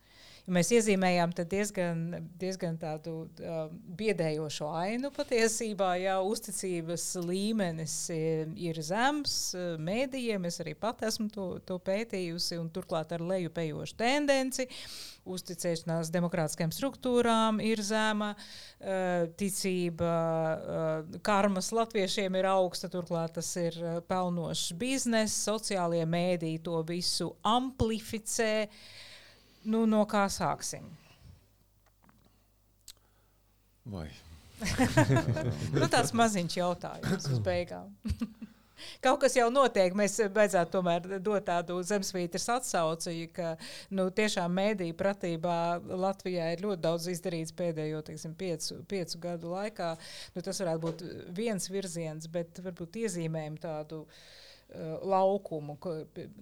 Mēs 0.48 0.70
iezīmējām 0.72 1.32
diezgan, 1.50 2.00
diezgan 2.40 2.78
tādu 2.80 3.12
uh, 3.44 3.68
biedējošu 3.98 4.66
ainu 4.72 5.10
patiesībā. 5.12 5.92
Jā, 6.00 6.16
uzticības 6.24 7.04
līmenis 7.26 7.96
ir, 8.14 8.48
ir 8.56 8.80
zems 8.82 9.34
mēdījiem. 9.78 10.48
Es 10.48 10.60
arī 10.64 10.74
pat 10.80 11.04
esmu 11.06 11.28
to, 11.34 11.46
to 11.66 11.76
pētījusi, 11.84 12.58
un 12.60 12.70
turklāt 12.72 13.12
ar 13.12 13.24
lejupējošu 13.26 13.98
tendenci. 14.00 14.66
Uzticēšanās 15.30 16.08
demokrātiskajām 16.14 16.72
struktūrām 16.72 17.60
ir 17.64 17.82
zema, 17.84 18.32
uh, 18.32 19.28
ticība 19.38 20.14
uh, 20.14 21.20
karmas 21.26 21.68
latviešiem 21.76 22.40
ir 22.40 22.48
augsta, 22.54 22.88
turklāt 22.90 23.36
tas 23.36 23.52
ir 23.60 23.76
pelnošs 24.08 24.72
bizness, 24.80 25.44
sociālie 25.44 26.02
mēdīji 26.08 26.64
to 26.64 26.80
visu 26.88 27.34
amplificē. 27.46 28.54
Uh, 28.64 29.06
Nu, 29.68 29.84
no 29.88 30.04
kā 30.08 30.24
sāksim? 30.32 30.86
Vai? 33.90 34.08
nu, 35.80 35.88
tāds 35.88 36.12
maziņš 36.16 36.56
jautājums 36.60 37.28
uz 37.32 37.42
beigām. 37.44 37.92
Kaut 39.04 39.18
kas 39.20 39.34
jau 39.36 39.50
notiek. 39.52 39.92
Mēs 39.96 40.16
beidzot 40.32 40.70
tomēr 40.72 41.04
dot 41.20 41.44
tādu 41.48 41.76
zemesvītras 41.84 42.48
atsauci, 42.54 43.26
ka 43.36 43.54
nu, 43.92 44.06
tiešām 44.16 44.54
mēdīju 44.56 44.96
pratībā 44.96 45.56
Latvijā 45.84 46.50
ir 46.54 46.64
ļoti 46.64 46.84
daudz 46.86 47.10
izdarīts 47.12 47.56
pēdējo 47.56 48.00
teiksim, 48.08 48.36
piecu, 48.40 48.80
piecu 48.88 49.20
gadu 49.20 49.52
laikā. 49.52 49.94
Nu, 50.36 50.44
tas 50.44 50.62
varētu 50.64 50.84
būt 50.86 51.08
viens 51.36 51.68
virziens, 51.72 52.30
bet 52.32 52.62
varbūt 52.64 53.02
iezīmējam 53.04 53.60
tādu 53.60 54.06
Uh, 54.06 54.49
laukumu, 55.02 55.76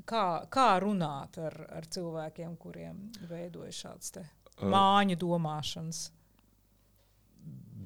kā, 0.09 0.25
kā 0.53 0.69
runāt 0.85 1.39
ar, 1.41 1.57
ar 1.79 1.87
cilvēkiem, 1.89 2.57
kuriem 2.61 3.07
veidojas 3.31 3.85
šāds 3.85 4.13
uh, 4.21 4.29
māņu 4.63 5.17
domāšanas. 5.21 6.03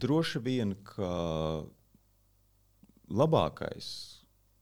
Droši 0.02 0.42
vien, 0.42 0.74
ka 0.86 1.12
labākais 3.12 3.88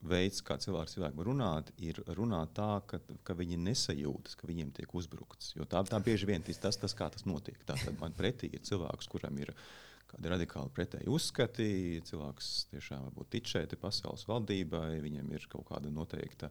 veids, 0.01 0.41
kā 0.45 0.57
cilvēks 0.61 0.97
cilvēku 0.97 1.25
runāt, 1.29 1.71
ir 1.81 2.01
runāt 2.17 2.55
tā, 2.57 2.81
ka, 2.89 3.01
ka 3.25 3.37
viņi 3.37 3.59
nesajūtas, 3.61 4.37
ka 4.41 4.49
viņiem 4.49 4.73
tiek 4.77 4.95
uzbrukts. 4.97 5.55
Jo 5.57 5.69
tā, 5.69 5.83
tā 5.89 6.01
bieži 6.05 6.29
vien 6.29 6.45
tas, 6.45 6.77
tas, 6.81 6.97
kā 6.97 7.11
tas 7.13 7.27
notiek. 7.29 7.61
Tātad 7.69 7.97
man 8.01 8.17
pretī 8.17 8.51
ir 8.53 8.65
cilvēks, 8.65 9.09
kuram 9.13 9.37
ir 9.41 9.53
ielikās 9.53 9.90
kādi 10.11 10.33
radikāli 10.33 10.75
pretēji 10.75 11.11
uzskati. 11.11 11.71
Cilvēks 12.09 12.51
tiešām 12.75 13.07
varbūt 13.09 13.33
tic 13.37 13.51
šeit 13.51 13.77
pasaules 13.81 14.27
valdībai, 14.29 15.01
viņam 15.05 15.31
ir 15.37 15.47
kaut 15.53 15.69
kāda 15.71 15.93
noteikta 15.95 16.51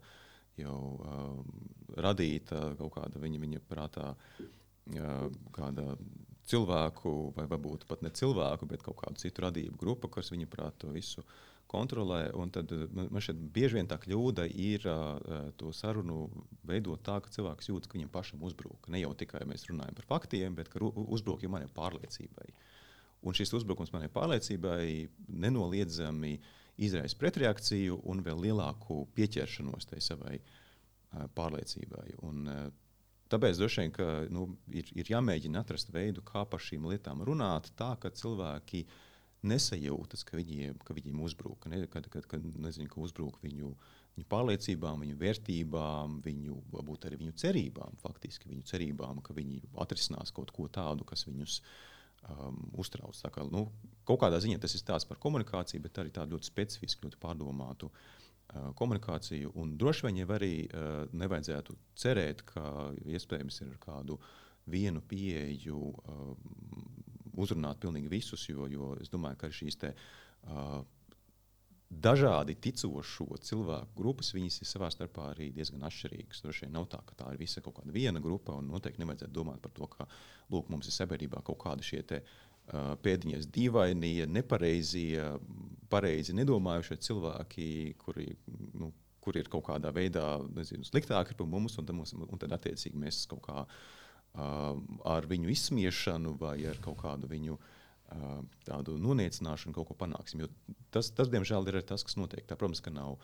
jau 0.59 0.79
uh, 0.99 1.35
radīta 2.03 2.73
kaut 2.79 2.95
kāda 2.97 3.21
viņa, 3.21 3.43
viņa 3.45 3.67
prātā. 3.69 4.13
Uh, 4.13 5.29
kāda 5.53 5.93
cilvēku, 6.49 7.11
vai 7.35 7.45
varbūt 7.49 7.85
pat 7.89 8.01
ne 8.01 8.09
cilvēku, 8.09 8.65
bet 8.69 8.81
kaut 8.81 8.97
kādu 9.03 9.21
citu 9.21 9.45
radību 9.45 9.77
grupu, 9.77 10.09
kas 10.09 10.31
viņa 10.33 10.47
prāt 10.49 10.79
to 10.81 10.89
visu 10.89 11.21
kontrolē. 11.69 12.23
Tad 12.55 12.73
man 12.97 13.21
šeit 13.21 13.37
bieži 13.53 13.77
vien 13.77 13.89
tā 13.89 13.99
kļūda 14.01 14.47
ir 14.49 14.87
uh, 14.89 15.51
to 15.61 15.69
sarunu 15.75 16.25
veidot 16.65 17.03
tā, 17.05 17.19
ka 17.21 17.29
cilvēks 17.35 17.69
jūtas, 17.69 17.91
ka 17.91 17.99
viņam 17.99 18.11
pašam 18.15 18.41
uzbrūk. 18.49 18.89
Ne 18.89 19.03
jau 19.03 19.13
tikai 19.13 19.45
mēs 19.45 19.67
runājam 19.69 19.99
par 19.99 20.09
faktiem, 20.15 20.57
bet 20.57 20.73
ka 20.73 20.81
uzbrūk 20.81 21.45
jau 21.45 21.53
manai 21.53 21.69
pārliecībai. 21.75 22.49
Uh, 22.49 22.78
Un 23.27 23.35
šis 23.35 23.51
uzbrukums 23.57 23.91
manai 23.91 24.07
pārliecībai 24.13 25.09
nenoliedzami 25.43 26.37
izraisa 26.79 27.17
pretreakciju 27.19 27.99
un 28.07 28.23
vēl 28.23 28.45
lielāku 28.47 29.01
pieķeršanos 29.17 29.89
tai 29.89 29.99
savai 30.03 30.37
pārliecībai. 31.35 32.05
Un, 32.23 32.47
tāpēc 33.31 33.59
droši 33.59 33.83
vien 33.83 33.93
ka, 33.95 34.07
nu, 34.31 34.47
ir, 34.71 34.87
ir 34.95 35.11
jāmēģina 35.11 35.65
atrast 35.65 35.91
veidu, 35.91 36.23
kā 36.25 36.45
par 36.47 36.63
šīm 36.63 36.87
lietām 36.93 37.25
runāt, 37.27 37.73
tā 37.79 37.91
ka 37.99 38.13
cilvēki 38.15 38.85
nesajūtas, 39.49 40.23
ka 40.27 40.39
viņiem, 40.39 40.79
ka 40.83 40.95
viņiem 40.95 41.19
uzbrūk, 41.23 41.67
ne, 41.71 41.83
kad, 41.91 42.07
kad, 42.11 42.25
kad 42.27 42.47
nezinu, 42.59 42.87
ka 42.91 43.03
uzbrūk 43.03 43.39
viņu, 43.43 43.73
viņu 44.15 44.27
pārliecībām, 44.31 45.03
viņu 45.03 45.19
vērtībām, 45.19 46.17
viņu, 46.23 46.63
varbūt 46.71 47.07
arī 47.07 47.19
viņu 47.21 47.35
cerībām, 47.39 47.99
faktiski 48.03 48.51
viņu 48.51 48.67
cerībām, 48.71 49.23
ka 49.23 49.35
viņi 49.35 49.63
atrisinās 49.79 50.35
kaut 50.35 50.51
ko 50.55 50.67
tādu, 50.75 51.07
kas 51.07 51.23
viņus 51.29 51.61
uh, 51.61 51.88
um, 52.27 52.59
uztrauc. 52.81 53.17
Tā 53.21 53.31
kā, 53.33 53.45
nu, 53.51 53.67
kaut 54.07 54.21
kādā 54.23 54.39
ziņā 54.41 54.59
tas 54.61 54.75
ir 54.75 54.83
stāsts 54.83 55.09
par 55.09 55.19
komunikāciju, 55.21 55.83
bet 55.85 56.01
arī 56.01 56.13
tādu 56.15 56.37
ļoti 56.37 56.49
specifisku, 56.49 57.07
ļoti 57.07 57.19
pārdomātu 57.21 57.89
uh, 57.89 58.69
komunikāciju. 58.79 59.53
Un 59.61 59.75
droši 59.79 60.07
vien 60.07 60.21
jau 60.23 60.29
arī 60.37 60.53
uh, 60.67 61.05
nevajadzētu 61.13 61.77
cerēt, 61.99 62.45
ka 62.49 62.63
iespējams 63.05 63.61
ir 63.65 63.75
kādu 63.83 64.19
vienu 64.69 65.01
pieeju 65.09 65.81
uh, 65.89 66.31
uzrunāt 67.39 67.79
pilnīgi 67.81 68.11
visus, 68.11 68.45
jo, 68.49 68.67
jo 68.69 68.93
es 68.99 69.11
domāju, 69.11 69.39
ka 69.39 69.51
šīs 69.53 69.79
te, 69.79 69.93
uh, 70.49 70.79
dažādi 71.89 72.53
ticošo 72.61 73.39
cilvēku 73.41 73.97
grupas, 73.97 74.29
viņas 74.35 74.61
ir 74.61 74.69
savā 74.69 74.91
starpā 74.93 75.31
arī 75.31 75.49
diezgan 75.53 75.87
atšķirīgas. 75.87 76.43
Droši 76.45 76.67
vien 76.67 76.75
nav 76.77 76.85
tā, 76.91 76.99
ka 77.05 77.17
tā 77.17 77.31
ir 77.33 77.41
visa 77.41 77.63
kaut 77.65 77.79
kāda 77.79 77.93
viena 77.93 78.21
grupa, 78.21 78.53
un 78.61 78.69
noteikti 78.69 79.01
nevajadzētu 79.01 79.33
domāt 79.33 79.61
par 79.63 79.73
to, 79.73 79.89
ka 79.89 80.05
lūk, 80.53 80.69
mums 80.69 80.89
ir 80.89 80.95
sabiedrībā 80.95 81.41
kaut 81.45 81.57
kādi 81.63 81.87
šie 81.87 82.03
te, 82.05 82.21
uh, 82.21 82.93
pēdiņas 83.01 83.49
dīvainie, 83.55 84.27
nepareizie, 84.29 85.25
pareizi 85.89 86.37
nedomājušie 86.37 86.99
cilvēki, 87.09 87.69
kuri, 88.03 88.29
nu, 88.77 88.91
kuri 89.19 89.41
ir 89.41 89.49
kaut 89.49 89.65
kādā 89.71 89.89
veidā 89.95 90.37
nezinu, 90.53 90.85
sliktāki 90.85 91.37
par 91.37 91.49
mums, 91.49 91.79
un 91.81 91.89
tad, 91.89 91.97
mums, 91.97 92.13
un 92.13 92.41
tad 92.41 92.53
attiecīgi 92.53 93.01
mēs 93.01 93.25
kaut 93.33 93.47
kā 93.49 93.65
uh, 93.65 94.77
ar 95.09 95.29
viņu 95.33 95.49
izsmiešanu 95.57 96.37
vai 96.37 96.59
ar 96.69 96.77
kaut 96.85 97.01
kādu 97.01 97.33
viņu 97.33 97.57
uh, 97.57 97.75
tādu 98.65 98.97
noniecināšanu 99.01 99.75
kaut 99.75 99.89
ko 99.89 99.97
panāksim. 99.97 100.43
Jo 100.43 100.49
tas, 100.93 101.11
tas, 101.15 101.29
diemžēl, 101.31 101.67
ir 101.69 101.81
tas, 101.85 102.05
kas 102.05 102.17
notiek. 102.19 102.45
Tā, 102.49 102.57
protams, 102.59 102.81
ka 102.85 102.93
nav 102.93 103.17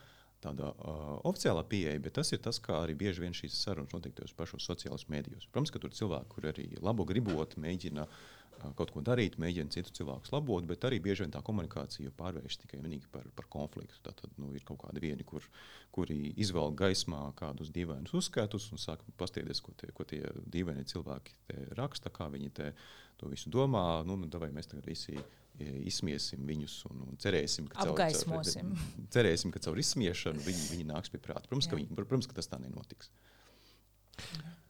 tāda 0.45 0.71
uh, 0.71 1.03
oficiālā 1.27 1.65
pieeja, 1.69 1.99
bet 2.05 2.17
tas 2.19 2.31
ir 2.35 2.41
tas, 2.45 2.61
kā 2.63 2.79
arī 2.83 2.95
bieži 2.97 3.25
vien 3.25 3.35
šīs 3.35 3.57
sarunas 3.65 3.93
notiek 3.95 4.15
tajos 4.15 4.35
pašos 4.37 4.69
sociālajos 4.69 5.09
mēdījos. 5.11 5.49
Protams, 5.51 5.73
ka 5.73 5.81
tur 5.83 5.93
cilvēki, 5.97 6.31
kur 6.31 6.49
arī 6.53 6.69
labu 6.85 7.07
gribot, 7.09 7.57
mēģina 7.61 8.05
uh, 8.05 8.17
kaut 8.77 8.91
ko 8.93 9.01
darīt, 9.05 9.37
mēģina 9.41 9.73
citu 9.73 9.93
cilvēku 9.95 10.31
labot, 10.33 10.65
bet 10.67 10.85
arī 10.87 10.99
bieži 11.03 11.25
vien 11.25 11.33
tā 11.33 11.41
komunikācija 11.45 12.13
pārvēršas 12.17 12.61
tikai 12.63 12.99
par, 13.11 13.25
par 13.35 13.47
konfliktu. 13.51 13.99
Tad 14.05 14.21
nu, 14.41 14.51
ir 14.55 14.63
kaut 14.67 14.81
kādi 14.83 15.03
vieni, 15.03 15.25
kur, 15.27 15.45
kuri 15.95 16.33
izvēl 16.41 16.73
gaismā 16.77 17.21
kādus 17.39 17.71
dīvainus 17.75 18.15
uzskatus 18.17 18.71
un 18.71 18.81
sāk 18.81 19.03
paskatīties, 19.19 19.61
ko 19.61 19.75
tie, 19.77 19.91
ko 19.95 20.07
tie 20.07 20.21
dīvainie 20.45 20.85
cilvēki 20.89 21.75
raksta, 21.77 22.09
kā 22.13 22.29
viņi 22.31 22.53
to 23.19 23.31
visu 23.31 23.51
domā. 23.53 24.03
Nu, 24.07 24.17
nu, 24.19 24.29
mēs 24.29 24.71
tagad 24.71 24.87
visi 24.89 25.19
izsmiesim 25.59 26.43
viņus 26.47 26.79
un, 26.89 27.05
un 27.09 27.21
cerēsim, 27.21 27.69
ka 27.71 27.85
caur, 27.85 27.99
caur, 27.99 28.49
cerēsim, 29.15 29.53
ka 29.53 29.61
caur 29.63 29.79
izsmiešanu 29.81 30.43
viņi, 30.45 30.65
viņi 30.73 30.89
nāks 30.89 31.13
pie 31.13 31.21
prāta. 31.21 31.47
Protams, 31.47 31.69
ka, 31.71 31.79
viņi, 31.79 31.95
protams, 31.95 32.29
ka 32.31 32.37
tas 32.37 32.51
tā 32.51 32.59
nenotiks. 32.61 33.11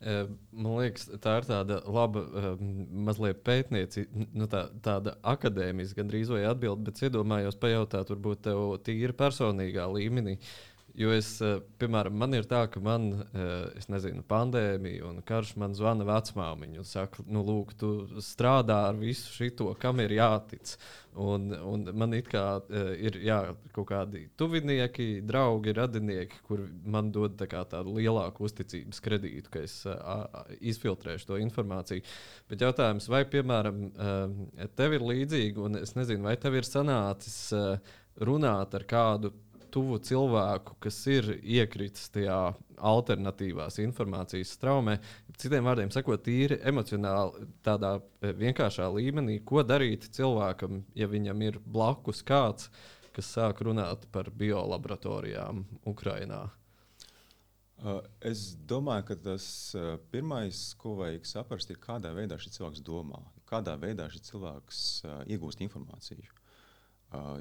E, 0.02 0.14
man 0.52 0.78
liekas, 0.80 1.08
tā 1.22 1.40
ir 1.40 1.50
tāda 1.50 1.80
laba, 1.90 2.22
e, 2.26 2.54
mazliet 3.08 3.42
pētniecība, 3.46 4.28
nu, 4.36 4.50
tā, 4.52 4.68
tāda 4.86 5.16
akadēmiska, 5.36 6.02
gandrīz 6.02 6.34
vai 6.34 6.44
atbilde, 6.50 6.86
bet 6.90 7.04
iedomājos 7.06 7.58
pajautāt, 7.62 8.14
varbūt 8.14 8.46
tev 8.50 8.64
tīri 8.86 9.16
personīgā 9.18 9.86
līmenī. 9.94 10.40
Uh, 10.40 10.74
Jo 10.96 11.12
es, 11.12 11.28
eh, 11.43 11.58
piemēram, 11.80 12.16
man 12.16 12.34
ir 12.38 12.46
tā, 12.48 12.62
ka 12.72 12.80
man, 12.80 13.10
eh, 13.36 13.72
es 13.76 13.89
nezinu, 13.91 14.24
pandēmija 14.24 15.04
un 15.10 15.18
karš 15.28 15.58
man 15.60 15.74
zvana 15.76 16.06
vecmāmiņa 16.08 16.80
un 16.80 16.88
saka, 16.88 17.24
nu, 17.28 17.41
lūk, 17.43 17.74
tu 17.76 17.89
strādā 18.24 18.78
ar 18.89 18.96
visu 18.96 19.34
šo, 19.34 19.74
kam 19.80 20.00
ir 20.00 20.16
jātic. 20.16 20.78
Un, 21.16 21.52
un 21.52 21.84
man 21.96 22.14
it 22.14 22.28
kā 22.28 22.60
uh, 22.60 22.89
ir 23.00 23.16
jā, 23.24 23.38
kaut 23.72 23.88
kādi 23.88 24.26
tuvinieki, 24.36 25.22
draugi, 25.24 25.72
radinieki, 25.72 26.41
kur 26.43 26.66
man 26.84 27.08
dod 27.16 27.38
tā 27.39 27.48
tādu 27.48 27.93
lielāku 27.96 28.43
uzticības 28.43 29.00
kredītu, 29.00 29.52
ka 29.54 29.64
es 29.64 29.78
uh, 29.88 30.28
izfiltrēšu 30.60 31.30
to 31.30 31.39
informāciju. 31.39 32.04
Bet 32.52 32.68
jautājums, 32.68 33.08
vai, 33.08 33.24
piemēram, 33.32 33.80
tev 34.76 34.98
ir 34.98 35.08
līdzīgi, 35.08 35.56
un 35.56 35.80
es 35.80 35.96
nezinu, 35.96 36.28
vai 36.28 36.36
tev 36.36 36.60
ir 36.60 36.68
sanācis 36.68 37.39
runāt 38.20 38.76
ar 38.76 38.84
kādu 38.88 39.32
tuvu 39.76 39.99
cilvēku, 39.99 40.78
kas 40.80 40.97
ir 41.11 41.34
iekritis 41.41 42.07
tajā 42.15 42.39
alternatīvās 42.76 43.80
informācijas 43.84 44.53
straumē. 44.55 44.97
Citiem 45.39 45.67
vārdiem 45.67 45.91
sakot, 45.91 46.23
tīri 46.23 46.61
emocionāli, 46.63 47.47
tādā 47.65 47.97
vienkāršā 48.23 48.88
līmenī, 48.95 49.41
ko 49.43 49.63
darīt 49.67 50.07
cilvēkam, 50.15 50.84
ja 50.95 51.09
viņam 51.11 51.47
ir 51.47 51.59
blakus 51.65 52.23
kāds, 52.26 52.69
kas 53.15 53.32
sāk 53.38 53.63
runāt 53.67 54.07
par 54.11 54.32
biolaboratorijām 54.32 55.65
Ukrajinā. 55.88 56.45
Uh, 57.76 57.99
es 58.23 58.53
domāju, 58.67 59.09
ka 59.09 59.15
tas 59.19 59.45
uh, 59.76 59.97
pirmais, 60.11 60.69
ko 60.80 60.95
vajag 61.01 61.28
saprast, 61.28 61.73
ir 61.73 61.82
kādā 61.84 62.13
veidā 62.15 62.39
šis 62.39 62.55
cilvēks 62.55 62.84
domā, 62.88 63.19
kādā 63.49 63.76
veidā 63.80 64.07
šis 64.11 64.30
cilvēks 64.32 64.82
uh, 65.03 65.17
iegūst 65.28 65.59
informāciju. 65.67 66.23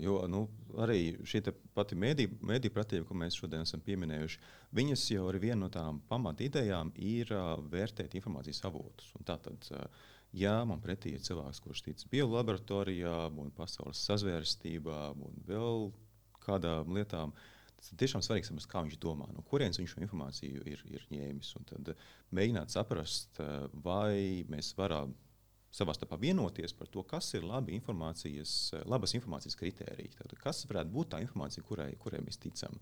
Jo 0.03 0.18
nu, 0.31 0.45
arī 0.83 1.14
šī 1.27 1.43
pati 1.77 1.97
mēdīņu 1.99 2.72
pratība, 2.75 3.07
ko 3.09 3.16
mēs 3.18 3.39
šodien 3.39 3.64
esam 3.66 3.83
pieminējuši, 3.85 4.41
viņas 4.77 5.05
jau 5.12 5.29
ir 5.31 5.41
viena 5.43 5.61
no 5.64 5.70
tām 5.72 6.01
pamatidejām, 6.11 6.93
ir 6.99 7.33
vērtēt 7.72 8.16
informācijas 8.18 8.64
avotus. 8.68 9.12
Tātad, 9.27 9.70
ja 10.35 10.57
man 10.68 10.83
pretī 10.85 11.14
ir 11.14 11.25
cilvēks, 11.25 11.62
kurš 11.64 11.85
tic 11.87 12.07
biolaboratorijām, 12.12 13.39
un 13.43 13.53
pasaules 13.55 14.03
sazvērstībā, 14.09 15.03
un 15.14 15.43
vēl 15.49 15.91
kādām 16.45 16.95
lietām, 16.97 17.35
tas 17.79 17.93
ir 17.93 18.01
tiešām 18.01 18.25
svarīgi 18.25 18.51
saprast, 18.51 18.70
kā 18.70 18.83
viņš 18.85 18.99
domā, 19.01 19.29
no 19.33 19.45
kurienes 19.49 19.81
viņš 19.81 19.95
šo 19.95 20.03
informāciju 20.05 20.64
ir, 20.70 20.83
ir 20.91 21.07
ņēmis. 21.12 21.55
Tad 21.70 21.95
mēģināt 22.35 22.75
saprast, 22.75 23.41
vai 23.85 24.45
mēs 24.51 24.75
varam 24.79 25.14
savā 25.75 25.95
starpā 25.97 26.18
vienoties 26.20 26.75
par 26.77 26.91
to, 26.93 27.03
kas 27.09 27.33
ir 27.35 27.47
labi 27.47 27.75
informācijas, 27.79 28.55
labas 28.91 29.14
informācijas 29.18 29.59
kritēriji. 29.59 30.14
Tad, 30.20 30.37
kas 30.41 30.64
varētu 30.70 30.95
būt 30.95 31.14
tā 31.14 31.22
informācija, 31.25 31.66
kurai, 31.66 31.91
kurai 32.01 32.22
mēs 32.25 32.39
ticam? 32.43 32.79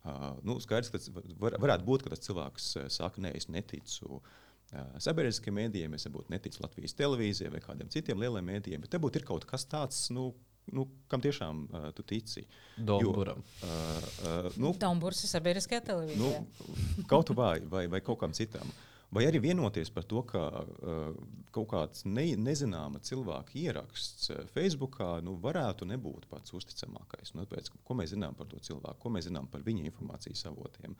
Uh, 0.00 0.30
nu, 0.48 0.56
skaidrs, 0.64 0.88
ka 0.92 1.00
var, 1.42 1.58
varētu 1.60 1.84
būt, 1.84 2.04
ka 2.04 2.14
tas 2.14 2.22
cilvēks 2.24 2.70
saka, 2.94 3.20
nē, 3.20 3.34
es 3.36 3.50
neticu 3.52 4.16
uh, 4.16 4.94
sabiedriskajiem 4.96 5.58
mēdījiem, 5.60 5.96
es 5.98 6.08
varbūt 6.08 6.30
neticu 6.32 6.62
Latvijas 6.64 6.96
televīzijai 6.96 7.52
vai 7.52 7.60
kādiem 7.64 7.90
citiem 7.92 8.22
lieliem 8.22 8.48
mēdījiem, 8.54 8.86
bet 8.86 8.94
te 8.94 9.02
būtu 9.02 9.26
kaut 9.28 9.48
kas 9.48 9.68
tāds. 9.68 10.06
Nu, 10.14 10.32
Nu, 10.70 10.84
kam 11.10 11.22
tiešām 11.24 11.60
uh, 11.66 11.84
tu 11.96 12.04
tici? 12.06 12.44
Domburam. 12.76 13.40
Uh, 13.64 13.70
uh, 14.28 14.58
nu, 14.60 14.70
Domburs 14.78 15.24
ir 15.24 15.30
sabiedriskajā 15.32 15.80
televīzijā. 15.88 16.42
Nu, 16.44 17.06
kaut 17.10 17.32
vai, 17.34 17.56
vai, 17.72 17.86
vai 17.90 17.98
kaut 18.04 18.20
kam 18.20 18.36
citam. 18.36 18.68
Uh, 18.68 18.89
Vai 19.10 19.24
arī 19.26 19.40
vienoties 19.42 19.90
par 19.90 20.04
to, 20.06 20.20
ka 20.22 20.40
uh, 20.62 20.98
kaut 21.50 21.66
kāds 21.72 22.04
ne, 22.06 22.28
nezināma 22.38 23.00
cilvēka 23.02 23.56
ieraksts 23.58 24.30
uh, 24.30 24.44
Facebook 24.54 25.00
nu, 25.26 25.34
varētu 25.42 25.88
nebūt 25.90 26.28
pats 26.30 26.54
uzticamākais. 26.54 27.34
Nu, 27.34 27.42
pēc, 27.50 27.72
ko 27.86 27.96
mēs 27.98 28.14
zinām 28.14 28.38
par 28.38 28.46
to 28.52 28.60
cilvēku, 28.62 29.00
ko 29.02 29.10
mēs 29.16 29.26
zinām 29.26 29.50
par 29.50 29.66
viņa 29.66 29.88
informācijas 29.90 30.46
avotiem. 30.52 30.94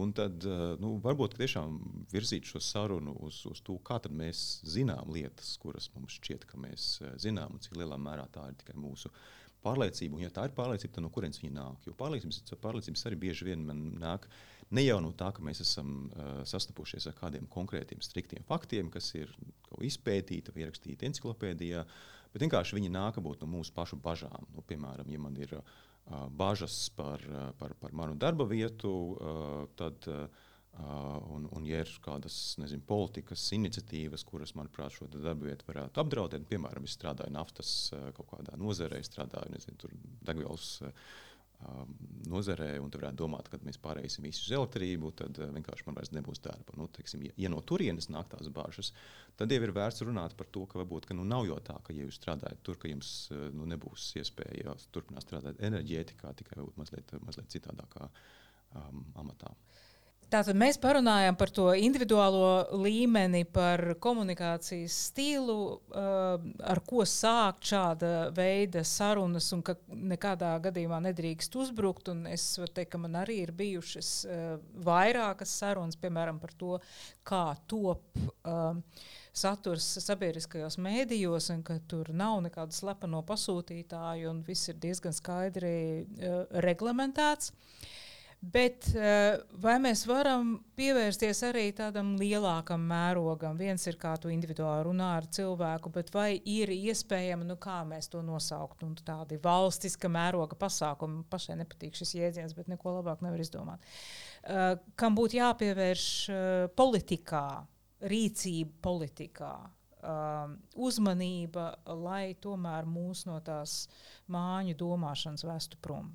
Un 0.00 0.16
tad 0.16 0.46
uh, 0.48 0.72
nu, 0.80 0.94
varbūt 1.04 1.36
tiešām 1.36 1.76
virzīt 2.14 2.48
šo 2.48 2.64
sarunu 2.64 3.12
uz, 3.28 3.42
uz 3.50 3.60
to, 3.66 3.76
kā 3.84 4.00
mēs 4.08 4.62
zinām 4.64 5.12
lietas, 5.12 5.52
kuras 5.60 5.90
mums 5.92 6.16
šķiet, 6.16 6.48
ka 6.48 6.56
mēs 6.64 6.96
zinām, 7.20 7.58
un 7.58 7.60
cik 7.60 7.76
lielā 7.76 8.00
mērā 8.00 8.24
tā 8.32 8.48
ir 8.48 8.56
tikai 8.62 8.80
mūsu 8.80 9.12
pārliecība. 9.64 10.16
Un, 10.16 10.24
ja 10.24 10.32
tā 10.32 10.48
ir 10.48 10.56
pārliecība, 10.56 10.96
tad 10.96 11.04
no 11.04 11.12
kurienes 11.12 11.44
viņa 11.44 11.54
nāk? 11.60 11.86
Jo 11.88 11.92
pārliecības, 12.00 12.42
pārliecības 12.64 13.06
arī 13.10 13.20
bieži 13.28 13.52
vien 13.52 13.68
nāk 14.00 14.24
no 14.24 14.40
Ne 14.74 14.82
jau 14.82 14.96
no 15.02 15.12
tā, 15.14 15.28
ka 15.34 15.42
mēs 15.44 15.60
esam 15.62 15.90
uh, 16.08 16.40
sastapušies 16.48 17.06
ar 17.10 17.16
kādiem 17.18 17.46
konkrētiem, 17.52 18.00
striktiem 18.02 18.46
faktiem, 18.48 18.90
kas 18.90 19.12
ir 19.14 19.30
izpētīti 19.84 20.54
vai 20.54 20.64
ierakstīti 20.64 21.06
encyklopēdijā, 21.10 21.84
bet 22.32 22.42
vienkārši 22.42 22.78
viņi 22.78 22.90
nāk 22.94 23.20
no 23.22 23.50
mūsu 23.50 23.74
pašu 23.76 24.00
bažām. 24.02 24.48
Nu, 24.54 24.64
piemēram, 24.66 25.10
ja 25.10 25.20
man 25.22 25.36
ir 25.38 25.54
uh, 25.58 25.62
bažas 26.30 26.88
par, 26.96 27.22
uh, 27.28 27.52
par, 27.60 27.76
par 27.78 27.94
manu 27.94 28.18
darba 28.18 28.48
vietu, 28.50 28.90
uh, 29.14 29.62
tad. 29.78 30.10
Uh, 30.10 30.50
un, 31.30 31.44
un, 31.54 31.66
ja 31.68 31.84
ir 31.84 31.90
kādas 32.02 32.34
nezinu, 32.58 32.82
politikas 32.82 33.44
iniciatīvas, 33.54 34.24
kuras, 34.26 34.56
manuprāt, 34.58 34.90
šo 34.96 35.06
darbu 35.12 35.46
vietu 35.46 35.68
varētu 35.68 36.02
apdraudēt, 36.02 36.48
piemēram, 36.50 36.88
es 36.88 36.96
strādāju 36.98 37.30
naftas 37.30 37.68
kaut 38.16 38.26
kādā 38.32 38.56
nozarē, 38.58 38.98
strādāju 39.06 39.54
nezinu, 39.54 39.92
degvielas 40.26 40.72
nozarē, 42.28 42.74
un 42.82 42.90
tu 42.92 42.98
varētu 43.00 43.18
domāt, 43.20 43.48
ka 43.50 43.58
mēs 43.64 43.78
pārēsim 43.82 44.24
visu 44.26 44.44
uz 44.44 44.52
elektrību, 44.56 45.10
tad 45.18 45.38
uh, 45.40 45.50
vienkārši 45.54 45.86
man 45.86 45.98
vairs 45.98 46.12
nebūs 46.14 46.42
darba. 46.44 46.74
Nu, 46.78 46.88
teiksim, 46.92 47.24
ja, 47.28 47.34
ja 47.44 47.50
no 47.52 47.60
turienes 47.66 48.10
nāk 48.12 48.30
tās 48.32 48.50
bāžas, 48.52 48.92
tad 49.38 49.52
jau 49.52 49.60
ir 49.64 49.72
vērts 49.76 50.04
runāt 50.06 50.36
par 50.38 50.48
to, 50.54 50.64
ka 50.70 50.80
varbūt 50.80 51.08
ka, 51.10 51.16
nu, 51.16 51.26
nav 51.28 51.46
jau 51.48 51.58
tā, 51.64 51.76
ka, 51.84 51.94
ja 51.96 52.06
jūs 52.06 52.18
strādājat 52.20 52.62
tur, 52.66 52.78
ka 52.80 52.90
jums 52.90 53.12
uh, 53.32 53.46
nu, 53.54 53.68
nebūs 53.70 54.10
iespēja 54.20 54.76
turpināt 54.94 55.26
strādāt 55.26 55.62
enerģētikā, 55.64 56.34
tikai 56.40 56.64
mazliet, 56.80 57.16
mazliet 57.24 57.52
citādākā 57.56 58.08
um, 58.08 59.06
amatā. 59.24 59.54
Tātad 60.34 60.56
mēs 60.58 60.80
parunājam 60.82 61.36
par 61.38 61.50
to 61.54 61.68
individuālo 61.78 62.80
līmeni, 62.82 63.44
par 63.46 63.92
komunikācijas 64.02 64.96
stilu, 65.06 65.56
uh, 65.94 66.42
ar 66.58 66.80
ko 66.82 67.04
sākt 67.06 67.68
šāda 67.70 68.32
veida 68.34 68.82
sarunas, 68.82 69.52
un 69.54 69.62
ka 69.62 69.76
nekādā 69.94 70.50
gadījumā 70.64 70.98
nedrīkst 71.04 71.54
uzbrukt. 71.62 72.10
Es 72.32 72.48
varu 72.58 72.74
teikt, 72.74 72.90
ka 72.96 73.02
man 73.04 73.14
arī 73.20 73.44
ir 73.44 73.54
bijušas 73.54 74.10
uh, 74.26 74.42
vairākas 74.82 75.54
sarunas, 75.62 76.00
piemēram, 76.02 76.42
par 76.42 76.56
to, 76.58 76.80
kā 77.22 77.46
top. 77.70 78.02
Uh, 78.42 78.80
saturs 79.34 79.86
sabiedriskajos 80.02 80.80
mēdījos, 80.82 81.52
un 81.54 81.62
ka 81.66 81.80
tur 81.90 82.10
nav 82.14 82.40
nekādu 82.42 82.74
slepeno 82.74 83.22
pasūtītāju, 83.26 84.30
un 84.30 84.42
viss 84.46 84.70
ir 84.70 84.78
diezgan 84.82 85.14
skaidri 85.14 85.74
reglamentēts. 86.62 87.50
Uh, 87.50 88.03
Bet 88.44 88.88
eh, 88.98 89.38
vai 89.62 89.76
mēs 89.80 90.02
varam 90.08 90.56
pievērsties 90.76 91.38
arī 91.46 91.68
tādam 91.76 92.14
lielākam 92.20 92.82
mērogam? 92.90 93.56
Viens 93.56 93.86
ir, 93.88 93.96
kā 94.00 94.12
tu 94.20 94.28
individuāli 94.32 94.84
runā 94.88 95.12
ar 95.20 95.28
cilvēku, 95.32 95.92
bet 95.94 96.10
vai 96.12 96.34
ir 96.50 96.72
iespējama, 96.74 97.46
nu, 97.48 97.56
kā 97.62 97.78
mēs 97.88 98.10
to 98.12 98.20
nosaukt, 98.26 98.82
nu, 98.84 98.92
tādi 99.06 99.38
valstiska 99.44 100.10
mēroga 100.12 100.58
pasākumi? 100.60 101.22
Pašai 101.30 101.56
nepatīk 101.62 101.96
šis 101.96 102.16
jēdziens, 102.18 102.56
bet 102.58 102.68
neko 102.72 102.98
labāk 102.98 103.22
nevar 103.24 103.40
izdomāt. 103.40 103.86
Uh, 104.44 104.74
kam 105.00 105.16
būtu 105.16 105.38
jāpievērš 105.38 106.08
uh, 106.28 106.66
politikā, 106.76 107.46
rīcība 108.10 108.76
politikā? 108.84 109.54
Uzmanība, 110.84 111.62
lai 111.96 112.34
tomēr 112.36 112.84
mūs 112.84 113.22
no 113.24 113.38
tās 113.40 113.86
māņu 114.28 114.76
domāšanas 114.76 115.46
vestu 115.48 115.80
prom 115.80 116.10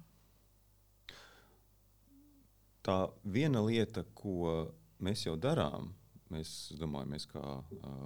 tā 2.86 2.98
viena 3.24 3.62
lieta, 3.66 4.04
ko 4.16 4.72
mēs 5.04 5.26
jau 5.28 5.36
darām, 5.40 5.94
mēs 6.34 6.74
domājam, 6.80 7.16
mēs 7.16 7.28
kā 7.30 7.44
uh, 7.62 8.04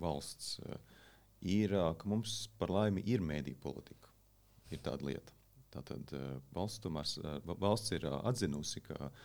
valsts, 0.00 0.58
uh, 0.64 0.76
ir, 1.40 1.74
uh, 1.76 1.92
ka 1.98 2.10
mums 2.10 2.44
par 2.58 2.72
laimi 2.74 3.04
ir 3.10 3.24
mēdīņu 3.24 3.62
politika. 3.62 4.12
Ir 4.72 4.82
tāda 4.84 5.06
lieta. 5.08 5.36
Tātad 5.74 6.12
uh, 6.16 6.34
valsts, 6.54 6.82
tomēr, 6.84 7.08
uh, 7.24 7.56
valsts 7.60 7.94
ir 7.96 8.06
uh, 8.08 8.20
atzinusi, 8.28 8.82
ka 8.84 9.08
uh, 9.08 9.24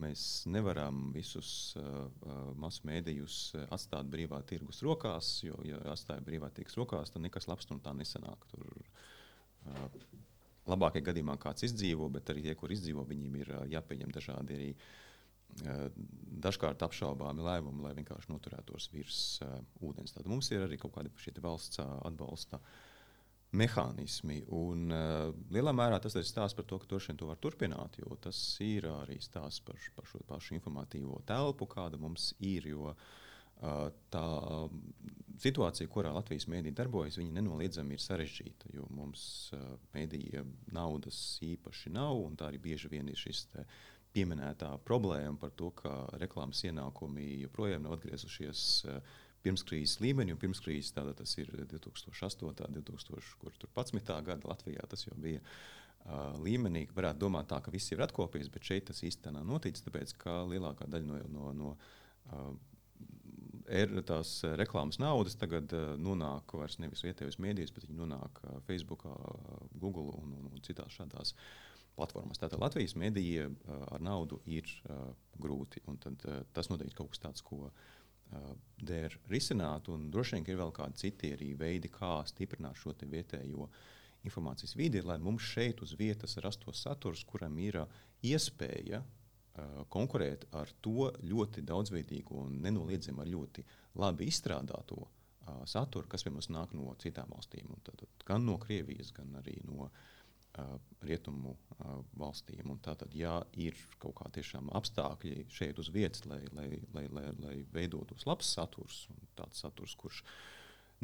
mēs 0.00 0.46
nevaram 0.50 1.10
visus 1.14 1.50
uh, 1.78 2.06
masu 2.58 2.86
mēdījus 2.88 3.40
atstāt 3.70 4.08
brīvā 4.12 4.40
tirgus 4.48 4.82
rokās, 4.86 5.36
jo, 5.46 5.58
ja 5.66 5.80
atstājam 5.92 6.26
brīvā 6.26 6.50
tirgus 6.54 6.78
rokās, 6.80 7.12
tad 7.14 7.24
nekas 7.26 7.48
labs 7.50 7.70
no 7.70 7.78
tā 7.84 7.94
nesanāk. 7.96 8.48
Tur, 8.52 8.66
uh, 9.70 9.86
labākajā 10.70 11.08
gadījumā 11.10 11.36
kāds 11.42 11.66
izdzīvo, 11.68 12.08
bet 12.12 12.30
arī 12.32 12.46
tie, 12.46 12.54
kur 12.58 12.72
izdzīvo, 12.74 13.04
viņiem 13.08 13.36
ir 13.42 13.52
jāpieņem 13.74 14.14
dažādi 14.14 14.56
arī 14.58 14.70
dažkārt 16.46 16.82
apšaubāmi 16.84 17.44
lēmumi, 17.46 17.84
lai 17.86 17.94
vienkārši 17.96 18.28
noturētos 18.28 18.90
virs 18.92 19.20
uh, 19.44 19.54
ūdens. 19.86 20.12
Tad 20.12 20.26
mums 20.28 20.50
ir 20.52 20.66
arī 20.66 20.76
kaut 20.76 20.92
kādi 20.98 21.12
šie 21.22 21.32
valsts 21.40 21.80
uh, 21.80 21.94
atbalsta 22.04 22.60
mehānismi. 23.56 24.42
Un, 24.52 24.90
uh, 24.92 25.30
lielā 25.54 25.72
mērā 25.72 26.00
tas 26.02 26.18
ir 26.18 26.26
stāsts 26.28 26.58
par 26.58 26.66
to, 26.68 26.80
ka 26.82 26.90
to 26.90 27.30
var 27.30 27.40
turpināt, 27.40 27.96
jo 28.02 28.18
tas 28.20 28.36
ir 28.60 28.90
arī 28.90 29.16
stāsts 29.24 29.64
par, 29.64 29.80
par 29.96 30.10
šo 30.10 30.20
pašu 30.28 30.58
informatīvo 30.58 31.22
telpu, 31.24 31.70
kāda 31.72 31.96
mums 31.96 32.34
ir. 32.44 32.68
Jo, 32.74 32.92
uh, 32.92 33.25
tā 34.12 34.26
situācija, 35.40 35.88
kurā 35.92 36.12
Latvijas 36.14 36.46
mēdī 36.50 36.72
darbojas, 36.76 37.18
nenoliedzami 37.20 37.96
ir 37.96 38.02
sarežģīta. 38.02 38.72
Jo 38.76 38.86
mums 38.92 39.52
mēdīja 39.94 40.44
naudas 40.76 41.18
īpaši 41.44 41.92
nav, 41.96 42.16
un 42.24 42.36
tā 42.36 42.50
arī 42.50 42.60
bieži 42.68 42.90
vien 42.92 43.08
ir 43.08 43.20
šis 43.20 43.46
pieminētā 44.16 44.70
problēma 44.86 45.36
par 45.40 45.52
to, 45.56 45.70
ka 45.76 45.92
reklāmas 46.20 46.62
ienākumi 46.64 47.42
joprojām 47.44 47.84
nav 47.84 47.98
atgriezušies. 47.98 48.66
Pirmskrīzes 49.46 50.00
līmenī, 50.02 50.32
un 50.34 50.40
pirmskrīzes 50.42 50.94
tas 50.96 51.32
ir 51.38 51.52
2008. 51.70 52.46
un 52.48 52.78
2011. 52.80 54.14
gada 54.26 54.48
Latvijā. 54.50 54.86
Tas 54.90 55.04
jau 55.06 55.14
bija 55.22 55.38
uh, 55.38 56.32
līmenī, 56.42 56.88
varētu 56.96 57.22
domāt, 57.22 57.46
tā, 57.52 57.60
ka 57.62 57.70
viss 57.70 57.92
ir 57.94 58.02
atkopies, 58.02 58.48
bet 58.50 58.66
šeit 58.66 58.88
tas 58.88 59.04
īstenībā 59.06 59.36
nav 59.36 59.46
noticis, 59.46 59.84
tāpēc 59.86 60.16
ka 60.18 60.40
lielākā 60.50 60.88
daļa 60.90 61.06
no, 61.06 61.20
no, 61.36 61.52
no 61.60 61.70
uh, 61.76 62.50
tās 64.06 64.40
reklāmas 64.58 65.00
naudas 65.02 65.36
tagad 65.38 65.72
uh, 65.74 65.94
nonāk 65.98 66.54
vairs 66.58 66.78
nevis 66.82 67.04
vietējos 67.06 67.40
mēdījos, 67.42 67.72
bet 67.74 67.88
viņi 67.88 68.00
nonāk 68.02 68.40
uh, 68.44 68.58
Facebook, 68.66 69.06
Google 69.74 70.14
un, 70.20 70.36
un, 70.38 70.50
un 70.52 70.64
citās 70.64 70.94
šādās 70.94 71.34
platformās. 71.96 72.38
Tātad 72.38 72.60
Latvijas 72.62 72.96
mēdījiem 72.98 73.56
uh, 73.56 73.82
ar 73.96 74.04
naudu 74.04 74.40
ir 74.46 74.70
grūti. 75.40 75.82
Tad, 76.02 76.24
tas 76.52 76.70
noteikti 76.72 76.96
kaut 76.96 77.12
kas 77.14 77.22
tāds, 77.22 77.44
ko 77.44 77.70
der 78.82 79.14
risināt. 79.30 79.86
Droši 79.86 80.34
vien 80.34 80.48
ir 80.50 80.58
vēl 80.58 80.72
kādi 80.74 80.98
citi 80.98 81.30
arī 81.36 81.52
veidi, 81.54 81.90
kā 81.92 82.24
stiprināt 82.26 82.80
šo 82.80 82.94
vietējo 83.06 83.68
informācijas 84.26 84.74
vidi, 84.74 85.04
lai 85.06 85.20
mums 85.22 85.46
šeit 85.46 85.82
uz 85.84 85.94
vietas 85.94 86.34
rastos 86.42 86.82
saturs, 86.82 87.22
kuram 87.28 87.54
ir 87.62 87.78
iespēja 88.26 89.04
konkurēt 89.92 90.46
ar 90.56 90.70
to 90.84 91.10
ļoti 91.24 91.64
daudzveidīgu 91.66 92.40
un 92.42 92.58
nenoliedzami 92.64 93.26
ļoti 93.30 93.64
labi 94.00 94.28
izstrādāto 94.28 94.98
uh, 95.00 95.62
saturu, 95.68 96.08
kas 96.10 96.26
pie 96.26 96.32
mums 96.34 96.50
nāk 96.52 96.74
no 96.76 96.92
citām 97.02 97.32
valstīm. 97.32 97.72
Tad, 97.86 98.04
gan 98.28 98.44
no 98.46 98.58
Krievijas, 98.62 99.12
gan 99.16 99.32
arī 99.40 99.56
no 99.64 99.86
uh, 99.88 100.74
rietumu 101.06 101.54
uh, 101.54 102.00
valstīm. 102.20 102.68
Un 102.72 102.82
tātad, 102.84 103.14
ja 103.16 103.38
ir 103.56 103.78
kaut 104.02 104.18
kādi 104.20 104.44
apstākļi 104.80 105.46
šeit 105.52 105.80
uz 105.80 105.90
vietas, 105.94 106.26
lai, 106.28 106.42
lai, 106.56 106.68
lai, 106.94 107.06
lai, 107.12 107.30
lai 107.40 107.56
veidotos 107.72 108.26
labs 108.28 108.52
saturs, 108.58 109.06
tāds 109.38 109.64
saturs, 109.64 109.96
kurš 109.96 110.24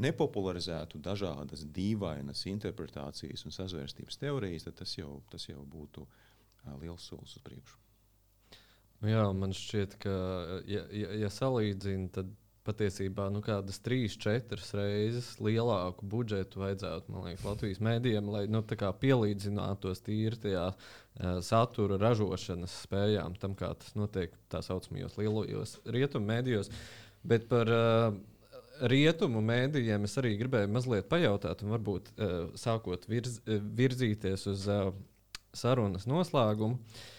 nepopularizētu 0.03 1.00
dažādas 1.05 1.66
dīvainas 1.68 2.46
interpretācijas 2.48 3.44
un 3.44 3.53
sazvērstības 3.53 4.20
teorijas, 4.20 4.64
tad 4.68 4.80
tas 4.80 4.96
jau, 4.96 5.20
tas 5.30 5.48
jau 5.50 5.61
būtu 5.68 6.07
liels 6.80 7.05
solis 7.11 7.36
uz 7.36 7.44
priekšu. 7.44 7.82
Jā, 9.03 9.24
man 9.34 9.50
šķiet, 9.57 9.96
ka, 10.03 10.12
ja, 10.70 10.84
ja, 10.94 11.11
ja 11.24 11.28
salīdzina, 11.32 12.07
tad 12.14 12.30
patiesībā 12.62 13.26
nu, 13.34 13.40
kādas 13.42 13.80
trīs, 13.82 14.14
četras 14.20 14.68
reizes 14.78 15.32
lielāku 15.42 16.07
budžetu 16.07 16.62
vajadzētu 16.62 17.14
liekas, 17.24 17.46
Latvijas 17.46 17.80
mēdījiem, 17.82 18.28
lai 18.30 18.42
nu, 18.50 18.62
pielīdzinātos 18.62 20.05
tīri 20.07 20.38
tajā 20.44 20.68
uh, 20.70 21.40
satura 21.42 21.98
ražošanas 21.98 22.76
spējām, 22.84 23.34
tam 23.42 23.57
kā 23.59 23.72
tas 23.80 23.96
notiek 23.98 24.36
tā 24.53 24.62
saucamajos 24.62 25.18
lielajos 25.18 25.80
rietumu 25.96 26.30
mēdījos. 26.30 26.70
Bet 27.26 27.48
par 27.50 27.70
uh, 27.74 28.14
rietumu 28.92 29.42
mēdījiem 29.46 30.07
es 30.07 30.14
arī 30.22 30.36
gribēju 30.38 30.70
mazliet 30.70 31.11
pajautāt, 31.11 31.66
un 31.66 31.74
varbūt 31.74 32.12
uh, 32.14 32.36
sākot 32.59 33.11
virz, 33.11 33.40
virzīties 33.82 34.46
uz 34.55 34.68
uh, 34.70 34.92
sarunas 35.59 36.07
noslēgumu. 36.07 36.78
Uh, 36.78 37.11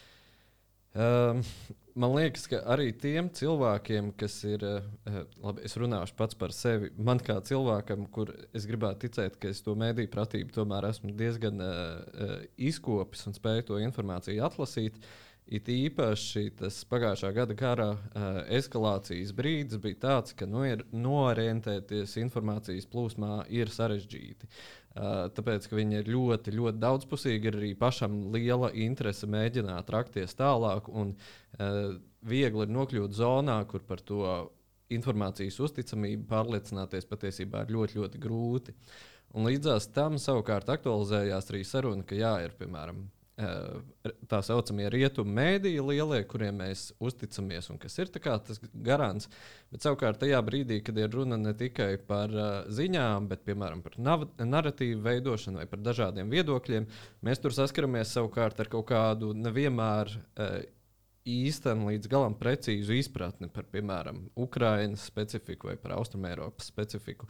Um, 0.93 1.39
man 1.97 2.11
liekas, 2.13 2.43
ka 2.51 2.59
arī 2.69 2.91
tiem 2.93 3.31
cilvēkiem, 3.33 4.11
kas 4.17 4.35
ir, 4.45 4.61
uh, 4.61 5.23
labi, 5.41 5.63
es 5.65 5.73
runāšu 5.81 6.13
pats 6.19 6.37
par 6.37 6.53
sevi, 6.53 6.91
man 7.01 7.17
kā 7.17 7.39
cilvēkam, 7.41 8.05
kur 8.13 8.29
es 8.53 8.67
gribētu 8.69 9.07
ticēt, 9.07 9.39
ka 9.41 9.49
es 9.49 9.63
to 9.65 9.73
mēdīju 9.79 10.11
pratību 10.13 10.53
tomēr 10.53 10.85
esmu 10.91 11.15
diezgan 11.17 11.65
uh, 11.65 12.35
izkopis 12.61 13.25
un 13.25 13.37
spēju 13.37 13.65
to 13.71 13.81
informāciju 13.81 14.45
atlasīt. 14.45 15.01
It 15.43 15.67
īpaši 15.67 16.53
tas 16.55 16.77
pagājušā 16.87 17.33
gada 17.35 17.55
kara 17.59 17.89
uh, 17.91 18.37
eskalācijas 18.55 19.33
brīdis 19.35 19.81
bija 19.83 19.99
tāds, 20.05 20.31
ka 20.37 20.47
no, 20.47 20.63
ir, 20.63 20.85
noorientēties 20.95 22.15
informācijas 22.21 22.87
plūsmā 22.87 23.43
ir 23.51 23.71
sarežģīti. 23.73 24.47
Uh, 24.47 25.27
Tāpēc, 25.35 25.67
ka 25.67 25.75
viņi 25.75 25.99
ir 25.99 26.09
ļoti, 26.13 26.53
ļoti 26.53 26.79
daudzpusīgi, 26.81 27.49
ir 27.49 27.57
arī 27.59 27.71
pašam 27.75 28.29
liela 28.33 28.69
interese 28.71 29.27
mēģināt 29.27 29.89
rakties 29.91 30.37
tālāk, 30.39 30.87
un 30.89 31.15
uh, 31.17 31.95
viegli 32.23 32.67
ir 32.67 32.75
nokļūt 32.75 33.17
zonā, 33.17 33.57
kur 33.67 33.83
par 33.87 34.03
to 34.05 34.21
informācijas 34.93 35.57
uzticamību 35.65 36.27
pārliecināties 36.29 37.09
patiesībā 37.09 37.65
ir 37.65 37.73
ļoti, 37.73 37.99
ļoti 37.99 38.21
grūti. 38.21 38.75
Un 39.33 39.49
līdzās 39.49 39.89
tam 39.95 40.19
savukārt 40.21 40.69
aktualizējās 40.69 41.49
arī 41.49 41.63
saruna, 41.65 42.05
ka 42.05 42.15
jā, 42.15 42.35
ir 42.45 42.53
piemēram 42.59 43.01
tā 44.29 44.39
saucamie 44.45 44.85
rietumu 44.93 45.33
mēdīji, 45.33 45.81
lielie, 45.81 46.19
kuriem 46.29 46.59
mēs 46.61 46.91
uzticamies 47.01 47.71
un 47.73 47.79
kas 47.81 47.97
ir 47.97 48.11
tas 48.13 48.61
garants. 48.85 49.29
Bet 49.73 49.85
savukārt 49.85 50.19
tajā 50.21 50.37
brīdī, 50.45 50.83
kad 50.85 50.97
ir 51.01 51.09
runa 51.09 51.39
ne 51.41 51.55
tikai 51.57 51.97
par 51.97 52.29
uh, 52.29 52.51
ziņām, 52.69 53.27
bet 53.31 53.41
piemēram 53.47 53.81
par 53.81 53.97
narratīvu 53.97 55.01
veidošanu 55.01 55.63
vai 55.63 55.65
par 55.69 55.81
dažādiem 55.81 56.29
viedokļiem, 56.29 56.85
mēs 57.25 57.41
tur 57.41 57.57
saskaramies 57.57 58.13
savukārt 58.13 58.61
ar 58.61 58.69
kaut 58.69 58.87
kādu 58.93 59.33
nevienmēr. 59.33 60.13
Uh, 60.37 60.55
īstenu 61.23 61.87
līdz 61.87 62.09
galam 62.11 62.33
precīzu 62.35 62.97
izpratni 62.97 63.47
par, 63.51 63.63
piemēram, 63.71 64.25
Ukraiņas 64.43 65.05
specifiku 65.07 65.69
vai 65.69 65.77
par 65.79 65.95
Austrumēropas 65.97 66.67
specifiku. 66.67 67.29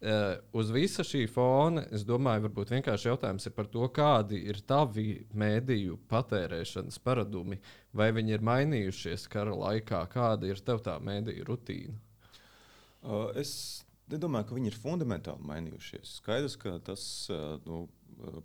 Uh, 0.00 0.38
uz 0.56 0.70
visa 0.72 1.04
šī 1.04 1.26
fona, 1.28 1.82
es 1.92 2.06
domāju, 2.08 2.46
varbūt 2.46 2.70
vienkārši 2.72 3.10
jautājums 3.10 3.44
ir 3.44 3.52
par 3.52 3.66
to, 3.68 3.84
kādi 3.92 4.38
ir 4.48 4.62
tavi 4.64 5.26
mēdīju 5.36 5.98
patērēšanas 6.08 6.96
paradumi, 7.04 7.58
vai 7.92 8.06
viņi 8.16 8.32
ir 8.32 8.46
mainījušies 8.48 9.26
kara 9.28 9.52
laikā, 9.52 10.00
kāda 10.08 10.48
ir 10.48 10.62
tev 10.64 10.80
tā 10.86 10.94
mēdīju 11.04 11.44
rutīna? 11.44 12.00
Uh, 13.04 13.28
es 13.36 13.52
nedomāju, 14.08 14.48
ka 14.48 14.56
viņi 14.56 14.72
ir 14.72 14.80
fundamentāli 14.80 15.50
mainījušies. 15.52 16.16
Skaidrs, 16.22 16.56
ka 16.64 16.78
tas, 16.88 17.04
uh, 17.28 17.58
nu, 17.68 17.82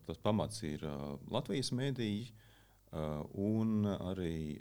tas 0.09 0.19
pamats 0.19 0.59
ir 0.67 0.83
Latvijas 1.31 1.71
mēdīji 1.75 2.33
un 3.43 3.87
arī 3.91 4.59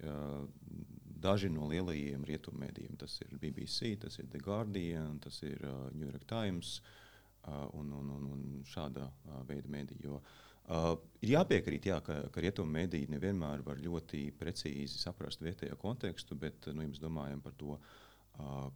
daži 1.24 1.50
no 1.52 1.68
lielajiem 1.70 2.24
rietummēdījiem. 2.28 2.98
Tas 3.00 3.16
ir 3.24 3.34
BBC, 3.40 3.94
tas 4.02 4.18
ir 4.20 4.28
The 4.32 4.40
Guardian, 4.44 5.18
tas 5.24 5.40
ir 5.46 5.60
uh, 5.64 5.88
New 5.94 6.08
York 6.08 6.26
Times 6.30 6.78
uh, 6.80 7.66
un, 7.78 7.92
un, 8.00 8.10
un, 8.16 8.26
un 8.36 8.64
šāda 8.68 9.08
uh, 9.08 9.42
veida 9.48 9.70
mēdīja. 9.72 10.20
Uh, 10.64 10.90
ir 11.20 11.34
jāpiekrīt, 11.34 11.90
jā, 11.90 12.00
ka, 12.04 12.22
ka 12.32 12.44
rietumu 12.44 12.72
mēdīji 12.78 13.10
nevienmēr 13.12 13.64
var 13.66 13.80
ļoti 13.84 14.26
precīzi 14.40 15.00
saprast 15.00 15.44
vietējo 15.44 15.76
kontekstu, 15.80 16.38
bet 16.40 16.70
nu, 16.72 16.84
ja 16.84 16.92
mēs 16.92 17.02
domājam 17.02 17.42
par 17.44 17.56
to, 17.60 17.76
uh, 17.76 18.68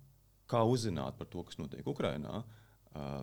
kā 0.49 0.65
uzzināt 0.69 1.17
par 1.21 1.31
to, 1.33 1.45
kas 1.49 1.61
notiek 1.61 1.89
Ukrajinā, 1.89 2.43
Uh, 2.43 2.65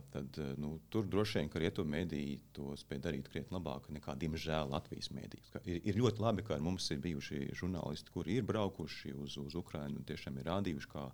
tad 0.10 0.38
nu, 0.58 0.80
tur 0.90 1.08
droši 1.10 1.40
vien, 1.40 1.50
ka 1.52 1.60
rietumu 1.60 1.96
mēdīji 1.96 2.36
to 2.56 2.74
spēj 2.80 3.00
darīt 3.04 3.30
krietni 3.32 3.58
labāk 3.58 3.88
nekā, 3.94 4.14
diemžēl, 4.22 4.70
Latvijas 4.72 5.10
mēdījis. 5.16 5.52
Ir, 5.64 5.80
ir 5.90 5.98
ļoti 6.00 6.22
labi, 6.24 6.46
ka 6.48 6.60
mums 6.64 6.88
ir 6.94 7.02
bijuši 7.04 7.50
žurnālisti, 7.60 8.14
kuri 8.14 8.38
ir 8.40 8.46
braukuši 8.48 9.16
uz, 9.24 9.38
uz 9.42 9.58
Ukrajinu 9.58 10.00
un 10.02 10.08
tiešām 10.08 10.38
ir 10.40 10.48
rādījuši, 10.52 10.92
kā, 10.92 11.06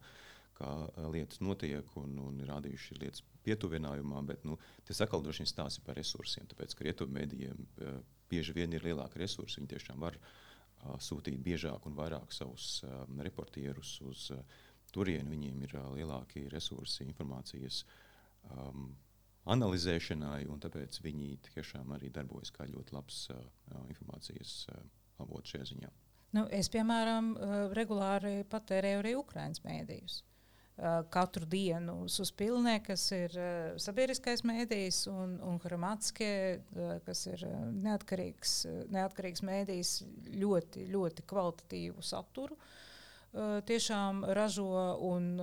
kā 0.60 0.74
lietas 1.14 1.42
notiek 1.42 1.96
un, 2.02 2.20
un 2.28 2.44
ir 2.44 2.52
rādījuši 2.52 3.00
lietas 3.02 3.24
pietuvinājumā, 3.48 4.22
bet 4.30 4.46
nu, 4.46 4.60
tas 4.88 5.02
atkal 5.06 5.24
droši 5.26 5.46
vien 5.46 5.52
stāsta 5.54 5.86
par 5.86 5.98
resursiem. 5.98 6.46
Tāpēc, 6.52 6.76
ka 6.78 6.86
rietumu 6.86 7.18
mēdījiem 7.18 7.66
bieži 8.30 8.58
vien 8.58 8.78
ir 8.78 8.86
lielāki 8.86 9.24
resursi, 9.24 9.62
viņi 9.62 9.74
tiešām 9.74 10.04
var 10.04 10.20
uh, 10.20 11.00
sūtīt 11.02 11.42
biežāk 11.42 11.88
un 11.90 11.98
vairāk 11.98 12.36
savus 12.36 12.84
uh, 12.86 13.02
reportierus 13.26 13.98
uz 14.06 14.30
uh, 14.36 14.62
turieni, 14.94 15.34
viņiem 15.34 15.66
ir 15.66 15.76
lielāki 15.98 16.46
resursi 16.52 17.08
informācijas. 17.08 17.82
Uh, 17.88 18.08
um, 18.50 18.92
analizēšanai, 19.52 20.46
un 20.52 20.62
tāpēc 20.62 21.02
viņi 21.04 21.36
tiešām 21.50 21.94
arī 21.96 22.12
darbojas 22.14 22.54
kā 22.56 22.68
ļoti 22.70 22.96
labs 22.96 23.24
uh, 23.34 23.44
informācijas 23.90 24.56
uh, 24.72 24.82
avots 25.24 25.54
šajā 25.54 25.70
ziņā. 25.74 25.94
Nu, 26.38 26.46
es, 26.54 26.70
piemēram, 26.72 27.32
uh, 27.36 27.56
regulāri 27.76 28.42
patērēju 28.50 29.02
arī 29.02 29.16
Ukraiņas 29.20 29.64
mēdījus. 29.66 30.20
Uh, 30.82 31.02
katru 31.14 31.46
dienu 31.46 31.98
uz 32.06 32.32
pilnē, 32.38 32.78
kas 32.86 33.04
ir 33.14 33.34
uh, 33.38 33.74
sabiedriskais 33.82 34.46
mēdījis, 34.48 35.02
un, 35.12 35.36
un 35.46 35.60
Hramatskē, 35.62 36.32
uh, 36.58 36.94
kas 37.06 37.26
ir 37.30 37.44
uh, 37.50 37.58
neatkarīgs, 37.84 38.56
uh, 38.70 38.80
neatkarīgs 38.94 39.44
mēdījis, 39.46 39.98
ļoti, 40.42 40.88
ļoti 40.94 41.28
kvalitatīvu 41.30 42.06
saturu. 42.06 42.56
Uh, 42.56 42.72
Uh, 42.72 42.90
tiešām 43.34 44.26
ražo, 44.36 44.70
un 45.08 45.36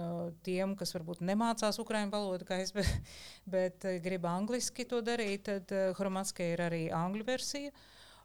tiem, 0.45 0.75
kas 0.77 0.93
varbūt 0.97 1.23
nemācās 1.25 1.79
ukraiņu 1.81 2.13
valodu, 2.13 2.49
kā 2.49 2.61
es, 2.63 2.75
bet, 2.77 3.13
bet 3.49 3.87
grib 4.05 4.27
angliski 4.29 4.85
to 4.89 5.01
darīt, 5.05 5.49
tad 5.49 5.73
Hromatskē 5.99 6.53
ir 6.55 6.67
arī 6.69 6.83
angļu 6.93 7.29
versija. 7.29 7.73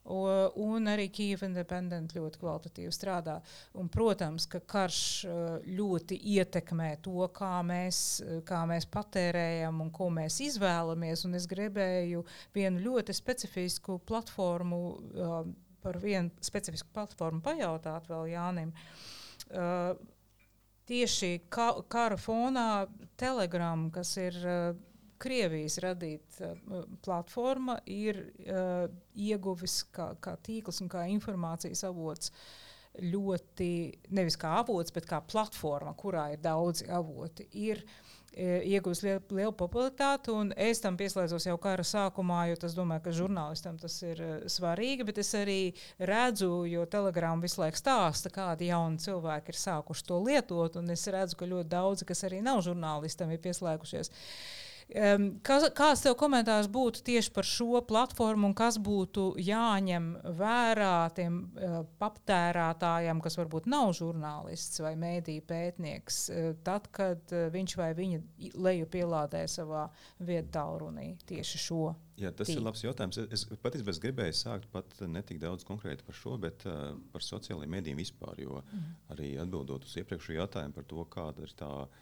Un 0.03 0.89
arī 0.91 1.05
Kyiv 1.16 1.45
Independent 1.47 2.11
ļoti 2.11 2.41
kvalitatīvi 2.41 2.91
strādā. 2.91 3.38
Un, 3.80 3.88
protams, 3.88 4.49
ka 4.51 4.59
karš 4.59 4.97
ļoti 5.64 6.18
ietekmē 6.34 6.89
to, 7.05 7.24
kā 7.32 7.53
mēs, 7.64 8.20
kā 8.43 8.66
mēs 8.68 8.89
patērējam 8.91 9.80
un 9.80 9.93
ko 9.95 10.09
mēs 10.11 10.41
izvēlamies. 10.43 11.24
Un 11.24 11.39
es 11.39 11.47
gribēju 11.47 12.26
vienu 12.51 12.84
ļoti 12.84 13.16
specifisku 13.16 14.01
platformu, 14.03 14.84
par 15.80 16.03
vienu 16.03 16.36
specifisku 16.43 16.91
platformu 16.91 17.39
pajautāt 17.43 18.11
vēl 18.11 18.34
Jānim. 18.36 18.76
Uh, 18.76 19.22
Uh, 19.54 19.93
tieši 20.89 21.43
ka, 21.54 21.70
kara 21.91 22.18
fonā 22.20 22.88
Telegram, 23.20 23.88
kas 23.93 24.16
ir 24.22 24.39
uh, 24.41 24.74
Krievijas 25.24 25.78
radīta 25.84 26.51
uh, 26.56 26.84
platforma, 27.06 27.78
ir 27.86 28.20
uh, 28.43 28.88
ieguvis 29.16 29.84
kā, 29.93 30.12
kā 30.20 30.36
tīkls 30.43 30.82
un 30.84 30.91
kā 30.91 31.06
informācijas 31.14 31.86
avots 31.88 32.34
ļoti, 33.01 33.70
nevis 34.14 34.38
kā 34.38 34.58
avots, 34.60 34.93
bet 34.93 35.08
kā 35.10 35.22
platforma, 35.26 35.95
kurā 35.97 36.28
ir 36.34 36.41
daudzi 36.43 36.89
avoti, 36.93 37.47
ir 37.58 37.82
e, 37.82 38.03
iegūst 38.36 39.06
lielu, 39.06 39.22
lielu 39.38 39.54
popularitāti. 39.58 40.34
Es 40.60 40.82
tam 40.84 40.98
pieslēdzos 41.00 41.48
jau 41.48 41.58
kara 41.62 41.86
sākumā, 41.86 42.46
jo 42.52 42.60
tas 42.64 42.76
domāju, 42.78 43.06
ka 43.06 43.16
žurnālistam 43.16 43.78
tas 43.82 43.96
ir 44.06 44.22
e, 44.24 44.32
svarīgi. 44.52 45.08
Bet 45.08 45.22
es 45.24 45.34
arī 45.38 45.60
redzu, 46.00 46.52
jo 46.70 46.86
Telegram 46.90 47.42
visu 47.44 47.62
laiku 47.62 47.80
stāsta, 47.80 48.32
kādi 48.34 48.72
jauni 48.72 49.02
cilvēki 49.04 49.54
ir 49.54 49.62
sākuši 49.62 50.08
to 50.10 50.20
lietot. 50.26 50.82
Es 50.94 51.08
redzu, 51.14 51.40
ka 51.40 51.50
ļoti 51.50 51.72
daudzi, 51.72 52.10
kas 52.10 52.26
arī 52.28 52.44
nav 52.46 52.64
žurnālistam, 52.66 53.32
ir 53.34 53.42
pieslēgušies. 53.44 54.12
Um, 54.94 55.24
kas, 55.41 55.64
kāds 55.74 56.04
tev 56.06 56.14
komentārs 56.20 56.68
būtu 56.70 57.02
tieši 57.08 57.32
par 57.34 57.48
šo 57.50 57.80
platformu 57.89 58.52
un 58.52 58.54
kas 58.54 58.76
būtu 58.78 59.32
jāņem 59.41 60.12
vērā 60.38 61.10
tiem 61.18 61.39
uh, 61.58 61.80
patērētājiem, 61.98 63.22
kas 63.24 63.39
varbūt 63.39 63.66
nav 63.74 63.96
žurnālists 63.98 64.84
vai 64.86 64.94
mēdīņu 65.02 65.46
pētnieks, 65.50 66.20
uh, 66.30 66.52
tad, 66.68 66.91
kad 66.94 67.34
uh, 67.34 67.48
viņš 67.56 67.76
vai 67.82 67.89
viņa 67.98 68.22
leju 68.54 68.91
pielādē 68.94 69.48
savā 69.50 69.88
vietā 70.22 70.68
runī 70.78 71.16
tieši 71.26 71.64
šo? 71.66 71.88
Jā, 72.22 72.30
tas 72.30 72.52
tīk. 72.52 72.62
ir 72.62 72.68
labs 72.68 72.86
jautājums. 72.86 73.18
Es, 73.26 73.48
es 73.50 73.66
patiesībā 73.66 73.98
gribēju 74.06 74.38
sākt 74.38 74.70
pat 74.70 74.94
ne 75.10 75.26
tik 75.26 75.41
daudz 75.41 75.66
konkrēti 75.66 76.06
par 76.06 76.22
šo, 76.22 76.38
bet 76.38 76.68
uh, 76.70 76.94
par 77.10 77.26
sociālajiem 77.26 77.80
mēdījiem 77.80 78.06
vispār. 78.06 78.46
Jo 78.46 78.62
mm. 78.62 78.96
arī 79.18 79.34
atbildot 79.41 79.89
uz 79.89 79.98
iepriekšējo 80.04 80.44
jautājumu 80.44 80.78
par 80.78 80.91
to, 80.94 81.10
kāda 81.18 81.48
ir 81.48 81.58
tā 81.58 81.76
uh, 81.88 82.02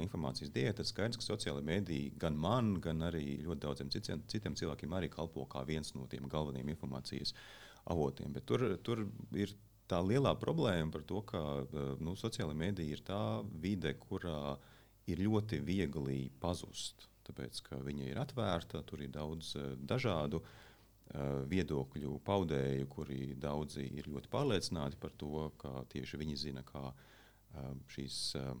informācijas 0.00 0.52
diēta. 0.54 0.84
Skaidrs, 0.86 1.18
ka 1.20 1.26
sociālai 1.26 1.64
mediji 1.66 2.12
gan 2.20 2.36
man, 2.40 2.74
gan 2.82 3.04
arī 3.08 3.38
ļoti 3.44 3.64
daudziem 3.66 3.92
citiem, 3.92 4.24
citiem 4.30 4.56
cilvēkiem 4.58 4.96
arī 4.96 5.10
kalpo 5.12 5.46
kā 5.50 5.64
viens 5.68 5.94
no 5.96 6.08
tiem 6.10 6.28
galvenajiem 6.30 6.72
informācijas 6.74 7.34
avotiem. 7.92 8.32
Bet 8.32 8.46
tur, 8.48 8.66
tur 8.84 9.04
ir 9.36 9.54
tā 9.90 10.00
lielā 10.00 10.34
problēma 10.40 10.92
par 10.94 11.04
to, 11.08 11.20
ka 11.28 11.40
nu, 12.00 12.16
sociālai 12.16 12.56
mediji 12.56 12.96
ir 12.96 13.04
tā 13.04 13.22
vide, 13.60 13.94
kurā 14.00 14.56
ir 15.10 15.20
ļoti 15.20 15.60
viegli 15.64 16.22
pazust. 16.40 17.08
Tāpēc, 17.24 17.60
ka 17.64 17.80
viņa 17.84 18.10
ir 18.10 18.20
atvērta, 18.20 18.82
tur 18.84 19.00
ir 19.04 19.12
daudz 19.12 19.54
dažādu 19.80 20.42
viedokļu 21.48 22.18
paudēju, 22.24 22.86
kuri 22.92 23.34
daudzi 23.36 23.84
ir 24.00 24.08
ļoti 24.08 24.30
pārliecināti 24.32 24.98
par 25.00 25.12
to, 25.20 25.50
ka 25.60 25.84
tieši 25.92 26.20
viņi 26.20 26.36
zina, 26.40 26.64
kā 26.66 26.88
šīs 27.92 28.16
uh, 28.40 28.54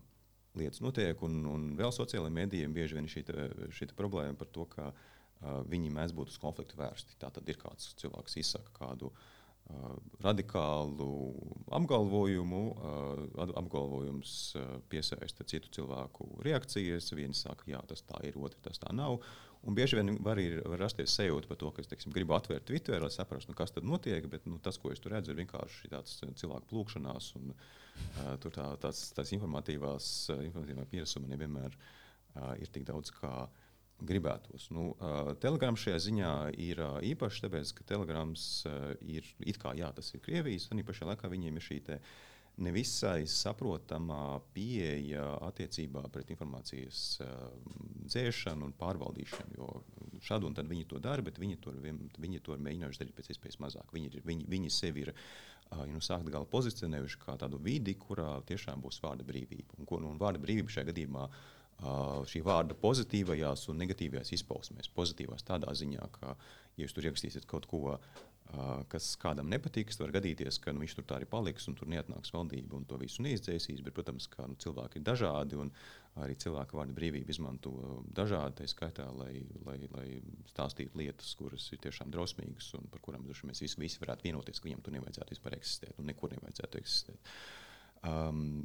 lietas 0.58 0.82
notiek. 0.84 1.20
Un, 1.26 1.42
un 1.50 1.68
vēl 1.78 1.92
sociālajiem 1.94 2.40
mēdījiem 2.42 2.74
bieži 2.74 2.98
vien 2.98 3.08
ir 3.08 3.70
šī 3.74 3.90
problēma 3.96 4.38
par 4.38 4.50
to, 4.54 4.66
ka 4.70 4.90
uh, 4.90 5.62
viņi 5.70 5.92
mēdz 5.94 6.16
būt 6.16 6.34
uz 6.34 6.40
konfliktu 6.42 6.78
vērsti. 6.80 7.18
Tā 7.20 7.30
tad 7.34 7.48
ir 7.48 7.60
kāds 7.60 7.94
cilvēks 8.00 8.38
izsaka 8.40 8.74
kādu 8.78 9.10
uh, 9.10 9.94
radikālu 10.24 11.08
apgalvojumu, 11.78 12.62
uh, 12.74 13.48
apgalvojums 13.62 14.36
uh, 14.58 14.76
piesaista 14.92 15.46
citu 15.48 15.72
cilvēku 15.74 16.28
reakcijas. 16.46 17.12
Viens 17.16 17.44
saka, 17.46 17.66
jā, 17.70 17.82
tas 17.90 18.04
tā 18.06 18.22
ir, 18.28 18.38
otrs 18.38 18.62
tas 18.64 18.82
tā 18.82 18.94
nav. 18.94 19.20
Un 19.64 19.72
bieži 19.72 19.96
vien 19.96 20.18
var, 20.20 20.36
ir, 20.36 20.58
var 20.68 20.82
rasties 20.84 21.14
sajūta 21.16 21.48
par 21.48 21.56
to, 21.56 21.70
ka 21.72 21.80
es 21.80 21.88
teiksim, 21.88 22.12
gribu 22.12 22.34
atvērt 22.36 22.66
Twitter, 22.68 23.00
lai 23.00 23.08
saprastu, 23.08 23.48
nu, 23.48 23.56
kas 23.56 23.72
tur 23.72 23.86
notiek. 23.88 24.26
Bet 24.28 24.44
nu, 24.44 24.58
tas, 24.60 24.76
ko 24.76 24.92
es 24.92 25.00
tur 25.00 25.14
redzu, 25.16 25.32
ir 25.32 25.40
vienkārši 25.40 25.88
tāds 25.88 26.18
cilvēku 26.20 26.68
plūkšanās. 26.68 27.30
Un, 27.40 27.54
uh, 27.54 27.72
tur 28.42 28.54
tā, 28.54 28.66
tās, 28.82 29.06
tās 29.16 29.34
informatīvās, 29.36 30.08
informatīvā 30.36 30.86
pienesuma 30.90 31.30
nevienmēr 31.30 31.76
ir 32.60 32.72
tik 32.74 32.86
daudz, 32.88 33.12
kā 33.14 33.46
gribētos. 34.04 34.68
Nu, 34.74 34.90
Telegrams 35.42 35.84
šajā 35.84 36.02
ziņā 36.08 36.34
ir 36.60 36.82
īpašs, 37.12 37.44
tāpēc, 37.46 37.72
ka 37.78 37.88
Telegrams 37.94 38.46
ir 39.06 39.26
it 39.46 39.60
kā 39.62 39.74
jā, 39.78 39.90
tas 39.94 40.10
ir 40.14 40.22
Krievijas, 40.24 40.68
un 40.72 40.82
īpašā 40.82 41.08
laikā 41.12 41.30
viņiem 41.32 41.60
ir 41.60 41.68
šī. 41.68 41.82
Nevisai 42.54 43.24
saprotamā 43.26 44.38
pieeja 44.54 45.24
attiecībā 45.42 46.04
pret 46.14 46.28
informācijas 46.30 47.00
dzēšanu 48.06 48.68
un 48.68 48.74
pārvaldīšanu. 48.78 49.56
Jo 49.58 49.72
šādi 50.22 50.46
un 50.46 50.54
tad 50.54 50.70
viņi 50.70 50.86
to 50.92 51.00
dara, 51.02 51.24
bet 51.26 51.40
viņi 51.42 51.58
to, 51.64 51.74
viņi 52.22 52.42
to 52.46 52.54
mēģinājuši 52.62 53.02
darīt 53.02 53.16
pēc 53.18 53.32
iespējas 53.34 53.58
mazāk. 53.58 53.90
Viņi, 53.96 54.22
viņi, 54.22 54.46
viņi 54.54 54.70
sevi 54.70 55.02
ir 55.02 55.10
nu, 55.90 56.00
sākt 56.04 56.30
gala 56.32 56.48
pozicionējuši 56.50 57.20
kā 57.24 57.36
tādu 57.40 57.58
vidi, 57.62 57.96
kurā 58.00 58.38
tiešām 58.48 58.82
būs 58.84 59.00
vārda 59.04 59.26
brīvība. 59.26 59.78
Un, 59.78 59.88
ko, 59.88 60.00
nu, 60.02 60.12
un 60.14 60.20
vārda 60.20 60.42
brīvība 60.42 60.72
šajā 60.74 60.90
gadījumā 60.92 61.28
šī 62.30 62.44
vārda 62.46 62.76
pozitīvajās 62.78 63.66
un 63.72 63.82
negatīvajās 63.82 64.34
izpausmēs. 64.38 64.92
Pozitīvās 64.94 65.46
tādā 65.46 65.74
ziņā, 65.74 66.06
ka, 66.18 66.36
ja 66.76 66.86
jūs 66.86 66.94
tur 66.96 67.08
ierakstīsiet 67.08 67.48
kaut 67.50 67.66
ko 67.70 67.98
kas 68.92 69.14
kādam 69.20 69.48
nepatiks, 69.50 69.98
var 69.98 70.12
gadīties, 70.14 70.58
ka 70.62 70.72
nu, 70.74 70.82
viņš 70.84 70.94
tur 70.98 71.06
tā 71.08 71.16
arī 71.18 71.26
paliks 71.30 71.66
un 71.70 71.76
tur 71.78 71.88
neatnāks 71.90 72.32
valdība 72.34 72.76
un 72.78 72.84
to 72.88 72.98
visu 73.00 73.24
neizdzēsīs. 73.24 73.82
Bet, 73.84 73.94
protams, 73.96 74.28
ka 74.30 74.46
nu, 74.50 74.56
cilvēki 74.60 75.00
ir 75.00 75.06
dažādi 75.06 75.58
un 75.58 75.72
arī 76.22 76.36
cilvēku 76.38 76.78
vārdu 76.78 76.94
brīvību 76.94 77.34
izmanto 77.34 77.72
dažādi, 78.14 78.60
tā 78.60 78.68
skaitā, 78.70 79.08
lai, 79.18 79.42
lai, 79.66 79.78
lai 79.96 80.06
stāstītu 80.52 81.00
lietas, 81.00 81.32
kuras 81.38 81.66
ir 81.74 81.82
tiešām 81.82 82.12
drausmīgas 82.14 82.70
un 82.78 82.86
par 82.92 83.02
kurām 83.02 83.26
mēs 83.26 83.64
visi, 83.64 83.80
visi 83.80 84.02
varētu 84.04 84.28
vienoties, 84.28 84.60
ka 84.60 84.68
viņiem 84.68 84.84
tur 84.84 84.94
nevajadzētu 84.98 85.34
vispār 85.34 85.58
eksistēt 85.58 85.98
un 85.98 86.10
nekur 86.12 86.36
nevajadzētu 86.36 86.82
eksistēt. 86.82 87.34
Um, 88.04 88.64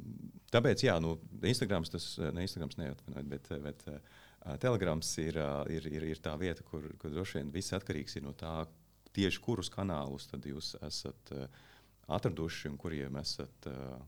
tāpēc, 0.52 0.84
jā, 0.84 0.98
nu, 1.00 1.14
Instagrams 1.48 1.92
tas 1.92 2.06
ne 2.34 2.44
Instagrams 2.44 2.76
neatvainojiet, 2.80 3.30
bet, 3.30 3.50
bet 3.64 3.86
uh, 3.88 4.00
Telegrams 4.60 5.10
ir, 5.22 5.38
uh, 5.40 5.64
ir, 5.72 5.86
ir, 5.88 6.06
ir 6.12 6.20
tā 6.22 6.34
vieta, 6.40 6.64
kur, 6.66 6.84
kur 7.00 7.12
droši 7.14 7.40
vien 7.40 7.52
viss 7.54 7.76
atkarīgs 7.76 8.18
no 8.24 8.34
tā, 8.36 8.64
tieši 9.16 9.42
kurus 9.42 9.70
kanālus 9.72 10.28
jūs 10.46 10.74
esat 10.86 11.34
uh, 11.36 11.46
atraduši 12.10 12.70
un 12.70 12.78
kuriem 12.80 13.16
esat 13.20 13.70
uh, 13.70 14.00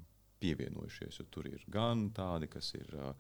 pievienojušies. 0.43 1.21
Jo 1.21 1.29
tur 1.31 1.49
ir 1.51 1.65
gan 1.71 2.11
tādi, 2.15 2.51
kas 2.51 2.75
ir 2.79 2.89
uh, 2.99 3.13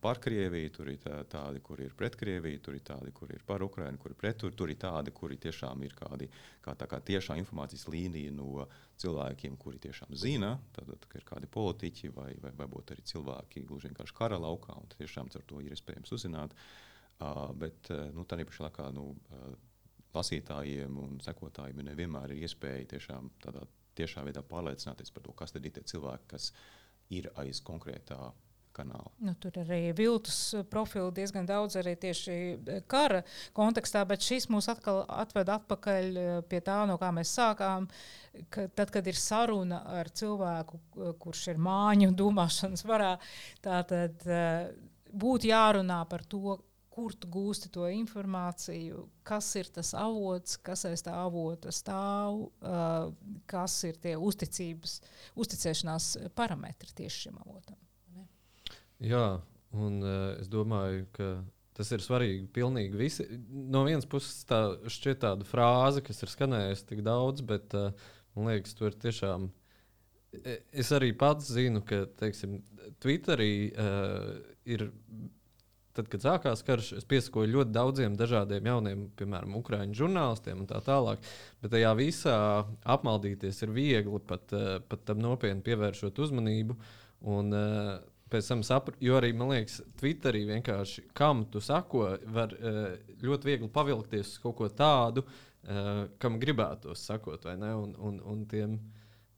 par 0.00 0.20
Krieviju, 0.22 0.70
tur 0.74 0.90
ir 0.92 1.00
tādi, 1.30 1.62
kuri 1.64 1.86
ir 1.88 1.94
pret 1.96 2.16
Krieviju, 2.18 2.60
tur 2.64 2.76
ir 2.76 2.84
tādi, 2.86 3.12
kuri 3.16 3.38
ir 3.38 3.46
par 3.46 3.64
Ukrajinu, 3.64 3.98
kuri 4.00 4.16
ir 4.16 4.20
pret 4.20 4.38
tur, 4.42 4.54
tur 4.56 4.72
ir 4.72 4.78
tādi, 4.80 5.14
kuri 5.16 5.38
tiešām 5.40 5.82
ir 5.86 5.96
kādi, 5.98 6.28
kā 6.64 6.74
tā 6.78 6.88
kā 6.90 7.00
tiešā 7.10 7.36
informācijas 7.40 7.88
līnija 7.92 8.34
no 8.36 8.66
cilvēkiem, 9.00 9.56
kuri 9.60 9.80
tiešām 9.86 10.14
zina, 10.18 10.54
tad, 10.76 10.92
ka 11.08 11.18
ir 11.20 11.26
kādi 11.28 11.50
politiķi 11.50 12.12
vai, 12.16 12.30
vai 12.42 12.52
varbūt 12.62 12.94
arī 12.94 13.06
cilvēki 13.12 13.64
gluži 13.68 13.90
vienkārši 13.90 14.16
kara 14.16 14.38
laukā, 14.40 14.76
un 14.76 14.92
tiešām 14.96 15.32
ar 15.34 15.46
to 15.46 15.60
ir 15.64 15.76
iespējams 15.76 16.16
uzzināt. 16.16 16.56
Uh, 16.56 16.88
bet 17.54 17.90
nu, 18.14 18.24
tā 18.24 18.38
pašā 18.40 18.68
laikā 18.68 18.88
nu, 18.96 19.10
lasītājiem 20.14 20.96
un 20.98 21.18
sekotājiem 21.22 21.84
nevienmēr 21.86 22.32
ir 22.34 22.46
iespēja 22.46 22.88
tiešām 22.96 23.30
tādā 23.42 23.66
tiešā 23.98 24.24
veidā 24.24 24.42
pārliecināties 24.46 25.12
par 25.12 25.22
to, 25.22 25.34
kas 25.36 25.54
ir 25.54 25.66
tie 25.68 25.82
cilvēki, 25.92 26.30
kas 26.30 26.52
ir 27.10 27.28
aiz 27.42 27.60
konkrētā 27.60 28.32
kanāla. 28.80 29.12
Nu, 29.22 29.34
tur 29.40 29.60
arī 29.62 29.92
viltus 29.96 30.38
profilu 30.72 31.12
diezgan 31.14 31.48
daudz 31.48 31.76
arī 31.80 31.94
tieši 32.00 32.36
kara 32.90 33.22
kontekstā, 33.56 34.02
bet 34.08 34.24
šis 34.24 34.48
mūs 34.52 34.70
atkal 34.72 35.04
atved 35.08 35.52
atpakaļ 35.56 36.10
eh, 36.22 36.32
pie 36.48 36.62
tā, 36.64 36.82
no 36.90 36.98
kā 37.00 37.12
mēs 37.14 37.34
sākām. 37.36 37.90
Ka 38.52 38.68
tad, 38.78 38.92
kad 38.94 39.06
ir 39.10 39.18
saruna 39.18 39.82
ar 40.00 40.10
cilvēku, 40.14 40.78
kurš 41.20 41.48
ir 41.54 41.62
māņu 41.62 42.14
domāšanas 42.22 42.86
varā, 42.88 43.14
tad 43.64 43.94
eh, 44.26 44.72
būtu 45.10 45.50
jārunā 45.50 46.02
par 46.10 46.26
to, 46.30 46.58
kur 46.90 47.14
tu 47.14 47.28
gūsti 47.30 47.70
to 47.72 47.86
informāciju, 47.94 49.06
kas 49.26 49.48
ir 49.60 49.70
tas 49.72 49.92
avots, 49.96 50.58
kas 50.60 50.84
aiz 50.88 51.04
tā 51.06 51.14
avota 51.22 51.72
stāv, 51.72 52.48
uh, 52.50 53.12
kas 53.50 53.76
ir 53.88 54.00
tie 54.02 54.16
uzticības, 54.18 54.98
uzticēšanās 55.38 56.10
parametri 56.36 56.92
tieši 57.02 57.28
šim 57.28 57.38
avotam. 57.44 57.78
Jā, 59.00 59.40
un 59.76 60.02
uh, 60.04 60.34
es 60.40 60.50
domāju, 60.52 61.06
ka 61.16 61.30
tas 61.76 61.92
ir 61.94 62.04
svarīgi. 62.04 62.48
Pilnīgi 62.52 63.00
visi. 63.00 63.26
No 63.48 63.84
vienas 63.86 64.08
puses, 64.10 64.42
tā 64.48 64.60
šķiet 64.90 65.22
tāda 65.24 65.46
frāze, 65.48 66.02
kas 66.04 66.20
ir 66.24 66.32
skanējusi 66.32 66.88
tik 66.92 67.02
daudz, 67.06 67.44
bet 67.46 67.76
uh, 67.78 67.94
man 68.36 68.52
liekas, 68.52 68.76
tur 68.76 68.92
tiešām. 68.92 69.48
E, 70.36 70.60
es 70.82 70.92
arī 70.94 71.14
pats 71.16 71.48
zinu, 71.50 71.80
ka 71.86 72.04
teiksim, 72.20 72.60
Twitterī 73.00 73.52
uh, 73.72 74.34
ir 74.68 74.90
tad, 75.96 76.08
kad 76.10 76.24
sākās 76.24 76.62
karš, 76.66 76.92
es 77.00 77.06
piesakoju 77.08 77.50
ļoti 77.50 77.74
daudziem 77.74 78.16
dažādiem 78.18 78.68
jauniem, 78.70 79.04
piemēram, 79.18 79.56
ukrāņu 79.60 79.98
žurnālistiem 79.98 80.62
un 80.62 80.70
tā 80.70 80.80
tālāk. 80.84 81.22
Bet 81.62 81.74
tajā 81.74 81.92
visā 81.98 82.36
apmaldīties 82.96 83.62
ir 83.66 83.74
viegli, 83.74 84.22
pat, 84.26 84.52
eh, 84.56 84.78
pat 84.88 85.04
tam 85.08 85.20
nopietni 85.24 85.64
pievēršot 85.66 86.22
uzmanību. 86.24 86.76
Un, 87.20 87.52
eh, 87.52 87.98
Pēc 88.30 88.46
tam 88.46 88.60
sapratu, 88.66 89.02
jo 89.02 89.16
arī 89.18 89.32
man 89.34 89.50
liekas, 89.50 89.80
Twitterī 89.98 90.44
vienkārši 90.46 91.08
kam 91.18 91.44
tu 91.50 91.62
sako, 91.64 92.04
var 92.30 92.54
eh, 92.54 92.98
ļoti 93.24 93.48
viegli 93.48 93.70
pavilkties 93.74 94.36
uz 94.36 94.42
kaut 94.42 94.58
ko 94.60 94.68
tādu, 94.70 95.26
kam 96.18 96.38
gribētos 96.40 97.02
sakot, 97.04 97.44
vai 97.44 97.52
ne? 97.60 97.74
Un, 97.76 97.92
un, 98.00 98.14
un 98.32 98.44
tiem 98.48 98.78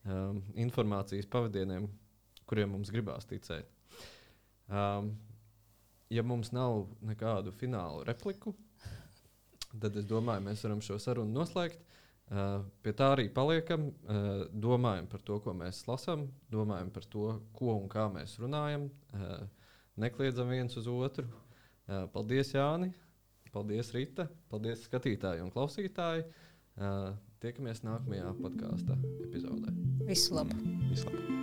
um, 0.06 0.40
informācijas 0.54 1.26
pavadieniem, 1.30 1.88
kuriem 2.46 2.70
mums 2.76 2.92
gribās 2.94 3.26
ticēt. 3.28 3.68
Um, 4.70 5.12
ja 6.12 6.24
mums 6.26 6.52
nav 6.54 6.86
nekādu 7.04 7.52
finālu 7.58 8.04
repliku, 8.08 8.54
tad 9.72 9.96
es 9.96 10.06
domāju, 10.08 10.46
mēs 10.46 10.64
varam 10.66 10.82
šo 10.84 10.98
sarunu 11.02 11.32
noslēgt. 11.34 11.80
Uh, 12.32 12.62
pie 12.80 12.94
tā 12.96 13.10
arī 13.12 13.26
paliekam, 13.34 13.90
uh, 13.90 14.44
domājam 14.54 15.08
par 15.10 15.20
to, 15.26 15.36
ko 15.44 15.52
mēs 15.56 15.82
lasām, 15.88 16.28
domājam 16.52 16.92
par 16.94 17.04
to, 17.12 17.26
ko 17.52 17.74
un 17.74 17.90
kā 17.92 18.06
mēs 18.14 18.38
runājam, 18.40 18.86
uh, 19.12 19.42
nekliedzam 20.00 20.48
viens 20.52 20.76
uz 20.80 20.88
otru. 20.88 21.26
Paldies, 22.14 22.54
Jāni! 22.54 22.92
Paldies, 23.52 23.90
Rīta! 23.92 24.28
Paldies, 24.48 24.86
skatītāji 24.86 25.42
un 25.44 25.50
klausītāji! 25.52 26.24
Tiekamies 27.42 27.82
nākamajā 27.84 28.32
podkāstu 28.38 28.96
epizodē. 29.26 29.76
Visu 30.08 30.38
labu! 30.38 30.62
Visu 30.88 31.10
labu. 31.10 31.41